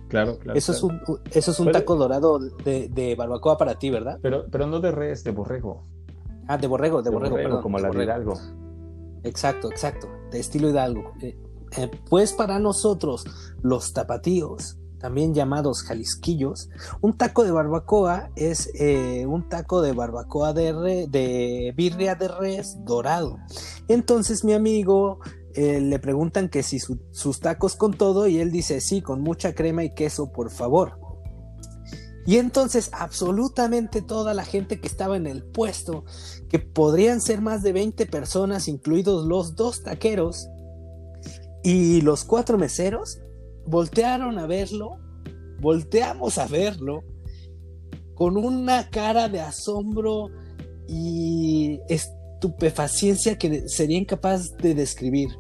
[0.07, 0.57] Claro, claro.
[0.57, 1.01] Eso es un,
[1.33, 4.21] eso es un taco dorado de, barbacoa para ti, ¿verdad?
[4.23, 5.83] Pero, pero no de res, de borrego.
[6.47, 8.35] Ah, de borrego, de, borrego, perdón, Como la de Hidalgo.
[9.25, 10.07] Exacto, exacto.
[10.31, 11.13] De estilo Hidalgo.
[11.21, 11.37] Eh,
[11.77, 13.25] eh, pues para nosotros,
[13.63, 16.71] los tapatíos, también llamados jalisquillos,
[17.03, 22.79] un taco de barbacoa es eh, un taco de barbacoa de, de birria de res
[22.85, 23.37] dorado.
[23.87, 25.19] Entonces mi amigo
[25.55, 29.55] eh, le preguntan que si sus tacos con todo y él dice sí, con mucha
[29.55, 30.99] crema y queso, por favor.
[32.27, 36.05] Y entonces absolutamente toda la gente que estaba en el puesto,
[36.49, 40.49] que podrían ser más de 20 personas, incluidos los dos taqueros
[41.65, 43.19] y los cuatro meseros,
[43.67, 44.99] voltearon a verlo,
[45.61, 47.03] volteamos a verlo
[48.15, 50.29] con una cara de asombro
[50.87, 55.31] y estupefaciencia que sería incapaz de describir.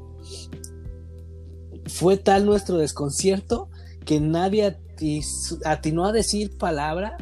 [1.87, 3.69] Fue tal nuestro desconcierto
[4.07, 4.79] que nadie
[5.65, 7.19] atinó a decir palabra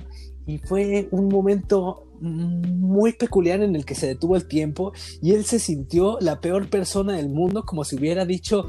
[0.46, 5.44] y fue un momento muy peculiar en el que se detuvo el tiempo y él
[5.44, 8.66] se sintió la peor persona del mundo como si hubiera dicho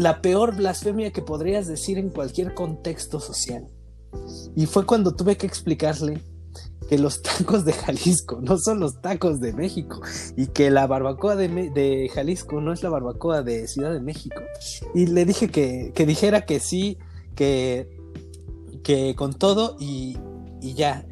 [0.00, 3.66] la peor blasfemia que podrías decir en cualquier contexto social.
[4.56, 6.22] Y fue cuando tuve que explicarle
[6.88, 10.00] que los tacos de Jalisco no son los tacos de México
[10.38, 14.40] y que la barbacoa de, de Jalisco no es la barbacoa de Ciudad de México.
[14.94, 16.96] Y le dije que, que dijera que sí,
[17.34, 17.86] que,
[18.82, 20.16] que con todo y,
[20.62, 21.06] y ya.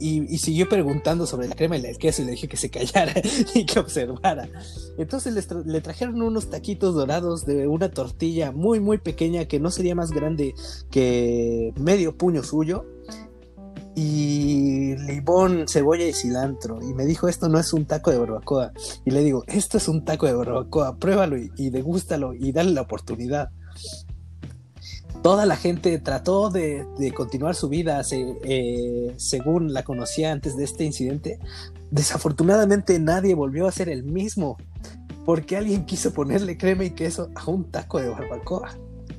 [0.00, 3.14] Y, siguió preguntando sobre la crema y el queso y le dije que se callara
[3.54, 4.48] y que observara.
[4.96, 9.94] Entonces le, trajeron unos taquitos dorados de una tortilla muy muy pequeña que no sería
[9.94, 10.54] más grande
[10.90, 12.84] que medio puño suyo
[13.94, 16.80] y limón, cebolla y cilantro.
[16.82, 18.72] Y me dijo, esto no es un taco de barbacoa.
[19.04, 22.70] Y le digo, esto es un taco de barbacoa, pruébalo y, y degústalo y dale
[22.70, 23.50] la oportunidad
[25.22, 30.84] toda la gente trató de, continuar su vida eh, según la conocía antes de este
[30.84, 31.38] incidente.
[31.90, 34.56] Desafortunadamente nadie volvió a ser el mismo
[35.24, 38.76] porque alguien quiso ponerle crema y queso a un taco de barbacoa.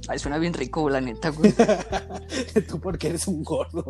[0.07, 1.53] Ay, suena bien rico, la neta, güey.
[2.67, 3.85] Tú porque eres un gordo.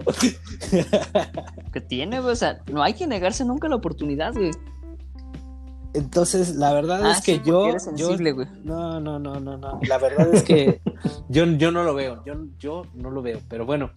[1.72, 2.34] que tiene, güey.
[2.34, 4.52] O sea, no hay que negarse nunca la oportunidad, güey.
[5.94, 7.66] Entonces, la verdad ah, es que yo,
[8.64, 9.80] no, no, no, no, no.
[9.88, 10.82] La verdad es que
[11.30, 13.40] yo, yo no lo veo, yo, yo no lo veo.
[13.50, 13.92] Pero bueno,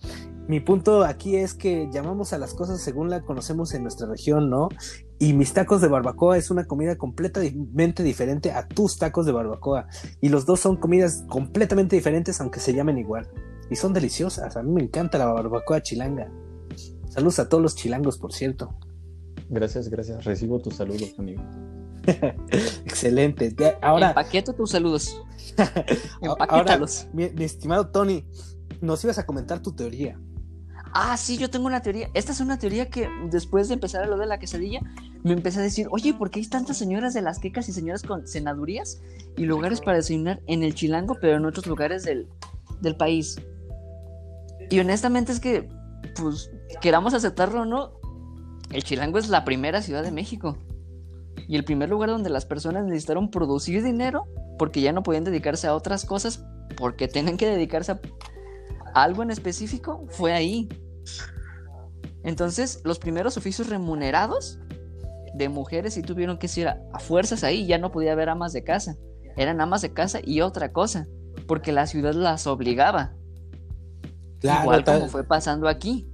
[0.49, 4.49] mi punto aquí es que llamamos a las cosas según la conocemos en nuestra región,
[4.49, 4.71] ¿no?
[5.19, 9.87] Y mis tacos de barbacoa es una comida completamente diferente a tus tacos de barbacoa.
[10.21, 13.29] Y los dos son comidas completamente diferentes, aunque se llamen igual.
[13.71, 14.57] Y son deliciosas.
[14.57, 16.31] A mí me encanta la barbacoa chilanga.
[17.11, 18.75] Saludos a todos los chilangos, por cierto.
[19.51, 20.25] Gracias, gracias.
[20.25, 21.43] Recibo tus saludos, amigo.
[22.85, 23.55] Excelente.
[23.81, 24.09] Ahora.
[24.09, 25.23] Empaqueto tus saludos.
[26.49, 26.81] Ahora,
[27.13, 28.25] mi, estimado Tony,
[28.81, 30.19] nos ibas a comentar tu teoría.
[30.95, 32.11] Ah, sí, yo tengo una teoría.
[32.15, 34.81] Esta es una teoría que después de empezar a lo de la quesadilla,
[35.23, 38.03] me empecé a decir, oye, ¿por qué hay tantas señoras de las quecas y señoras
[38.03, 39.01] con senadurías
[39.37, 42.29] y lugares para desayunar en el Chilango, pero en otros lugares del,
[42.81, 43.41] del país?
[44.69, 45.69] Y honestamente es que,
[46.17, 46.51] pues,
[46.83, 47.93] queramos aceptarlo o no,
[48.71, 50.59] el Chilango es la primera ciudad de México
[51.49, 54.27] y el primer lugar donde las personas necesitaron producir dinero
[54.59, 56.45] porque ya no podían dedicarse a otras cosas
[56.77, 58.01] porque tenían que dedicarse a
[58.95, 60.69] algo en específico fue ahí.
[62.25, 64.59] Entonces, los primeros oficios remunerados
[65.35, 68.65] de mujeres sí tuvieron que ser a, fuerzas ahí, ya no podía haber amas de
[68.65, 68.97] casa.
[69.37, 71.09] Eran amas de casa y otra cosa,
[71.47, 73.15] porque la ciudad las obligaba.
[74.43, 76.09] Igual como fue pasando aquí.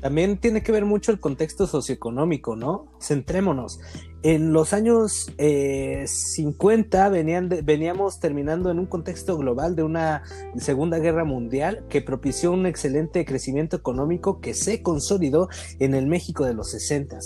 [0.00, 2.86] También tiene que ver mucho el contexto socioeconómico, ¿no?
[3.00, 3.80] Centrémonos.
[4.28, 10.24] En los años 50 eh, veníamos terminando en un contexto global de una
[10.56, 15.48] Segunda Guerra Mundial que propició un excelente crecimiento económico que se consolidó
[15.78, 17.20] en el México de los 60.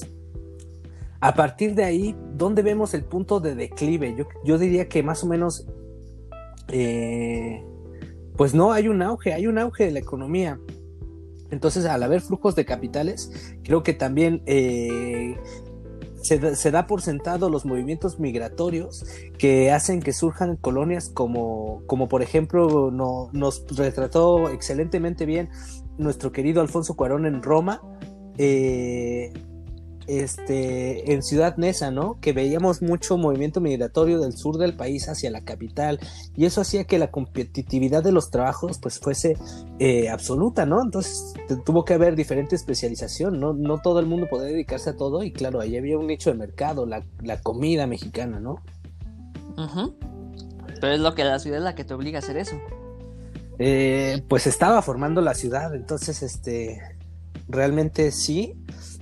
[1.20, 4.14] A partir de ahí, ¿dónde vemos el punto de declive?
[4.44, 5.66] Yo, diría que más o menos,
[6.68, 7.64] eh,
[8.36, 10.60] pues no, hay un auge, hay un auge de la economía
[11.50, 15.36] entonces, al haber flujos de capitales, creo que también eh,
[16.22, 19.04] se, da por sentado los movimientos migratorios
[19.38, 25.50] que hacen que surjan colonias como, como por ejemplo, nos retrató excelentemente bien
[25.98, 27.82] nuestro querido Alfonso Cuarón en Roma.
[28.38, 29.32] Eh,
[30.18, 32.18] este, en Ciudad Neza, ¿no?
[32.20, 36.00] Que veíamos mucho movimiento migratorio del sur del país hacia la capital
[36.36, 39.36] y eso hacía que la competitividad de los trabajos pues fuese
[39.78, 40.82] eh, absoluta, ¿no?
[40.82, 41.34] Entonces
[41.64, 43.52] tuvo que haber diferente especialización, ¿no?
[43.52, 46.36] No todo el mundo podía dedicarse a todo y claro, ahí había un nicho de
[46.36, 47.02] mercado, la,
[47.42, 48.56] comida mexicana, ¿no?
[50.80, 52.56] Pero es lo que la ciudad es la que te obliga a hacer eso.
[53.58, 56.80] Eh, pues estaba formando la ciudad, entonces este
[57.50, 58.56] realmente sí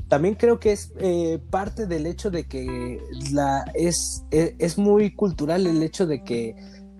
[0.09, 3.01] también creo que es eh, parte del hecho de que
[3.33, 6.57] la, es, e, es, muy cultural el hecho de que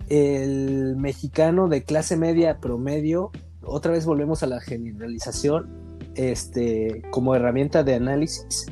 [0.09, 3.31] el mexicano de clase media promedio,
[3.63, 5.69] otra vez volvemos a la generalización,
[6.15, 8.67] este, como herramienta de análisis.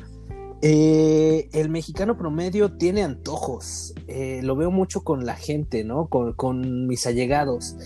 [0.60, 6.08] Eh, el mexicano promedio tiene antojos, eh, lo veo mucho con la gente, ¿no?
[6.08, 7.76] Con, con mis allegados.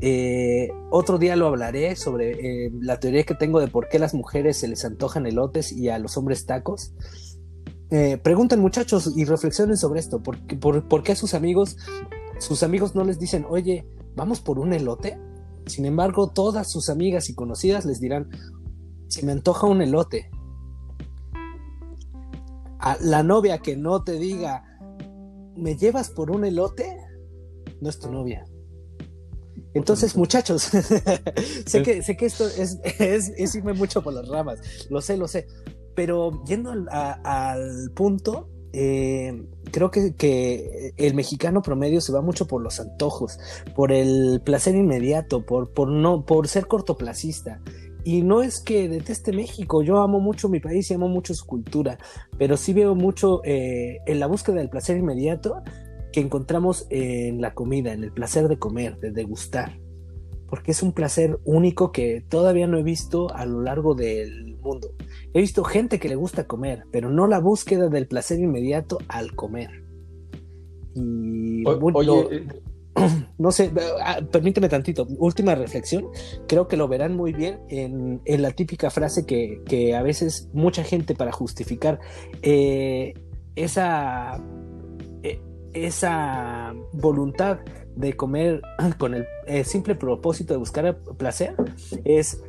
[0.00, 4.14] Eh, otro día lo hablaré sobre eh, la teoría que tengo de por qué las
[4.14, 6.92] mujeres se les antojan elotes y a los hombres tacos.
[7.90, 10.22] Eh, pregunten muchachos y reflexionen sobre esto.
[10.22, 11.76] ¿Por, qué a sus amigos,
[12.38, 15.18] sus amigos no les dicen, oye, vamos por un elote?
[15.66, 18.28] Sin embargo, todas sus amigas y conocidas les dirán,
[19.08, 20.30] si me antoja un elote.
[22.78, 24.62] A la novia que no te diga,
[25.56, 26.96] ¿me llevas por un elote?
[27.80, 28.44] No es tu novia.
[29.74, 30.62] Entonces, muchachos,
[31.66, 35.28] sé, que, sé que esto es, es, irme mucho por las ramas, lo sé, lo
[35.28, 35.46] sé,
[35.94, 42.62] pero yendo al, punto, eh, creo que, que, el mexicano promedio se va mucho por
[42.62, 43.38] los antojos,
[43.74, 47.60] por el placer inmediato, por, por, no, por ser cortoplacista.
[48.04, 51.44] y no es que deteste México, yo amo mucho mi país y amo mucho su
[51.44, 51.98] cultura,
[52.38, 55.62] pero sí veo mucho eh, en la búsqueda del placer inmediato
[56.12, 59.78] que encontramos en la comida, en el placer de comer, de degustar,
[60.48, 64.94] porque es un placer único que todavía no he visto a lo largo del mundo.
[65.34, 69.34] He visto gente que le gusta comer, pero no la búsqueda del placer inmediato al
[69.34, 69.84] comer.
[70.94, 72.46] Y oye,
[73.38, 73.70] no sé,
[74.02, 76.06] ah, permíteme tantito, última reflexión,
[76.46, 81.14] creo que lo verán muy bien en, la típica frase que, a veces mucha gente
[81.14, 82.00] para justificar
[82.42, 83.14] eh,
[83.54, 84.42] esa,
[85.22, 85.40] eh,
[85.72, 87.58] esa voluntad
[87.96, 88.62] de comer
[88.98, 91.54] con el eh, simple propósito de buscar placer
[92.04, 92.42] es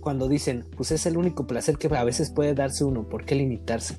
[0.00, 3.34] cuando dicen, pues es el único placer que a veces puede darse uno, ¿por qué
[3.34, 3.96] limitarse?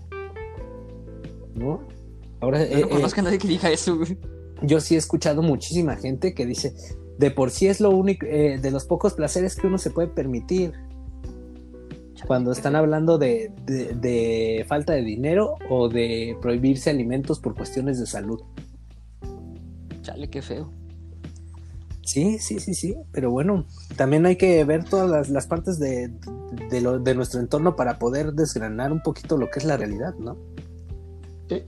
[1.55, 1.87] ¿No?
[2.39, 3.99] Ahora, no conozco a nadie que diga eso,
[4.61, 6.73] yo sí he escuchado muchísima gente que dice,
[7.17, 10.07] de por sí es lo único, eh, de los pocos placeres que uno se puede
[10.07, 10.73] permitir.
[12.25, 18.05] Cuando están hablando de, de, falta de dinero o de prohibirse alimentos por cuestiones de
[18.05, 18.41] salud.
[20.01, 20.71] Chale, qué feo.
[22.03, 22.95] Sí, sí, sí, sí.
[23.11, 23.65] Pero bueno,
[23.95, 26.11] también hay que ver todas las, las partes de,
[26.81, 30.37] lo, de nuestro entorno para poder desgranar un poquito lo que es la realidad, ¿no?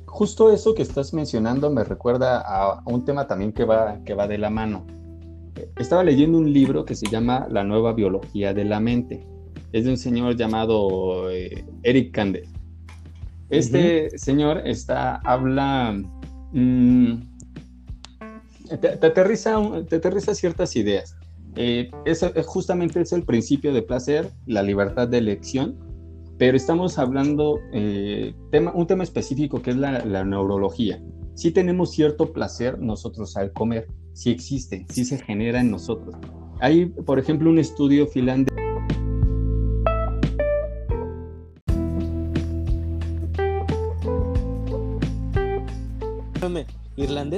[0.06, 4.28] justo eso que estás mencionando me recuerda a un tema también que va, que va
[4.28, 4.86] de la mano.
[5.78, 9.26] Estaba leyendo un libro que se llama La nueva biología de la mente.
[9.72, 12.48] Es de un señor llamado eh, Eric Kandel.
[13.50, 16.02] Este señor está, habla,
[16.54, 17.16] mm,
[18.80, 21.16] te, aterriza, te aterriza ciertas ideas.
[21.56, 21.92] Eh,
[22.46, 25.92] justamente es el principio de placer, la libertad de elección
[26.42, 31.00] pero estamos hablando eh, tema, un tema específico que es la, neurología.
[31.36, 36.16] Si tenemos cierto placer nosotros al comer, si existe, si se genera en nosotros.
[36.60, 38.51] Hay, por ejemplo, un estudio finlandés.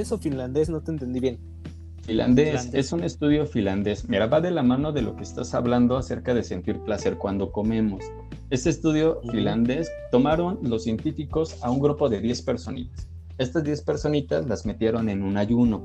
[0.04, 0.68] ¿Irlandés o finlandés?
[0.68, 1.38] No te entendí bien.
[2.02, 4.06] Finlandés, es un estudio finlandés.
[4.06, 7.50] Mira, va de la mano de lo que estás hablando acerca de sentir placer cuando
[7.50, 8.04] comemos.
[8.50, 13.08] Este estudio finlandés tomaron los científicos a un grupo de 10 personitas.
[13.38, 15.82] Estas 10 personitas las metieron en un ayuno.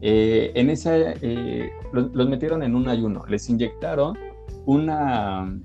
[0.00, 3.24] Eh, en esa, eh, los, metieron en un ayuno.
[3.28, 4.18] Les inyectaron
[4.66, 5.56] una,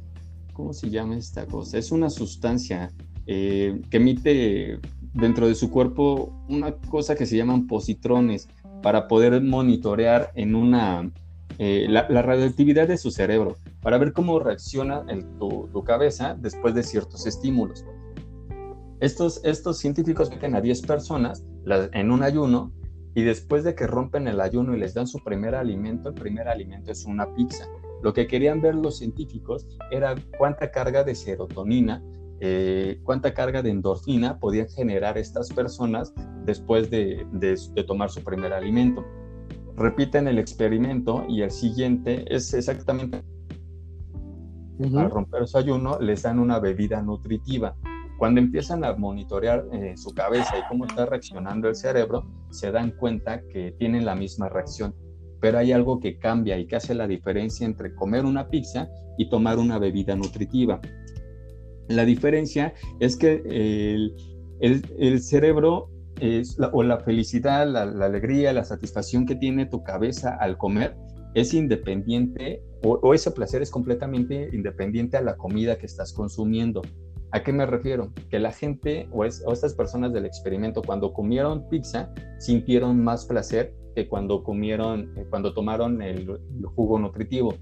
[0.53, 1.79] ¿cómo se llama esta cosa?
[1.79, 2.91] Es una sustancia
[3.31, 4.79] eh, que emite
[5.13, 8.47] dentro de su cuerpo una cosa que se llaman positrones
[8.81, 11.11] para poder monitorear en una
[11.59, 15.05] la, la radioactividad de su cerebro para ver cómo reacciona
[15.39, 17.85] tu, cabeza después de ciertos estímulos.
[18.99, 22.73] Estos, estos científicos meten a 10 personas en un ayuno
[23.15, 26.47] y después de que rompen el ayuno y les dan su primer alimento, el primer
[26.47, 27.65] alimento es una pizza.
[28.03, 32.03] Lo que querían ver los científicos era cuánta carga de serotonina,
[32.41, 36.13] eh, cuánta carga de endorfina podían generar estas personas
[36.45, 39.05] después de, de tomar su primer alimento.
[39.75, 43.23] Repiten el experimento y el siguiente es exactamente
[44.97, 47.75] al romper su ayuno, les dan una bebida nutritiva.
[48.17, 52.91] Cuando empiezan a monitorear eh, su cabeza y cómo está reaccionando el cerebro, se dan
[52.91, 54.93] cuenta que tienen la misma reacción.
[55.41, 59.29] Pero hay algo que cambia y que hace la diferencia entre comer una pizza y
[59.29, 60.81] tomar una bebida nutritiva.
[61.89, 64.15] La diferencia es que el,
[64.61, 65.89] el, cerebro
[66.21, 70.95] es o la felicidad, la, alegría, la satisfacción que tiene tu cabeza al comer
[71.35, 76.81] es independiente o, ese placer es completamente independiente a la comida que estás consumiendo.
[77.31, 78.11] ¿A qué me refiero?
[78.29, 84.07] Que la gente o, estas personas del experimento cuando comieron pizza sintieron más placer que
[84.07, 86.39] cuando comieron, eh, cuando tomaron el,
[86.75, 87.53] jugo nutritivo.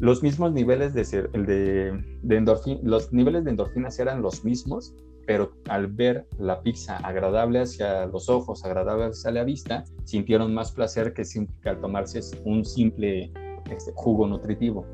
[0.00, 4.94] Los mismos niveles de, de, de los niveles de endorfinas eran los mismos,
[5.28, 10.72] pero al ver la pizza agradable hacia los ojos, agradable hacia la vista, sintieron más
[10.72, 11.22] placer que,
[11.64, 13.30] al tomarse un simple
[13.70, 14.86] este, jugo nutritivo.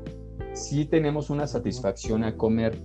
[0.53, 2.77] Si tenemos una satisfacción a comer,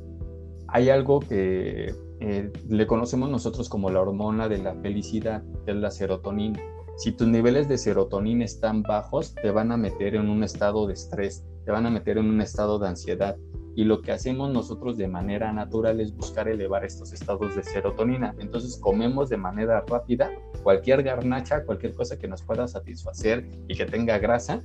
[0.69, 5.77] hay algo que eh, le conocemos nosotros como la hormona de la felicidad, que es
[5.77, 6.61] la serotonina.
[6.99, 10.93] Si tus niveles de serotonina están bajos, te van a meter en un estado de
[10.93, 13.37] estrés, te van a meter en un estado de ansiedad
[13.77, 18.35] y lo que hacemos nosotros de manera natural es buscar elevar estos estados de serotonina.
[18.39, 20.31] Entonces comemos de manera rápida
[20.63, 24.61] cualquier garnacha, cualquier cosa que nos pueda satisfacer y que tenga grasa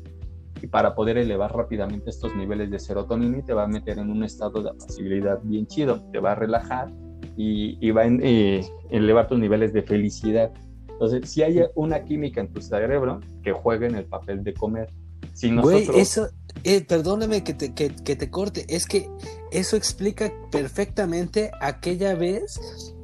[0.61, 4.09] y para poder elevar rápidamente estos niveles de serotonina y te va a meter en
[4.09, 6.91] un estado de apacibilidad bien chido, te va a relajar
[7.37, 10.51] y, va a eh, elevar tus niveles de felicidad.
[10.89, 14.89] Entonces, si hay una química en tu cerebro que juega en el papel de comer,
[15.33, 15.87] Si nosotros...
[15.87, 16.27] Güey, eso,
[16.63, 19.09] eh, perdóname que te, que, que te corte, es que
[19.51, 22.59] eso explica perfectamente aquella vez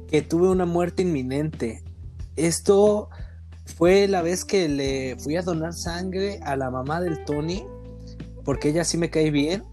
[0.08, 1.82] que tuve una muerte inminente.
[2.36, 3.08] Esto
[3.64, 7.64] fue la vez que le fui a donar sangre a la mamá del Tony,
[8.44, 9.64] porque ella sí me cae bien.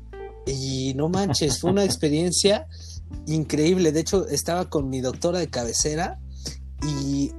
[0.46, 2.68] Y no manches, fue una experiencia
[3.28, 3.92] increíble.
[3.92, 6.20] De hecho, estaba con mi doctora de cabecera
[6.88, 7.32] y,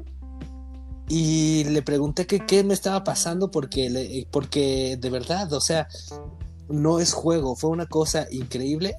[1.10, 5.88] y le pregunté que qué me estaba pasando porque, le- porque de verdad, o sea,
[6.68, 8.94] no es juego, fue una cosa increíble.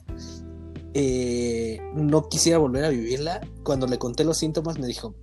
[0.93, 3.39] Eh, no quisiera volver a vivirla.
[3.63, 5.15] Cuando le conté los síntomas me dijo,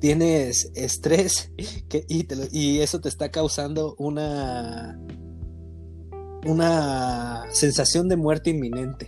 [0.00, 1.52] tienes estrés
[2.08, 4.98] y, y eso te está causando una,
[6.44, 9.06] una sensación de muerte inminente.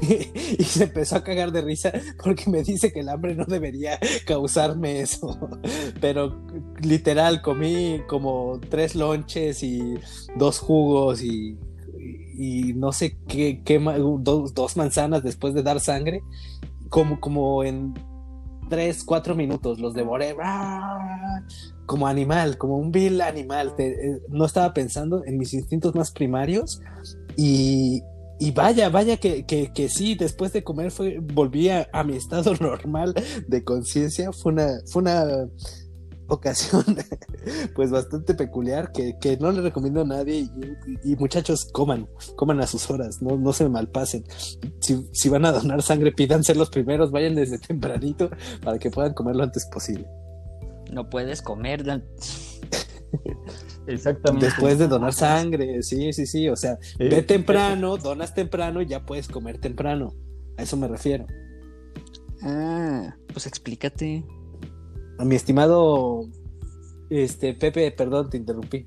[0.58, 3.98] y se empezó a cagar de risa porque me dice que el hambre no debería
[4.26, 5.38] causarme eso.
[6.00, 6.40] Pero
[6.80, 9.94] literal, comí como tres lonches y
[10.36, 11.58] dos jugos y,
[12.38, 13.78] y no sé qué, qué
[14.20, 16.22] dos, dos manzanas después de dar sangre.
[16.88, 17.94] Como, como en
[18.70, 20.34] tres, cuatro minutos los devoré.
[21.86, 23.74] Como animal, como un vil animal.
[23.76, 26.80] Te- eh, no estaba pensando en mis instintos más primarios
[27.36, 28.02] y,
[28.40, 32.16] y vaya, vaya que, que, que sí, después de comer fue, volví a, a mi
[32.16, 33.14] estado normal
[33.46, 34.32] de conciencia.
[34.32, 35.48] Fue una, fue una
[36.30, 36.84] ocasión
[37.74, 40.50] pues bastante peculiar que, que no le recomiendo a nadie y,
[41.02, 44.24] y muchachos coman, coman a sus horas, no, no se malpasen.
[44.80, 48.30] Si, si van a donar sangre, pidan ser los primeros, vayan desde tempranito
[48.62, 50.06] para que puedan comer lo antes posible.
[50.92, 51.82] No puedes comer.
[51.84, 52.04] Dan-
[53.88, 54.46] Exactamente.
[54.46, 58.86] Después de donar sangre, sí, sí, sí, o sea, Eh, ve temprano, donas temprano y
[58.86, 60.14] ya puedes comer temprano.
[60.56, 61.26] A eso me refiero.
[62.42, 64.24] Ah, pues explícate.
[65.18, 66.22] A mi estimado
[67.10, 68.86] este Pepe, perdón, te interrumpí.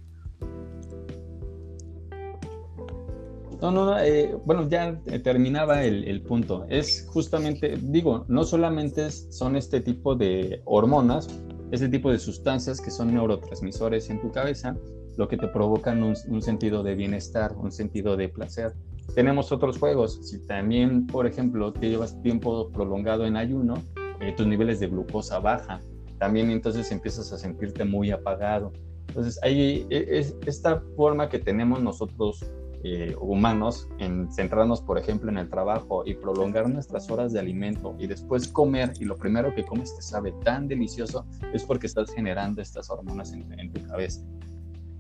[3.62, 6.66] No, no, no, eh, bueno, ya terminaba el, el punto.
[6.68, 11.28] Es justamente, digo, no solamente son este tipo de hormonas,
[11.72, 14.76] este tipo de sustancias que son neurotransmisores en tu cabeza,
[15.18, 18.74] lo que te provocan un, sentido de bienestar, un sentido de placer.
[19.16, 20.20] Tenemos otros juegos.
[20.24, 23.76] Si también, por ejemplo, te llevas tiempo prolongado en ayuno,
[24.20, 25.82] eh, tus niveles de glucosa bajan.
[26.20, 28.72] También entonces empiezas a sentirte muy apagado.
[29.08, 32.46] Entonces, hay e- es, esta forma que tenemos nosotros
[32.84, 37.96] eh, humanos en centrarnos, por ejemplo, en el trabajo y prolongar nuestras horas de alimento
[38.00, 42.12] y después comer y lo primero que comes te sabe tan delicioso es porque estás
[42.12, 44.22] generando estas hormonas en, tu cabeza.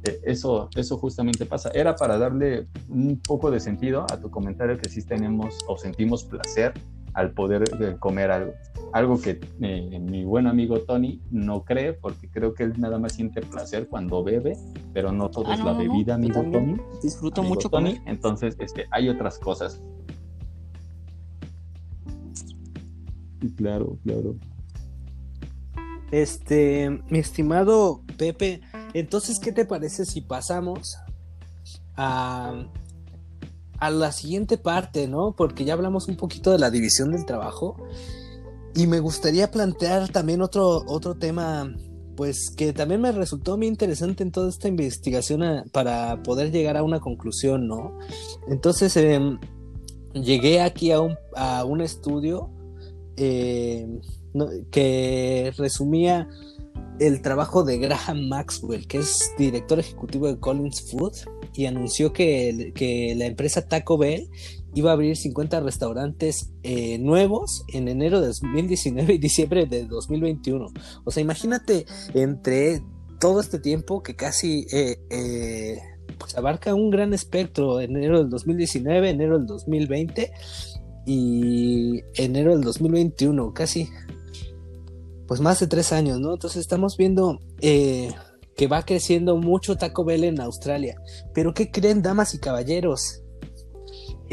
[0.03, 1.71] Eh, Eso, eso justamente pasa.
[1.73, 6.23] Era para darle un poco de sentido a tu comentario que sí tenemos o sentimos
[6.23, 6.73] placer
[7.13, 8.53] al poder comer algo.
[8.93, 13.13] Algo que eh, mi buen amigo Tony no cree porque creo que él nada más
[13.13, 14.57] siente placer cuando bebe,
[14.93, 16.41] pero no todo Ah, es no, la no, bebida, amigo.
[16.51, 16.75] Tony.
[17.01, 18.09] Disfruto Amigo mucho Tony, comer.
[18.11, 19.81] entonces este, hay otras cosas.
[23.57, 24.35] Claro, claro.
[26.11, 28.61] Este, mi estimado Pepe,
[28.93, 30.97] entonces, ¿qué te parece si pasamos
[31.95, 32.65] a,
[33.79, 35.31] a la siguiente parte, ¿no?
[35.35, 37.77] Porque ya hablamos un poquito de la división del trabajo
[38.75, 41.75] y me gustaría plantear también otro, otro tema,
[42.15, 46.77] pues que también me resultó muy interesante en toda esta investigación a- para poder llegar
[46.77, 47.97] a una conclusión, ¿no?
[48.49, 49.39] Entonces, em,
[50.13, 52.49] llegué aquí a un, a un estudio
[53.17, 53.87] eh,
[54.71, 56.27] que resumía
[56.99, 61.13] el trabajo de Graham Maxwell, que es director ejecutivo de Collins Food,
[61.53, 64.29] y anunció que, que la empresa Taco Bell
[64.73, 70.67] iba a abrir 50 restaurantes eh, nuevos en enero de 2019 y diciembre de 2021.
[71.03, 72.81] O sea, imagínate entre
[73.19, 75.77] todo este tiempo que casi eh, eh,
[76.17, 80.31] pues abarca un gran espectro, enero del 2019, enero del 2020
[81.05, 83.89] y enero del 2021, casi
[85.27, 86.33] pues más de tres años, ¿no?
[86.33, 88.11] Entonces estamos viendo eh,
[88.57, 90.95] que va creciendo mucho Taco Bell en Australia.
[91.33, 93.20] Pero ¿qué creen, damas y caballeros?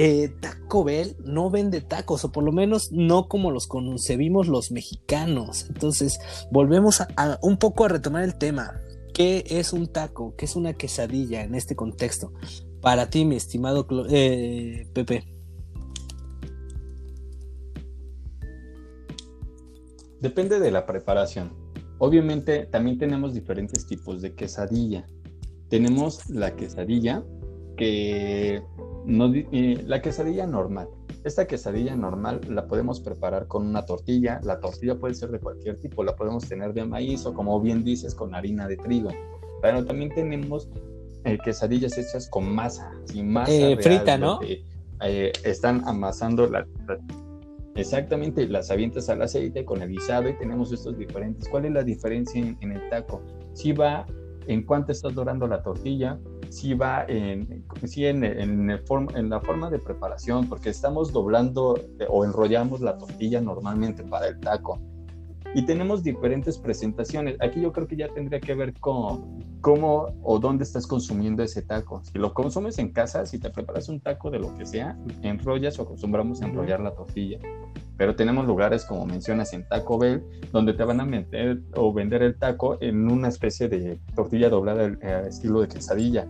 [0.00, 4.70] Eh, Taco Bell no vende tacos, o por lo menos no como los concebimos los
[4.70, 5.66] mexicanos.
[5.68, 6.20] Entonces,
[6.52, 8.80] volvemos a, un poco a retomar el tema.
[9.12, 10.36] ¿Qué es un taco?
[10.36, 12.32] ¿Qué es una quesadilla en este contexto?
[12.80, 15.24] Para ti, mi estimado eh, Pepe.
[20.20, 21.52] Depende de la preparación.
[21.98, 25.08] Obviamente también tenemos diferentes tipos de quesadilla.
[25.68, 27.24] Tenemos la quesadilla
[27.76, 28.62] que
[29.08, 30.88] no, eh, la quesadilla normal.
[31.24, 34.40] Esta quesadilla normal la podemos preparar con una tortilla.
[34.44, 37.82] La tortilla puede ser de cualquier tipo, la podemos tener de maíz o como bien
[37.82, 39.10] dices con harina de trigo.
[39.60, 40.68] Pero también tenemos
[41.24, 43.50] eh, quesadillas hechas con masa, sin masa.
[43.52, 44.38] Eh, real, frita, ¿no?
[44.42, 46.98] eh, están amasando la, la-
[47.74, 51.48] Exactamente, las avientas al aceite con el guisado y tenemos estos diferentes.
[51.48, 53.22] ¿Cuál es la diferencia en, en el taco?
[53.54, 54.04] Si va
[54.48, 56.18] en cuánto estás dorando la tortilla,
[56.50, 61.12] si va en, sí, en, en el form- en la forma de preparación, porque estamos
[61.12, 64.80] doblando eh, o enrollamos la tortilla normalmente para el taco.
[65.54, 67.36] Y tenemos diferentes presentaciones.
[67.40, 71.62] Aquí yo creo que ya tendría que ver con cómo o dónde estás consumiendo ese
[71.62, 72.02] taco.
[72.04, 75.78] Si lo consumes en casa, si te preparas un taco de lo que sea, enrollas
[75.78, 77.38] o acostumbramos a enrollar la tortilla.
[77.98, 80.22] Pero tenemos lugares, como mencionas, en Taco Bell,
[80.52, 84.86] donde te van a meter o vender el taco en una especie de tortilla doblada
[84.86, 86.26] eh, estilo de quesadilla.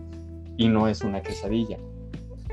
[0.57, 1.77] Y no es una quesadilla.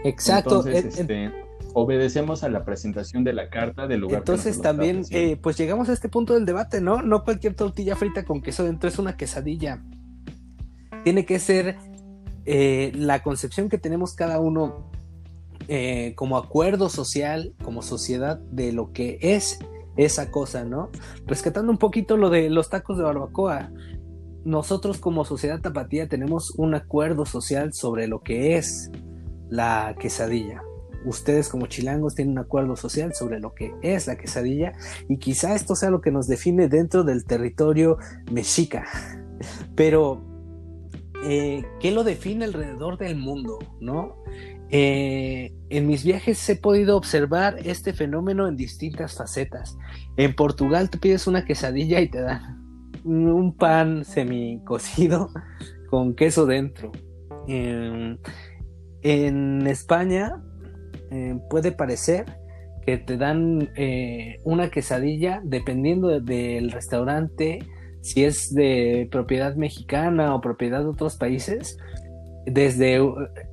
[0.05, 0.64] Exacto.
[0.67, 4.19] Entonces, En- en- este, obedecemos a la presentación de la carta del lugar.
[4.19, 7.03] Entonces también, eh, pues llegamos a este punto del debate, ¿no?
[7.03, 9.83] No cualquier tortilla frita con queso dentro es una quesadilla.
[11.05, 11.77] Tiene que ser
[12.45, 14.91] eh, la concepción que tenemos cada uno
[15.69, 19.59] eh, como acuerdo social, como sociedad, de lo que es
[19.97, 20.91] esa cosa, ¿no?
[21.27, 23.71] Rescatando un poquito lo de los tacos de barbacoa.
[24.45, 28.91] Nosotros como sociedad tapatía tenemos un acuerdo social sobre lo que es
[29.49, 30.62] la quesadilla
[31.07, 34.73] ustedes como chilangos tienen un acuerdo social sobre lo que es la quesadilla
[35.09, 37.99] y quizá esto sea lo que nos define dentro del territorio
[38.31, 38.85] mexica.
[39.75, 40.21] Pero,
[41.25, 43.59] eh, ¿qué lo define alrededor del mundo?
[43.81, 44.17] ¿no?
[44.71, 49.77] Eh, en mis viajes he podido observar este fenómeno en distintas facetas.
[50.17, 52.62] En Portugal te pides una quesadilla y te dan
[53.05, 55.31] un pan semi cocido
[55.91, 56.91] con queso dentro.
[57.49, 58.19] En,
[59.67, 60.43] España
[61.12, 62.25] eh, puede parecer
[62.85, 67.61] que te dan eh, una quesadilla dependiendo de- del restaurante,
[68.01, 71.79] si es de propiedad mexicana o propiedad de otros países.
[72.47, 73.01] Desde,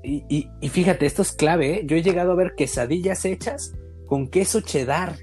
[0.04, 1.84] y, fíjate, esto es clave, ¿eh?
[1.86, 3.74] yo he llegado a ver quesadillas hechas
[4.06, 5.18] con queso cheddar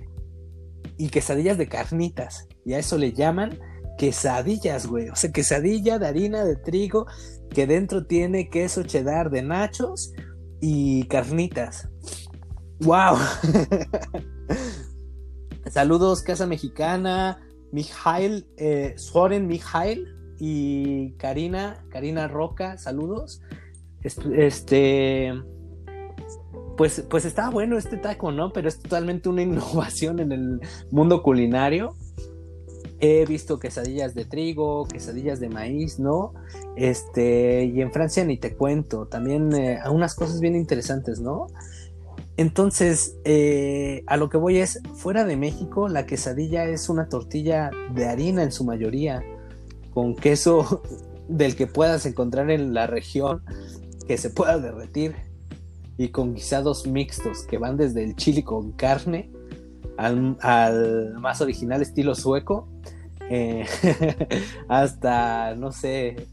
[0.98, 3.60] y quesadillas de carnitas, y a eso le llaman
[3.96, 7.06] quesadillas, güey, o sea, quesadilla de harina de trigo
[7.48, 10.12] que dentro tiene queso cheddar de nachos
[10.60, 11.88] y carnitas.
[12.80, 13.18] ¡Wow!
[15.70, 17.38] Saludos, Casa Mexicana,
[17.70, 23.43] Mijail, eh, Soren Mijail y Karina, Karina Roca, saludos.
[24.03, 25.32] Es- Este,
[26.76, 28.53] pues, pues está bueno este taco, ¿no?
[28.53, 30.61] Pero es totalmente una innovación en el
[30.91, 31.95] mundo culinario.
[33.03, 36.34] He visto quesadillas de trigo, quesadillas de maíz, ¿no?
[36.76, 41.47] Este, y en Francia ni te cuento, también eh, unas cosas bien interesantes, ¿no?
[42.36, 47.70] Entonces, eh, a lo que voy es, fuera de México, la quesadilla es una tortilla
[47.95, 49.22] de harina en su mayoría,
[49.93, 50.82] con queso
[51.28, 53.43] del que puedas encontrar en la región,
[54.07, 55.14] que se pueda derretir,
[55.97, 59.30] y con guisados mixtos que van desde el chili con carne
[59.99, 62.66] al, más original estilo sueco,
[63.28, 63.66] eh,
[64.68, 66.26] hasta, no sé,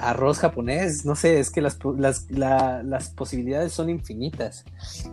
[0.00, 4.64] arroz japonés, no sé, es que las, las, la- las posibilidades son infinitas.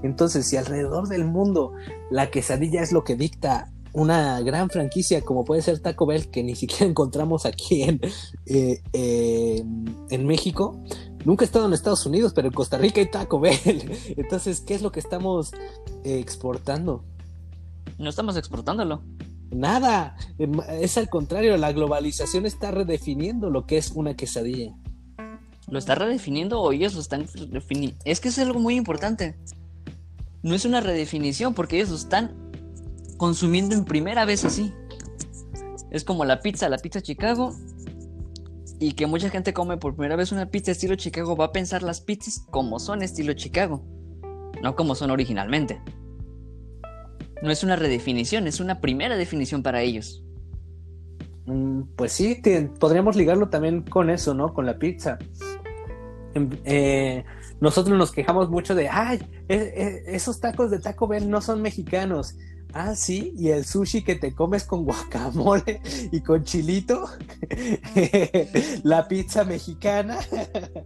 [0.01, 1.73] Entonces, si alrededor del mundo
[2.09, 6.43] la quesadilla es lo que dicta una gran franquicia como puede ser Taco Bell, que
[6.43, 8.01] ni siquiera encontramos aquí en,
[8.45, 9.63] eh, eh,
[10.09, 10.79] en México,
[11.25, 13.57] nunca he estado en Estados Unidos, pero en Costa Rica hay Taco Bell.
[14.17, 15.51] Entonces, ¿qué es lo que estamos
[16.03, 17.03] eh, exportando?
[17.97, 19.03] No estamos exportándolo.
[19.51, 24.75] Nada, em, es al contrario, la globalización está redefiniendo lo que es una quesadilla.
[25.67, 27.97] ¿Lo está redefiniendo o ellos lo están redefiniendo?
[28.05, 29.35] Es que es algo muy importante.
[30.41, 32.48] No es una redefinición porque ellos lo están
[33.19, 34.73] consumiendo en primera vez así.
[35.91, 37.53] Es como la pizza, la pizza Chicago.
[38.79, 41.83] Y que mucha gente come por primera vez una pizza estilo Chicago va a pensar
[41.83, 43.83] las pizzas como son estilo Chicago.
[44.63, 45.81] No como son originalmente.
[47.43, 50.23] No es una redefinición, es una primera definición para ellos.
[51.45, 52.41] Mm, Pues sí,
[52.79, 54.53] podríamos ligarlo también con eso, ¿no?
[54.53, 55.17] Con la pizza.
[56.35, 57.25] Em, eh,
[57.59, 59.19] nosotros nos quejamos mucho de, ay,
[59.49, 59.55] e-
[60.07, 62.35] e- esos tacos de Taco Bell no son mexicanos.
[62.73, 65.81] Ah, sí, y el sushi que te comes con guacamole
[66.11, 67.09] y con chilito,
[68.83, 70.19] la pizza mexicana,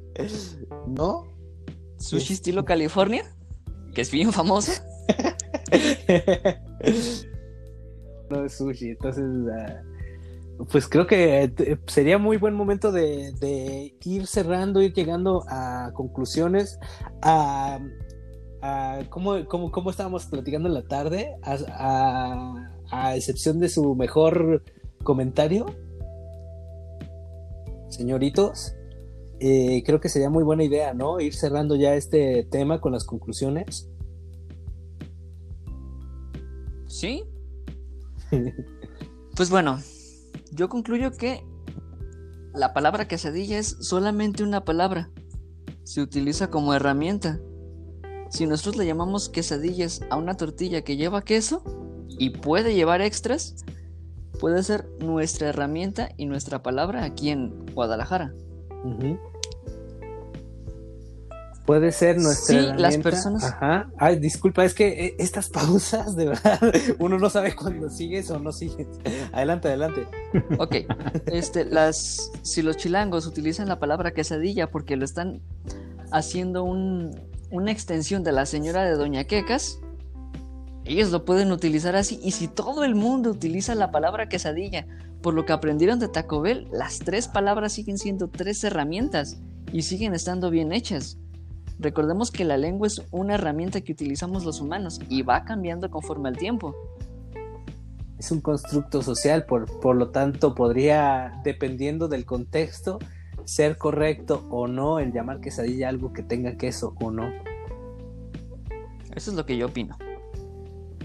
[0.88, 1.28] ¿no?
[1.98, 3.26] Sushi estilo California,
[3.94, 4.72] que es bien famoso.
[8.30, 9.82] no es sushi, entonces ah,
[10.72, 15.92] pues creo que eh, sería muy buen momento de, de ir cerrando, ir llegando a
[15.94, 16.80] conclusiones,
[17.22, 17.80] a,
[18.66, 23.94] a cómo, cómo- cómo estábamos platicando en la tarde, a, a- a excepción de su
[23.96, 24.64] mejor
[25.04, 25.66] comentario,
[27.90, 28.74] señoritos.
[29.40, 31.20] eh, creo que sería muy buena idea, ¿no?
[31.20, 33.90] Ir cerrando ya este tema con las conclusiones.
[36.88, 37.24] ¿Sí?
[39.36, 39.80] pues bueno,
[40.52, 41.44] yo concluyo que
[42.54, 45.10] la palabra quesadilla es solamente una palabra.
[45.84, 47.42] Se utiliza como herramienta.
[48.34, 51.64] Si nosotros le llamamos quesadillas a una tortilla que lleva queso
[52.10, 53.64] y puede llevar extras,
[54.40, 58.34] puede ser nuestra herramienta y nuestra palabra aquí en Guadalajara.
[61.68, 62.60] Puede ser nuestra.
[62.60, 63.44] Sí, las personas.
[63.44, 63.92] Ajá.
[64.00, 66.60] Ay, disculpa, es que eh, estas pausas, de verdad,
[66.98, 68.88] uno no sabe cuándo sigues o no sigues.
[69.32, 70.08] Adelante, adelante.
[70.58, 70.78] Ok.
[71.28, 75.40] Este, las, si los chilangos utilizan la palabra quesadilla porque lo están
[76.12, 79.80] haciendo un, una extensión de la señora de Doña Quecas,
[80.86, 82.20] ellos lo pueden utilizar así.
[82.24, 84.88] Y si todo el mundo utiliza la palabra quesadilla,
[85.22, 89.38] por lo que aprendieron de Taco Bell, las tres palabras siguen siendo tres herramientas
[89.72, 91.20] y siguen estando bien hechas.
[91.78, 96.30] Recordemos que la lengua es una herramienta que utilizamos los humanos y va cambiando conforme
[96.30, 96.76] al tiempo.
[98.18, 102.98] Es un constructo social, por, por lo tanto podría, dependiendo del contexto,
[103.46, 107.32] ser correcto o no el llamar quesadilla algo que tenga queso o no.
[109.16, 109.98] Eso es lo que yo opino.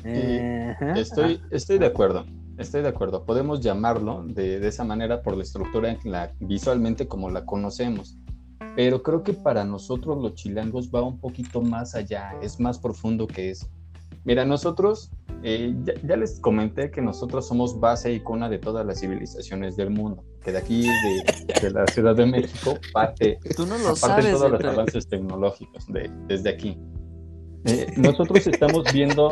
[0.05, 2.24] estoy, estoy de acuerdo.
[2.59, 3.24] Estoy de acuerdo.
[3.24, 8.19] Podemos llamarlo de, esa manera por la estructura en la, visualmente como la conocemos.
[8.74, 13.28] Pero creo que para nosotros los chilangos va un poquito más allá, es más profundo
[13.28, 13.69] que eso.
[14.24, 15.10] Mira, nosotros,
[15.43, 19.90] eh, ya, les comenté que nosotros somos base y cuna de todas las civilizaciones del
[19.90, 20.89] mundo, que de aquí,
[21.62, 26.10] de, la Ciudad de México, parte, Tú no lo sabes, todos los avances tecnológicos de,
[26.27, 26.78] desde aquí.
[27.65, 29.31] Eh, nosotros estamos viendo...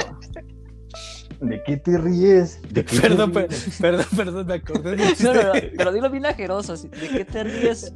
[1.40, 2.60] ¿De qué te ríes?
[2.72, 4.96] ¿De perdón, perdón, perdón, me acordé.
[5.76, 7.92] pero dilo bien ajeroso, ¿de qué te ríes?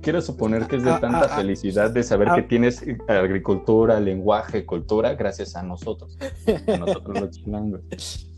[0.00, 1.36] Quiero suponer que es de ah, tanta ah, ah.
[1.36, 6.16] felicidad de saber que tienes agricultura, lenguaje, cultura, gracias a nosotros,
[6.66, 7.80] a nosotros los chilangos.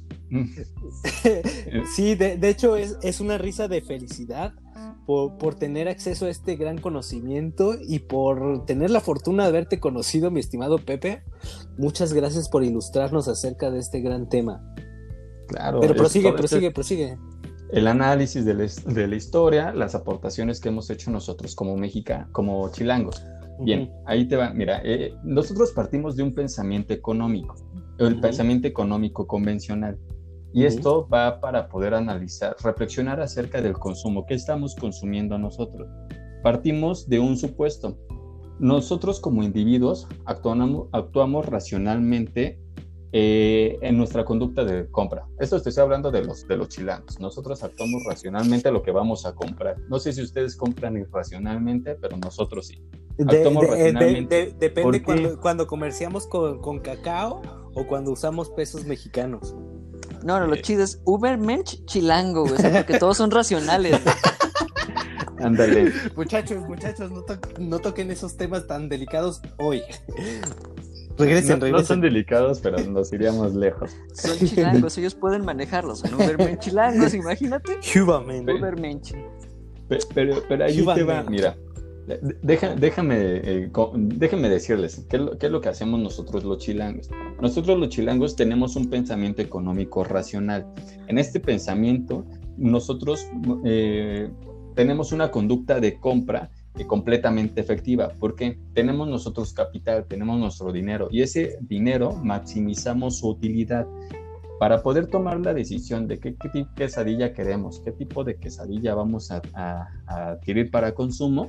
[1.95, 4.55] Sí, de, hecho es, es, una risa de felicidad
[5.07, 9.79] por, por, tener acceso a este gran conocimiento y por tener la fortuna de haberte
[9.79, 11.23] conocido, mi estimado Pepe.
[11.79, 14.75] Muchas gracias por ilustrarnos acerca de este gran tema.
[15.47, 15.79] Claro.
[15.81, 17.19] Pero prosigue, prosigue, prosigue
[17.71, 23.23] el análisis de la, historia, las aportaciones que hemos hecho nosotros como México, como chilangos.
[23.61, 24.53] Bien, ahí te va.
[24.53, 27.57] Mira, eh, nosotros partimos de un pensamiento económico,
[27.99, 29.99] el pensamiento económico convencional.
[30.53, 35.89] Y esto va para poder analizar, reflexionar acerca del consumo, qué estamos consumiendo nosotros.
[36.43, 37.99] Partimos de un supuesto.
[38.59, 42.59] Nosotros como individuos actuamos, actuamos racionalmente
[43.19, 45.27] eh, en nuestra conducta de compra.
[45.39, 47.19] Esto estoy hablando de los, de los chilangos.
[47.19, 49.79] Nosotros actuamos racionalmente a lo que vamos a comprar.
[49.89, 52.85] No sé si ustedes compran irracionalmente, pero nosotros sí.
[53.19, 54.55] Actuamos racionalmente.
[54.59, 57.41] depende cuando, cuando, comerciamos con, con, cacao
[57.73, 59.57] o cuando usamos pesos mexicanos.
[60.23, 63.99] No, no, lo chido es Ubermensch chilango, güey, porque todos son racionales.
[65.39, 65.91] Ándale.
[66.15, 67.25] muchachos, muchachos, no,
[67.59, 69.81] no toquen esos temas tan delicados hoy.
[71.19, 73.97] Regresen, no, son delicados, pero nos iríamos lejos.
[74.13, 76.01] Son chilangos, ellos pueden manejarlos.
[76.01, 77.79] Son Ubermensch chilangos, imagínate.
[78.01, 79.15] Ubermensch.
[80.15, 81.57] Pero, pero, ahí te va, mira.
[82.43, 87.09] déjame, eh, déjame decirles ¿qué es, lo, que hacemos nosotros los chilangos.
[87.41, 90.67] Nosotros los chilangos tenemos un pensamiento económico racional.
[91.07, 92.27] En este pensamiento,
[92.57, 93.27] nosotros
[93.65, 94.29] eh,
[94.75, 96.51] tenemos una conducta de compra
[96.85, 103.87] completamente efectiva, porque tenemos nosotros capital, tenemos nuestro dinero y ese dinero maximizamos su utilidad
[104.59, 108.95] para poder tomar la decisión de qué, tipo de quesadilla queremos, qué tipo de quesadilla
[108.95, 109.43] vamos a,
[110.07, 111.49] adquirir para consumo,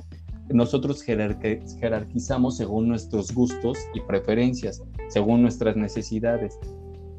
[0.50, 6.58] nosotros jerarquizamos según nuestros gustos y preferencias, según nuestras necesidades.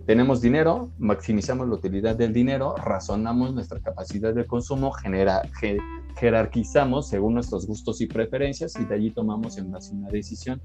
[0.10, 5.44] Tenemos dinero, maximizamos la utilidad del dinero, razonamos nuestra capacidad de consumo, genera,
[6.16, 10.60] jerarquizamos según nuestros gustos y preferencias y de allí tomamos en base una decisión.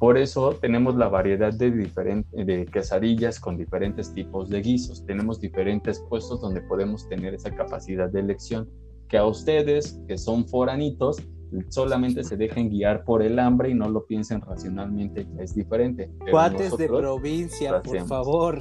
[0.00, 5.06] Por eso tenemos la variedad de, de quesadillas con diferentes tipos de guisos.
[5.06, 8.68] Tenemos diferentes puestos donde podemos tener esa capacidad de elección.
[9.08, 11.22] Que a ustedes, que son foranitos,
[11.68, 16.10] solamente se dejen guiar por el hambre y no lo piensen racionalmente, que es diferente.
[16.30, 18.58] Cuates de provincia, por favor.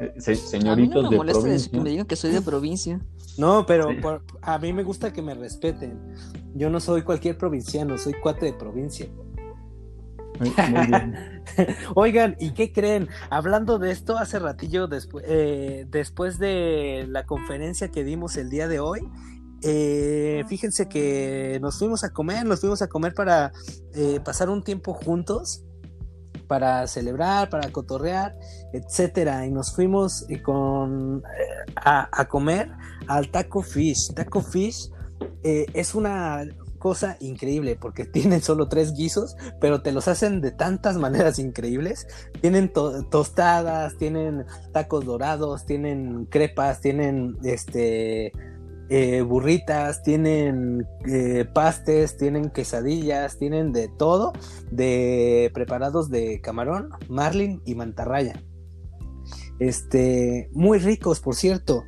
[0.00, 3.00] Eh, señoritos a mí no me molesta que me digan que soy de provincia.
[3.36, 3.90] No, pero
[4.42, 5.98] a mí me gusta que me respeten.
[6.54, 9.06] Yo no soy cualquier provinciano, soy cuate de provincia.
[11.94, 13.08] Oigan, ¿y qué creen?
[13.28, 18.66] Hablando de esto, hace ratillo después, eh, después de la conferencia que dimos el día
[18.66, 19.06] de hoy,
[19.62, 23.52] eh, fíjense que nos fuimos a comer, nos fuimos a comer para
[23.94, 25.64] eh, pasar un tiempo juntos,
[26.46, 28.36] para celebrar, para cotorrear,
[28.72, 29.46] etcétera.
[29.46, 31.22] Y nos fuimos eh, con,
[31.76, 32.70] a, a, comer
[33.06, 34.12] al Taco Fish.
[34.14, 34.90] Taco Fish
[35.42, 36.44] es una
[36.80, 42.08] cosa increíble porque tienen solo tres guisos, pero te los hacen de tantas maneras increíbles.
[42.40, 48.32] Tienen tostadas, tienen tacos dorados, tienen crepas, tienen este
[48.92, 54.32] eh, burritas, tienen eh, pastes, tienen quesadillas, tienen de todo,
[54.72, 58.42] de preparados de camarón, marlin y mantarraya.
[59.60, 61.84] Este, muy ricos, por cierto.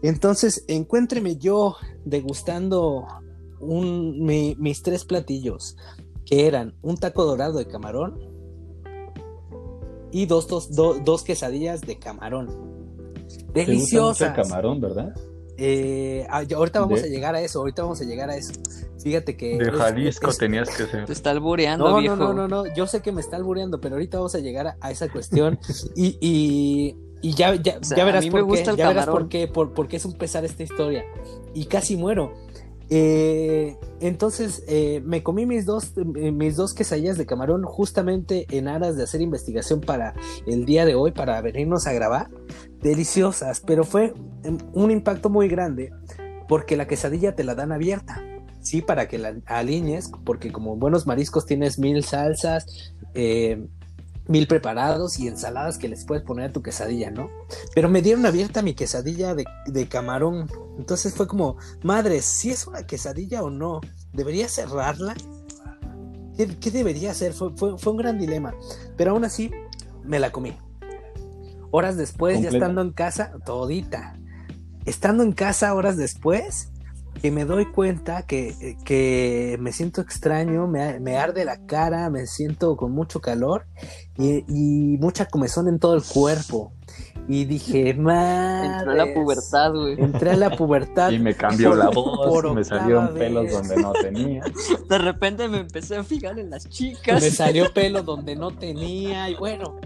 [0.00, 1.74] Entonces, encuéntreme yo
[2.04, 3.04] degustando
[3.58, 5.76] un, mis tres platillos,
[6.24, 8.16] que eran un taco dorado de camarón
[10.12, 12.48] y dos, dos, dos quesadillas de camarón.
[13.52, 14.32] Deliciosa.
[14.34, 15.12] camarón, ¿verdad?
[15.60, 18.52] Eh, ah, ahorita vamos a llegar a eso, ahorita vamos a llegar a eso.
[19.02, 19.58] Fíjate que.
[19.58, 21.04] De Jalisco tenías que ser.
[21.04, 22.14] Te está albureando, no, viejo.
[22.14, 24.76] No, no, no, no, yo sé que me está albureando, pero ahorita vamos a llegar
[24.80, 25.58] a, esa cuestión.
[25.96, 29.88] y, y, y, ya, ya, ya verás, por qué, ya verás por qué, por, por
[29.88, 31.04] qué es un pesar esta historia.
[31.54, 32.32] Y casi muero.
[32.90, 38.66] Eh, entonces eh, me comí mis dos, eh, mis dos quesadillas de camarón justamente en
[38.66, 40.14] aras de hacer investigación para
[40.46, 42.30] el día de hoy, para venirnos a grabar.
[42.82, 44.14] Deliciosas, pero fue
[44.72, 45.92] un impacto muy grande
[46.48, 48.22] porque la quesadilla te la dan abierta.
[48.60, 53.66] Sí, para que la alinees, porque como buenos mariscos tienes mil salsas, eh,
[54.28, 57.30] mil preparados y ensaladas que les puedes poner a tu quesadilla, ¿no?
[57.74, 60.50] Pero me dieron abierta mi quesadilla de, camarón.
[60.78, 63.80] Entonces fue como, madre, si es una quesadilla o no,
[64.12, 65.14] ¿debería cerrarla?
[66.36, 67.32] ¿Qué, debería hacer?
[67.32, 67.50] Fue,
[67.86, 68.54] un gran dilema.
[68.96, 69.50] Pero aún así,
[70.04, 70.56] me la comí.
[71.70, 74.18] Horas después, ya estando en casa, todita.
[74.86, 76.70] Estando en casa horas después,
[77.20, 82.26] que me doy cuenta que, que me siento extraño, me, me, arde la cara, me
[82.26, 83.66] siento con mucho calor
[84.16, 86.72] y, y, mucha comezón en todo el cuerpo.
[87.26, 88.66] Y dije, madre.
[88.78, 90.00] Entré a la pubertad, güey.
[90.00, 91.10] Entré a la pubertad.
[91.18, 94.42] Y me cambió la voz, me salieron pelos donde no tenía.
[94.88, 97.22] De repente me empecé a fijar en las chicas.
[97.22, 99.28] Me salió pelo donde no tenía.
[99.28, 99.76] Y bueno,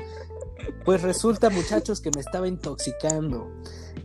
[0.84, 3.50] pues resulta, muchachos, que me estaba intoxicando.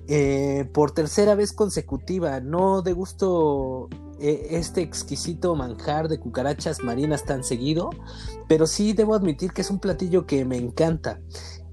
[0.09, 2.39] Eh, por tercera vez consecutiva.
[2.39, 3.89] No de gusto
[4.19, 7.89] eh, este exquisito manjar de cucarachas marinas tan seguido,
[8.47, 11.19] pero sí debo admitir que es un platillo que me encanta.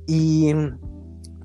[0.06, 0.52] Y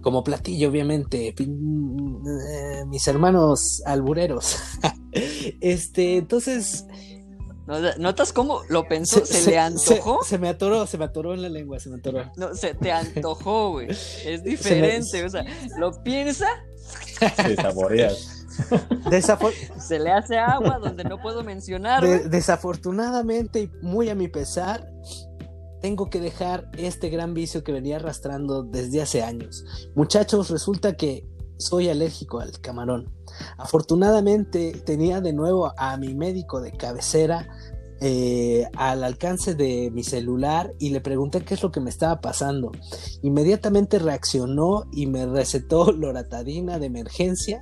[0.01, 4.57] como platillo, obviamente, eh, mis hermanos albureros.
[5.61, 6.85] este, entonces
[7.99, 9.23] ¿Notas cómo lo pensó?
[9.25, 10.23] ¿Se, le antojó?
[10.23, 12.31] Se, me atoró, se me atoró en la lengua, se me atoró.
[12.35, 13.89] No, se te antojó, güey.
[13.89, 15.45] Es diferente, o sea,
[15.77, 16.47] lo piensa.
[17.35, 18.45] Se saboreas.
[19.87, 22.29] se le hace agua donde no puedo mencionar.
[22.29, 24.89] desafortunadamente y muy a mi pesar,
[25.81, 29.63] tengo que dejar este gran vicio que venía arrastrando desde hace años.
[29.95, 31.25] Muchachos, resulta que
[31.57, 33.13] soy alérgico al camarón.
[33.57, 37.47] Afortunadamente tenía de nuevo a mi médico de cabecera
[38.01, 42.21] eh, al alcance de mi celular y le pregunté qué es lo que me estaba
[42.21, 42.71] pasando.
[43.23, 47.61] Inmediatamente reaccionó y me recetó loratadina de emergencia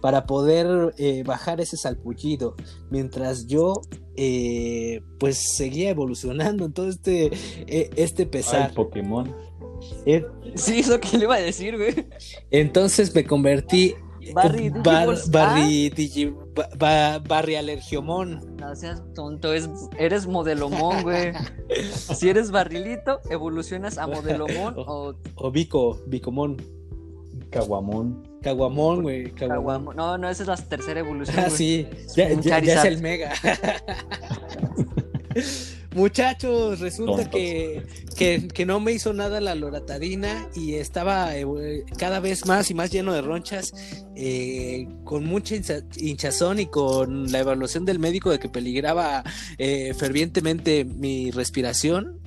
[0.00, 2.56] para poder eh, bajar ese salpullido,
[2.90, 3.74] mientras yo
[4.16, 7.30] eh, pues seguía evolucionando en todo este,
[7.66, 8.68] este pesar.
[8.70, 9.36] Ay, Pokémon.
[10.54, 12.06] sí, eso que le iba a decir, güey.
[12.50, 13.94] Entonces me convertí
[14.32, 15.90] Barry, Barry,
[17.28, 18.56] Barry Alergiomón.
[18.56, 19.68] No seas tonto, es,
[19.98, 21.32] eres modelomón, güey.
[21.90, 25.14] si eres barrilito, evolucionas a modelomón o...
[25.34, 26.56] O Vico, Vicomón.
[27.50, 28.28] Caguamón.
[28.42, 29.30] Caguamón, güey.
[29.32, 29.96] Caguamón.
[29.96, 31.38] No, no, esa es la tercera evolución.
[31.38, 33.32] Ah, sí, ya, ya, ya es el mega.
[35.94, 37.84] Muchachos, resulta que,
[38.16, 41.46] que, no me hizo nada la loratadina y estaba eh,
[41.96, 43.72] cada vez más y más lleno de ronchas,
[44.16, 45.54] eh, con mucha
[45.96, 49.22] hinchazón y con la evaluación del médico de que peligraba
[49.58, 52.20] eh, fervientemente mi respiración.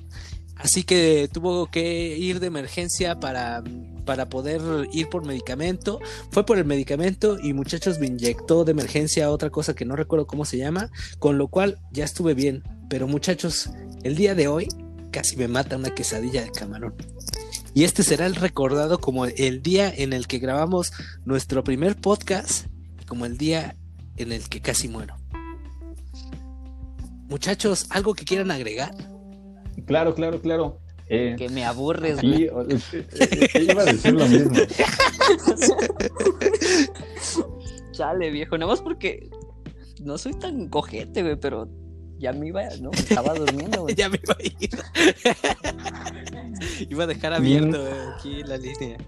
[0.56, 3.62] Así que tuvo que ir de emergencia para,
[4.08, 6.00] para poder ir por medicamento.
[6.30, 10.26] Fue por el medicamento y muchachos me inyectó de emergencia otra cosa que no recuerdo
[10.26, 12.62] cómo se llama, con lo cual ya estuve bien.
[12.88, 13.68] Pero muchachos,
[14.04, 14.66] el día de hoy
[15.10, 16.94] casi me mata una quesadilla de camarón.
[17.74, 20.90] Y este será el recordado como el día en el que grabamos
[21.26, 22.64] nuestro primer podcast
[23.06, 23.76] como el día
[24.16, 25.16] en el que casi muero.
[27.28, 28.94] Muchachos, ¿algo que quieran agregar?
[29.84, 30.80] Claro, claro, claro.
[31.10, 32.18] Eh, que me aburres.
[32.20, 32.50] Sí, eh,
[33.54, 34.52] eh, iba a decir lo mismo.
[37.92, 39.30] Chale, viejo, nada más porque
[40.02, 41.68] no soy tan cojete, güey, pero
[42.18, 42.90] ya me iba, ¿no?
[42.90, 43.94] Estaba durmiendo, güey.
[43.96, 44.70] ya me iba a ir.
[46.90, 48.98] iba a dejar abierto güey, aquí la línea.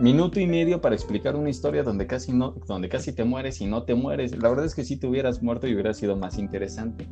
[0.00, 3.66] Minuto y medio para explicar una historia donde casi no, donde casi te mueres y
[3.66, 4.36] no te mueres.
[4.38, 7.08] La verdad es que si te hubieras muerto y hubiera sido más interesante.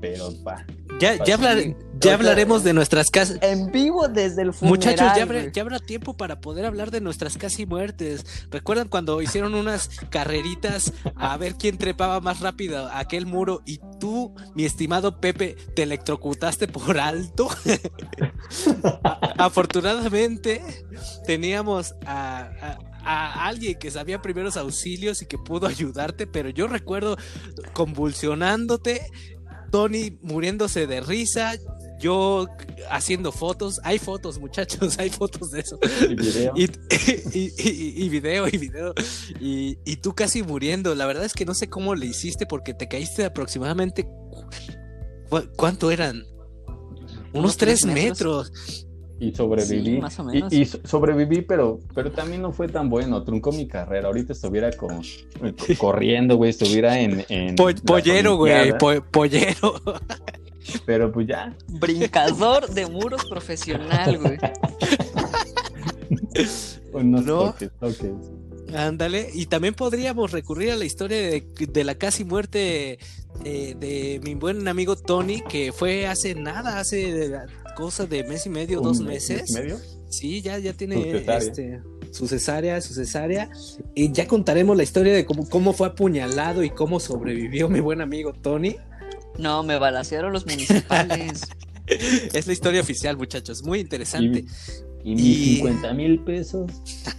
[0.00, 0.66] Pero va.
[1.00, 1.74] Ya, ya, hablar- Sí.
[1.74, 3.38] ya O sea, hablaremos de nuestras casas.
[3.42, 5.52] En vivo desde el funeral, Muchachos, ya habrá, güey.
[5.52, 8.24] ya habrá tiempo para poder hablar de nuestras casi muertes.
[8.50, 13.80] ¿Recuerdan cuando hicieron unas carreritas a ver quién trepaba más rápido a aquel muro y
[14.00, 17.48] tú, mi estimado Pepe, te electrocutaste por alto?
[19.38, 20.62] Afortunadamente,
[21.26, 26.66] teníamos a, a- a alguien que sabía primeros auxilios y que pudo ayudarte, pero yo
[26.68, 27.18] recuerdo
[27.74, 29.06] convulsionándote,
[29.74, 31.54] Tony muriéndose de risa,
[31.98, 32.46] yo
[32.90, 33.80] haciendo fotos.
[33.82, 35.80] Hay fotos, muchachos, hay fotos de eso.
[36.08, 36.52] y video.
[36.54, 36.64] Y,
[37.32, 38.94] y, y- y video, y video.
[39.40, 40.94] Y, tú casi muriendo.
[40.94, 44.04] La verdad es que no sé cómo le hiciste porque te caíste aproximadamente.
[45.28, 46.22] ¿cu- ¿Cuánto eran?
[47.32, 48.50] Unos Unos tres tres metros.
[48.52, 48.83] metros.
[49.20, 49.94] Y sobreviví.
[49.96, 50.52] Sí, más o Y- menos.
[50.52, 53.22] Y, so- sobreviví, pero, pero también no fue tan bueno.
[53.22, 54.08] Truncó mi carrera.
[54.08, 56.50] Ahorita estuviera como co- corriendo, güey.
[56.50, 57.24] Estuviera en.
[57.28, 58.76] en Po- las pollero, güey.
[58.78, 59.74] Po- pollero.
[60.86, 61.54] Pero pues ya.
[61.68, 64.38] Brincador de muros profesional, güey.
[66.92, 67.38] Unos No.
[67.52, 68.12] toques, toques.
[68.74, 69.30] Ándale.
[69.32, 72.98] Y también podríamos recurrir a la historia de, de la casi muerte
[73.44, 77.32] eh, de mi buen amigo Tony, que fue hace nada, hace
[77.76, 79.42] cosa de mes y medio, dos meses.
[79.42, 79.78] mes y medio.
[80.08, 81.38] Sí, ya, ya tiene Su cesárea.
[81.38, 81.82] este,
[82.12, 83.50] su cesárea, su cesárea.
[83.94, 88.00] Y ya contaremos la historia de cómo, cómo fue apuñalado y cómo sobrevivió mi buen
[88.00, 88.76] amigo Tony.
[89.38, 91.42] No, me balacearon los municipales.
[91.86, 93.62] Es la historia oficial, muchachos.
[93.62, 94.38] Muy interesante.
[94.38, 94.46] Y
[95.14, 96.70] mis Y- 50 mil pesos.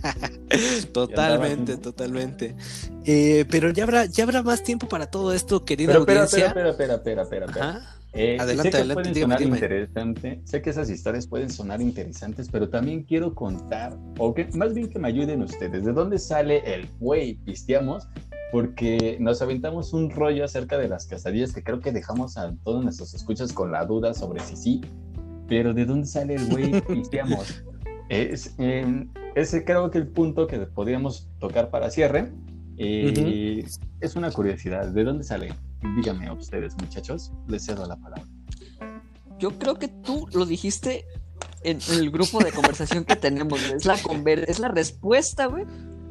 [0.92, 2.56] Totalmente, totalmente.
[3.06, 6.48] Eh, pero ya habrá, ya habrá más tiempo para todo esto, querida Pero espera, audiencia.
[6.48, 7.82] espera, espera, espera, espera, espera.
[8.14, 9.58] Eh, Adelante, sé que adelante, pueden dígame, sonar dígame.
[9.58, 14.74] interesante, sé que esas historias pueden sonar interesantes, pero también quiero contar, o que más
[14.74, 18.08] bien que me ayuden ustedes, ¿de dónde sale el güey pisteamos?
[18.54, 22.82] Porque nos aventamos un rollo acerca de las quesadillas que creo que dejamos a todos
[22.86, 24.82] nuestros escuchas con la duda sobre si sí,
[25.50, 27.64] pero ¿de dónde sale el güey pisteamos?
[28.10, 32.32] Es, eh, ese creo que el punto que podríamos tocar para cierre.
[32.78, 33.66] eh,
[34.02, 35.54] Es una curiosidad, ¿de dónde sale?
[35.96, 38.26] Díganme a ustedes, muchachos, les cedo la palabra.
[39.40, 41.06] Yo creo que tú lo dijiste
[41.64, 43.62] en el grupo de conversación que tenemos.
[43.72, 45.66] Es la, conver- es la respuesta, güey.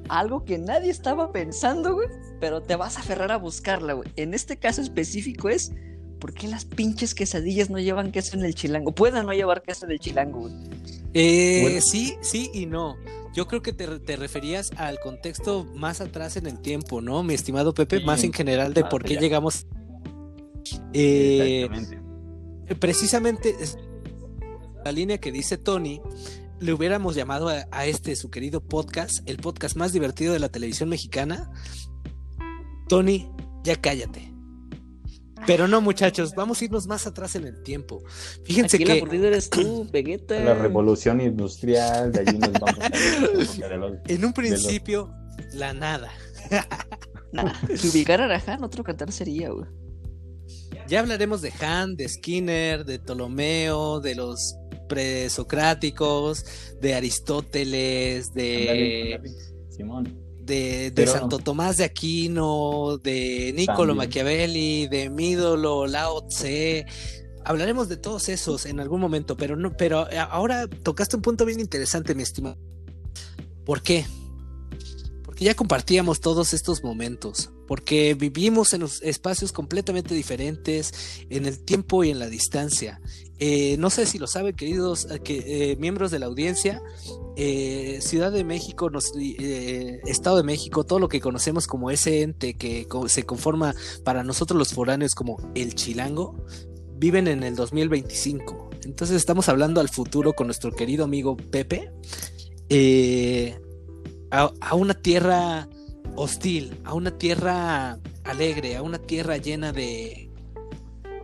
[0.09, 2.09] a Algo que nadie estaba pensando, güey.
[2.41, 4.09] Pero te vas a aferrar a buscarla, güey.
[4.17, 5.73] En este caso específico es.
[6.19, 8.93] ¿Por qué las pinches quesadillas no llevan queso en el chilango?
[8.95, 10.55] Pueden no llevar queso en el chilango, güey.
[11.13, 11.81] Eh, Bueno.
[11.81, 12.97] Sí, sí y no.
[13.35, 17.23] Yo creo que te, te referías al contexto más atrás en el tiempo, ¿no?
[17.23, 19.67] Mi estimado Pepe, Sí, más en general de más por qué llegamos.
[20.93, 22.75] Eh, Exactamente.
[22.77, 23.77] precisamente es
[24.85, 26.01] la línea que dice Tony,
[26.61, 30.49] le hubiéramos llamado a, a este su querido podcast, el podcast más divertido de la
[30.49, 31.51] televisión mexicana.
[32.89, 33.29] Tony,
[33.65, 34.34] ya cállate.
[35.47, 38.03] Pero no, muchachos, vamos a irnos más atrás en el tiempo.
[38.45, 40.41] Fíjense Aquí que aburrido eres tú, Vegeta.
[40.41, 42.97] La revolución industrial, de allí nos vamos a la
[43.43, 45.11] época de los- en un principio,
[45.53, 46.11] la nada.
[47.33, 49.67] Nah, si ubicara a Han, otro cantar sería, güey.
[50.87, 54.57] Ya hablaremos de Han, de Skinner, de Ptolomeo, de los
[54.89, 56.45] presocráticos,
[56.81, 59.21] de Aristóteles, de,
[59.71, 60.24] Simón.
[60.45, 63.97] De, de Pero- Santo Tomás de Aquino, de Niccolo También.
[63.97, 66.87] Machiavelli, de Mídolo, Lao Tse.
[67.45, 71.61] Hablaremos de todos esos en algún momento, pero no, pero ahora tocaste un punto bien
[71.61, 72.57] interesante, mi estimado.
[73.67, 74.07] ¿Por qué?
[75.25, 82.05] Porque ya compartíamos todos estos momentos, porque vivimos en espacios completamente diferentes, en el tiempo
[82.05, 83.01] y en la distancia.
[83.39, 86.83] Eh, no sé si lo saben, queridos eh, eh, miembros de la audiencia,
[88.01, 88.89] Ciudad de México,
[90.07, 93.75] Estado de México, todo lo que conocemos como ese ente que se conforma
[94.05, 96.47] para nosotros los foráneos como el chilango,
[96.97, 98.71] viven en el 2025.
[98.85, 101.91] Entonces estamos hablando al futuro con nuestro querido amigo Pepe,
[104.31, 105.69] a una tierra
[106.17, 110.31] hostil, a una tierra alegre, a una tierra llena de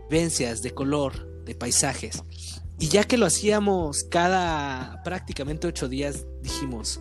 [0.09, 2.23] vivencias, de color, de paisajes.
[2.79, 7.01] Y ya que lo hacíamos cada prácticamente ocho días, dijimos,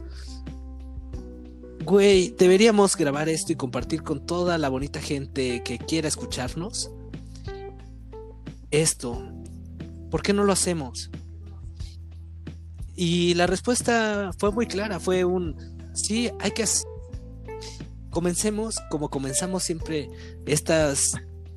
[1.85, 6.91] güey, deberíamos grabar esto y compartir con toda la bonita gente que quiera escucharnos.
[8.71, 9.23] Esto,
[10.11, 11.09] ¿por qué no lo hacemos?
[12.95, 15.55] Y la respuesta fue muy clara, fue un,
[15.93, 16.85] sí, hay que hacer.
[18.09, 20.09] Comencemos como comenzamos siempre
[20.45, 21.13] estas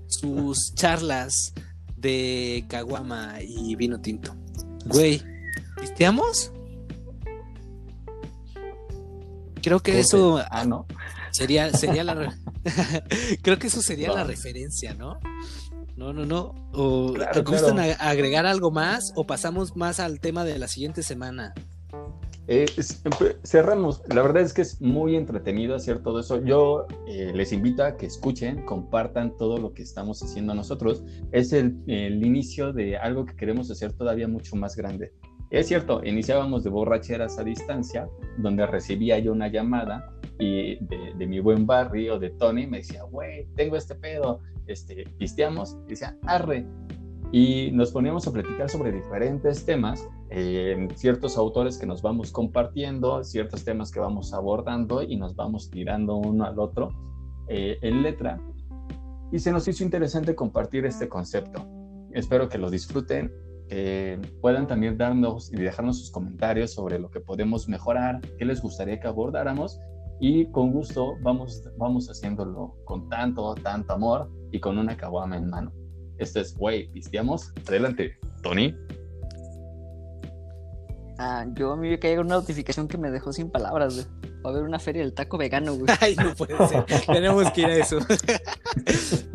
[0.06, 1.52] sus charlas
[1.96, 4.34] de caguama y vino tinto.
[4.86, 5.22] Güey,
[5.80, 6.52] ¿pisteamos?
[9.62, 10.86] Creo que eso Ah, ¿no?
[11.30, 12.28] sería, sería la re-
[13.42, 15.18] creo que eso sería la referencia, ¿no?
[15.96, 16.54] No, no, no.
[16.72, 17.94] O Claro, ¿te gustan claro.
[18.00, 21.54] agregar algo más o pasamos más al tema de la siguiente semana?
[22.48, 22.66] Eh,
[23.44, 24.02] cerramos.
[24.08, 26.42] La verdad es que es muy entretenido hacer todo eso.
[26.44, 31.04] Yo eh, les invito a que escuchen, compartan todo lo que estamos haciendo nosotros.
[31.30, 35.12] Es el, el inicio de algo que queremos hacer todavía mucho más grande.
[35.50, 38.08] Es cierto, iniciábamos de borracheras a distancia,
[38.38, 42.78] donde recibía yo una llamada y de, de mi buen Barry o de Tony me
[42.78, 46.66] decía, güey, tengo este pedo, este, pisteamos, y decía, arre.
[47.32, 53.22] Y nos poníamos a platicar sobre diferentes temas eh, ciertos autores que nos vamos compartiendo,
[53.22, 56.88] ciertos temas que vamos abordando y nos vamos tirando uno al otro
[57.48, 58.40] eh, en letra.
[59.30, 61.68] Y se nos hizo interesante compartir este concepto.
[62.12, 63.30] Espero que lo disfruten,
[63.68, 68.62] que puedan también darnos y dejarnos sus comentarios sobre lo que podemos mejorar, qué les
[68.62, 69.78] gustaría que abordáramos
[70.18, 75.50] y con gusto vamos, vamos haciéndolo con tanto, tanto amor y con una caguama en
[75.50, 75.72] mano.
[76.16, 77.52] Esto es, güey, pisteamos.
[77.66, 78.74] Adelante, Tony.
[81.24, 84.06] Ah, yo a mí me cayó una notificación que me dejó sin palabras, güey.
[84.44, 85.86] Va a haber una feria del taco vegano, güey.
[86.00, 86.84] Ay, no puede ser.
[87.06, 87.98] Tenemos que ir a eso.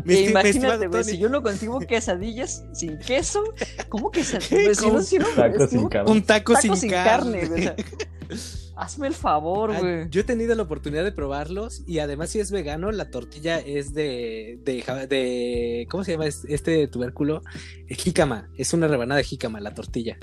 [0.10, 3.44] E estimado imagínate, güey, si yo no consigo quesadillas sin queso,
[3.90, 4.78] ¿cómo quesadillas?
[4.80, 5.26] Si no, si no,
[5.68, 6.12] sin carne.
[6.12, 7.42] un taco, taco sin, sin carne.
[7.42, 7.68] carne, güey.
[7.68, 10.10] o sea, hazme el favor, Ah, güey.
[10.10, 13.94] Yo he tenido la oportunidad de probarlos y además si es vegano, la tortilla es
[13.94, 17.42] de, de, de- ¿cómo se llama es- este tubérculo?
[17.90, 20.18] Eh, Jícama, es una rebanada de jícama la tortilla.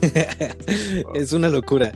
[1.14, 1.92] es una locura.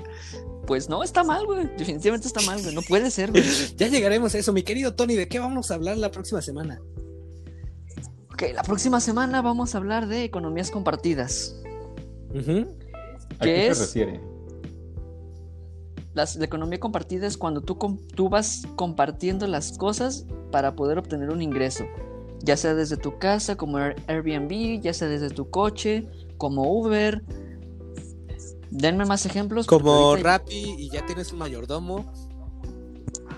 [0.66, 1.68] Pues no, está mal, güey.
[1.78, 2.74] Definitivamente está mal, güey.
[2.74, 3.44] No puede ser, güey.
[3.76, 6.80] Ya llegaremos a eso, mi querido Tony, ¿de qué vamos a hablar la próxima semana?
[8.32, 11.56] Ok, la próxima semana vamos a hablar de economías compartidas.
[12.34, 12.64] ¿A ¿Qué
[13.44, 13.78] qué es?
[13.78, 14.20] se refiere?
[16.14, 17.76] Las- la economía compartida es cuando tú,
[18.14, 21.84] tú vas compartiendo las cosas para poder obtener un ingreso.
[22.42, 26.06] Ya sea desde tu casa, como Air- Airbnb, ya sea desde tu coche,
[26.38, 27.22] como Uber.
[28.70, 29.66] Denme más ejemplos.
[29.66, 32.12] Como Rappi y ya tienes un mayordomo.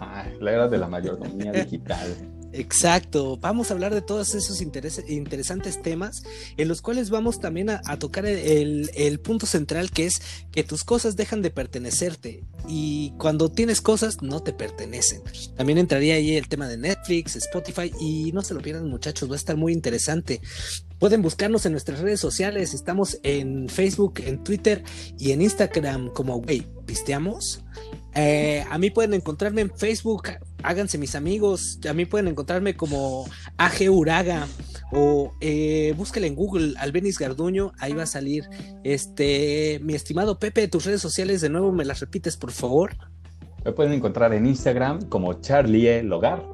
[0.00, 2.27] Ay, la era de la mayordomía digital.
[2.52, 6.22] Exacto, vamos a hablar de todos esos interes- interesantes temas
[6.56, 10.82] en los cuales vamos también a, tocar el, el punto central que es que tus
[10.82, 15.22] cosas dejan de pertenecerte y cuando tienes cosas no te pertenecen.
[15.56, 19.34] También entraría ahí el tema de Netflix, Spotify y no se lo pierdan muchachos, va
[19.34, 20.40] a estar muy interesante.
[20.98, 24.82] Pueden buscarnos en nuestras redes sociales, estamos en Facebook, en Twitter
[25.18, 27.62] y en Instagram como Wey, ¿pisteamos?
[28.14, 30.28] Eh, a mí pueden encontrarme en Facebook,
[30.62, 31.78] háganse mis amigos.
[31.88, 33.26] A mí pueden encontrarme como
[33.56, 34.46] AG Uraga
[34.92, 38.48] o eh, en Google Albenis Garduño, ahí va a salir.
[38.84, 42.96] Este, mi estimado Pepe, tus redes sociales de nuevo me las repites, por favor.
[43.64, 46.44] Me pueden encontrar en Instagram como Charlie Logar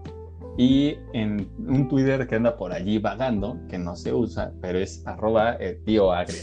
[0.56, 5.06] y en un Twitter que anda por allí vagando, que no se usa, pero es
[5.06, 6.42] arroba eh, tío agrio.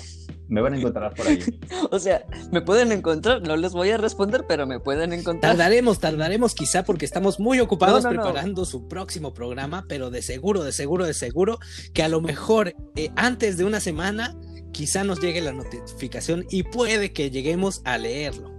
[0.52, 1.40] Me van a encontrar por ahí.
[1.92, 5.54] O sea, me pueden encontrar, no les voy a responder, pero me pueden encontrar.
[5.56, 8.22] Tardaremos, tardaremos quizá porque estamos muy ocupados No, no, no.
[8.24, 11.58] preparando su próximo programa, pero de seguro, de seguro, de seguro
[11.94, 14.36] que a lo mejor eh, antes de una semana
[14.74, 18.52] quizá nos llegue la notificación y puede que lleguemos a leerlo.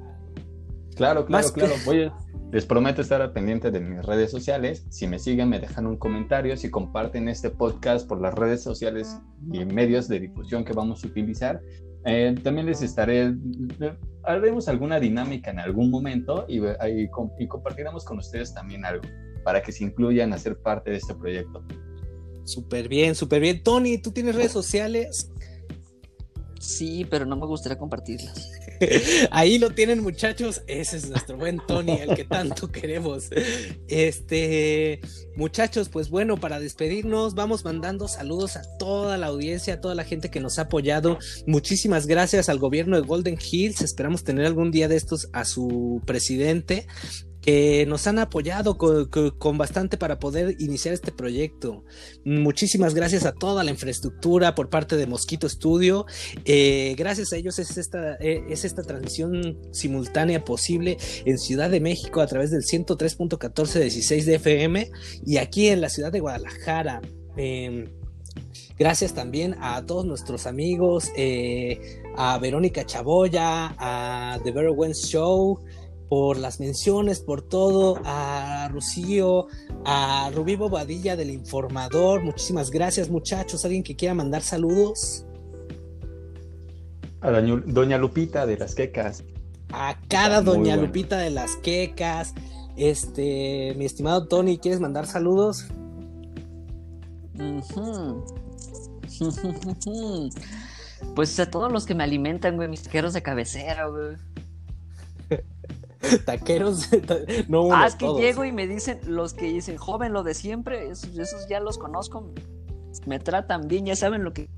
[0.97, 1.74] Claro, claro, Más que- claro.
[1.85, 2.14] Voy a-
[2.53, 4.87] les prometo estar al pendiente de mis redes sociales.
[4.91, 6.57] Si me siguen, me dejan un comentario.
[6.57, 9.19] Si comparten este podcast por las redes sociales
[9.53, 11.61] y medios de difusión que vamos a utilizar,
[12.05, 13.35] eh, también les estaré.
[13.81, 18.85] eh, Haremos alguna dinámica en algún momento y, y com- y compartiremos con ustedes también
[18.85, 19.03] algo
[19.45, 21.65] para que se incluyan a ser parte de este proyecto.
[22.45, 23.62] Súper bien, súper bien.
[23.65, 25.31] Tony, ¿tú tienes redes sociales?
[26.61, 28.51] Sí, pero no me gustaría compartirlas.
[29.31, 30.63] Ahí lo tienen, muchachos.
[30.67, 33.31] Ese es nuestro buen Tony, el que tanto queremos.
[33.89, 35.01] Este,
[35.37, 40.05] muchachos, pues bueno, para despedirnos, vamos mandando saludos a toda la audiencia, a toda la
[40.05, 41.19] gente que nos ha apoyado.
[41.47, 43.83] Muchísimas gracias al gobierno de Golden Hills.
[43.83, 46.87] Esperamos tener algún día de estos a su presidente
[47.43, 51.85] que nos han apoyado con, con- bastante para poder iniciar este proyecto.
[52.24, 56.06] Muchísimas gracias a toda la infraestructura por parte de Mosquito Studio.
[56.44, 61.81] Eh, gracias a ellos es esta, eh, es esta transmisión simultánea posible en Ciudad de
[61.81, 64.90] México a través del 103.14 de 16 de FM
[65.27, 67.02] y aquí en la ciudad de Guadalajara.
[67.36, 67.89] Eh,
[68.78, 71.10] Gracias también a todos nuestros amigos,
[72.16, 75.60] a Verónica Chaboya, a The Very Wens Show,
[76.13, 79.47] por las menciones, por todo, a Rocío,
[79.87, 85.25] a Rubí Bobadilla del Informador, muchísimas gracias muchachos, alguien que quiera mandar saludos.
[87.23, 89.25] A Doña Lupita de las Quecas.
[89.73, 92.35] A cada Doña Lupita de las Quecas.
[92.77, 95.65] Este, mi estimado Tony, ¿quieres mandar saludos?
[101.17, 104.17] Pues a todos los que me alimentan, güey, mis taqueros de cabecera, güey.
[106.24, 106.89] Taqueros,
[107.49, 110.89] no Ah, es que llego y me dicen, los que dicen, joven, lo de siempre,
[110.91, 112.33] esos, ya los conozco,
[113.07, 114.49] me tratan bien, ya saben lo que...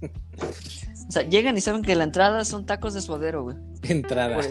[1.08, 3.56] o sea, llegan y saben que la entrada son tacos de suadero, güey.
[3.82, 4.38] Entrada.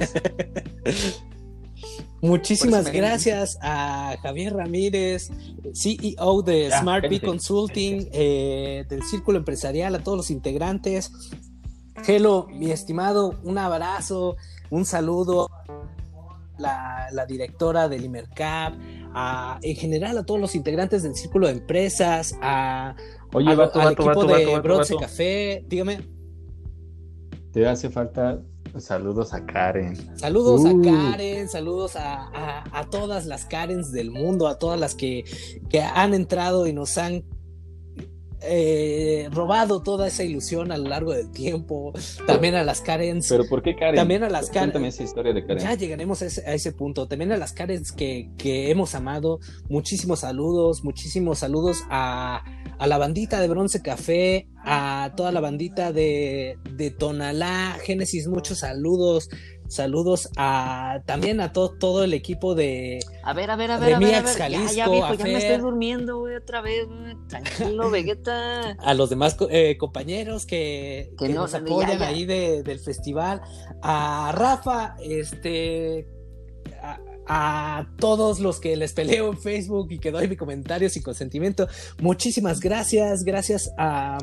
[2.21, 5.31] Muchísimas gracias a Javier Ramírez,
[5.73, 11.11] CEO de Smart Bee Consulting, eh, del Círculo Empresarial, a todos los integrantes.
[12.05, 14.35] Hello, mi estimado, un abrazo,
[14.69, 15.49] un saludo
[16.65, 18.73] a la, directora del IMERCAP,
[19.13, 22.95] a, en general a todos los integrantes del Círculo de Empresas, a,
[23.33, 25.63] Oye, al equipo de Bronce Café.
[25.67, 26.07] Dígame.
[27.51, 28.41] Te hace falta
[28.79, 30.17] Saludos a Karen.
[30.17, 30.81] Saludos a uh.
[30.81, 35.25] Karen, saludos a, todas las Karens del mundo, a todas las que,
[35.69, 37.23] que han entrado y nos han
[38.43, 41.93] eh, robado toda esa ilusión a lo largo del tiempo.
[42.25, 43.27] También a las Karens.
[43.29, 43.95] ¿Pero por qué Karen?
[43.95, 44.95] También a las Karens.
[44.95, 45.63] esa historia de Karen.
[45.63, 47.07] Ya llegaremos a ese, punto.
[47.07, 49.39] También a las Karens que, que hemos amado.
[49.69, 52.43] Muchísimos saludos, muchísimos saludos a,
[52.77, 58.59] a la bandita de Bronce Café, a toda la bandita de, de Tonalá, Génesis, muchos
[58.59, 59.29] saludos.
[59.71, 62.99] Saludos a también a todo, todo el equipo de.
[63.23, 64.35] A ver, a ver, a ver, a ver, a ver.
[64.35, 66.89] Jalisco, ya, ya, ya me estoy durmiendo, güey, otra vez,
[67.29, 68.71] Tranquilo, Vegeta.
[68.71, 73.41] A los demás eh, compañeros que, que, nos apoyan ahí de, del festival.
[73.81, 76.05] A Rafa, este
[77.33, 81.65] a todos los que les peleo en Facebook y que doy mi comentario sin consentimiento.
[82.01, 83.23] Muchísimas gracias.
[83.23, 84.17] Gracias a,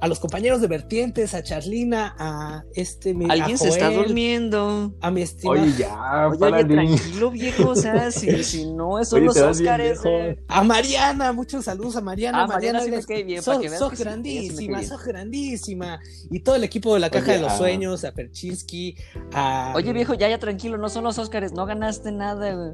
[0.00, 4.94] a los compañeros de Vertientes, a Charlina, a este mi Alguien se está durmiendo.
[5.02, 5.60] A mi estimado.
[5.60, 7.70] Oye, ya, oye, tranquilo, viejo.
[7.70, 10.00] O sea, si, si no, son los Óscares.
[10.04, 10.38] Eh.
[10.48, 12.44] A Mariana, muchos saludos a Mariana.
[12.44, 16.00] Ah, Mariana, Mariana sí bien, sos, sos grandísima, sos grandísima.
[16.30, 18.96] Y todo el equipo de la Caja de los Sueños, a Perchinsky,
[19.34, 19.72] a.
[19.76, 22.72] Oye, viejo, ya, ya, tranquilo, no son los Óscares, no ganaste nada, güey.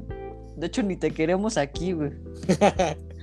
[0.57, 2.11] De hecho, ni te queremos aquí, güey.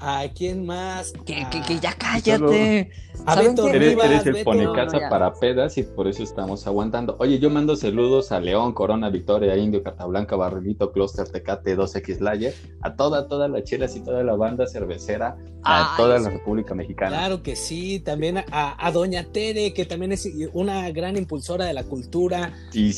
[0.00, 1.12] ¿A quién más?
[1.24, 2.90] Que, que, ya cállate.
[3.24, 7.16] A Beto eres, eres el pone casa para pedas y por eso estamos aguantando.
[7.18, 12.54] Oye, yo mando saludos a León, Corona, Victoria, Indio, Catablanca, Barrilito, Cluster, Tecate, 2X Layer,
[12.82, 17.16] a toda, toda la chelas y toda la banda cervecera, a toda la República Mexicana.
[17.16, 21.74] Claro que sí, también a, a, Doña Tere, que también es una gran impulsora de
[21.74, 22.52] la cultura.
[22.72, 22.92] ¿Y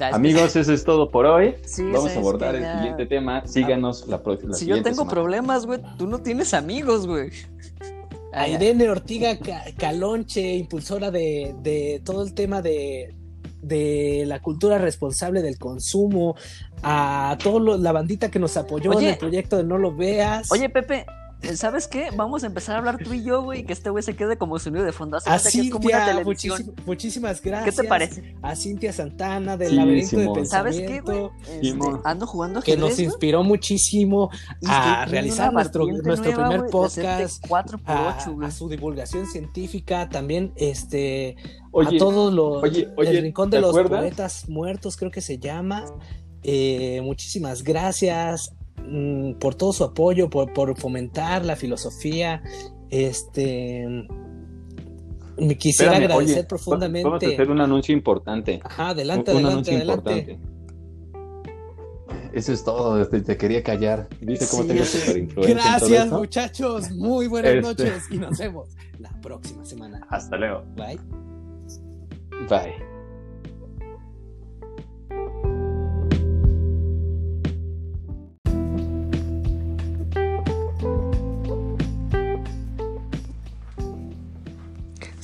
[0.00, 1.54] Amigos, eso es todo por hoy.
[1.92, 3.46] Vamos a abordar el siguiente tema.
[3.46, 4.54] Síganos la próxima.
[4.54, 7.30] Si yo tengo problemas, güey, tú no tienes amigos, güey.
[8.32, 9.38] A Irene Ortiga
[9.76, 13.12] Calonche, impulsora de, todo el tema de,
[13.60, 16.36] de, la cultura responsable del consumo,
[16.82, 20.50] a toda la bandita que nos apoyó en el proyecto de No Lo Veas.
[20.52, 21.06] Oye, Pepe,
[21.54, 22.10] ¿Sabes qué?
[22.14, 24.58] Vamos a empezar a hablar tú y yo, güey, que este güey se quede como
[24.58, 25.18] sonido de fondo.
[25.24, 26.74] Así como una televisión.
[26.86, 27.76] muchísimas gracias.
[27.76, 28.36] ¿Qué te parece?
[28.42, 30.50] A Cintia Santana del laberinto de pensamiento.
[30.50, 31.30] ¿Sabes qué, güey?
[31.62, 34.30] Este, ando jugando Que nos inspiró muchísimo
[34.66, 37.44] a realizar nuestro, nuestro primer podcast.
[37.48, 40.08] 4 por 8, a, a, su divulgación científica.
[40.08, 41.36] También, este,
[41.74, 42.62] a todos los...
[42.62, 45.84] Oye, oye, el Rincón de los Poetas Muertos, creo que se llama.
[46.42, 48.54] Eh, muchísimas gracias
[48.86, 52.42] Mm, por todo su apoyo, por, fomentar la filosofía.
[52.90, 53.86] Este
[55.38, 57.08] me quisiera agradecer profundamente.
[57.08, 58.60] Vamos a hacer un anuncio importante.
[58.62, 60.38] Ajá, adelante, adelante, adelante.
[62.32, 64.08] Eso es todo, este, te, quería callar.
[64.20, 64.84] ¿Viste cómo tengo
[65.42, 66.90] Gracias, muchachos.
[66.92, 67.66] Muy buenas este.
[67.66, 70.06] noches y nos vemos la próxima semana.
[70.08, 70.62] Hasta luego.
[70.76, 70.98] Bye.
[72.48, 72.89] Bye.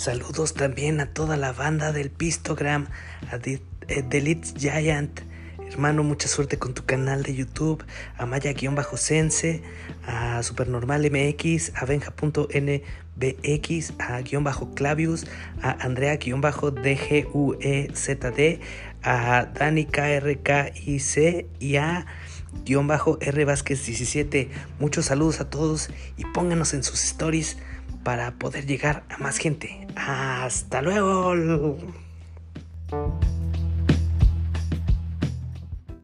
[0.07, 2.87] Saludos también a toda la banda del Pistogram,
[3.33, 5.23] a Delete eh, Giant.
[5.69, 7.85] Hermano, mucha suerte con tu canal de YouTube,
[8.17, 9.63] a Maya-Sense,
[10.07, 12.85] a Supernormal MX, a Benja.nbx,
[13.99, 15.27] a guion bajo Clavius,
[15.61, 18.61] a Andrea-DGUEZD,
[19.03, 22.07] a Dani KRKIC y a
[22.65, 24.51] guion bajo R Vázquez 17.
[24.79, 27.57] Muchos saludos a todos y pónganos en sus stories
[28.07, 29.85] para poder llegar a más gente.
[29.97, 31.77] Hasta luego.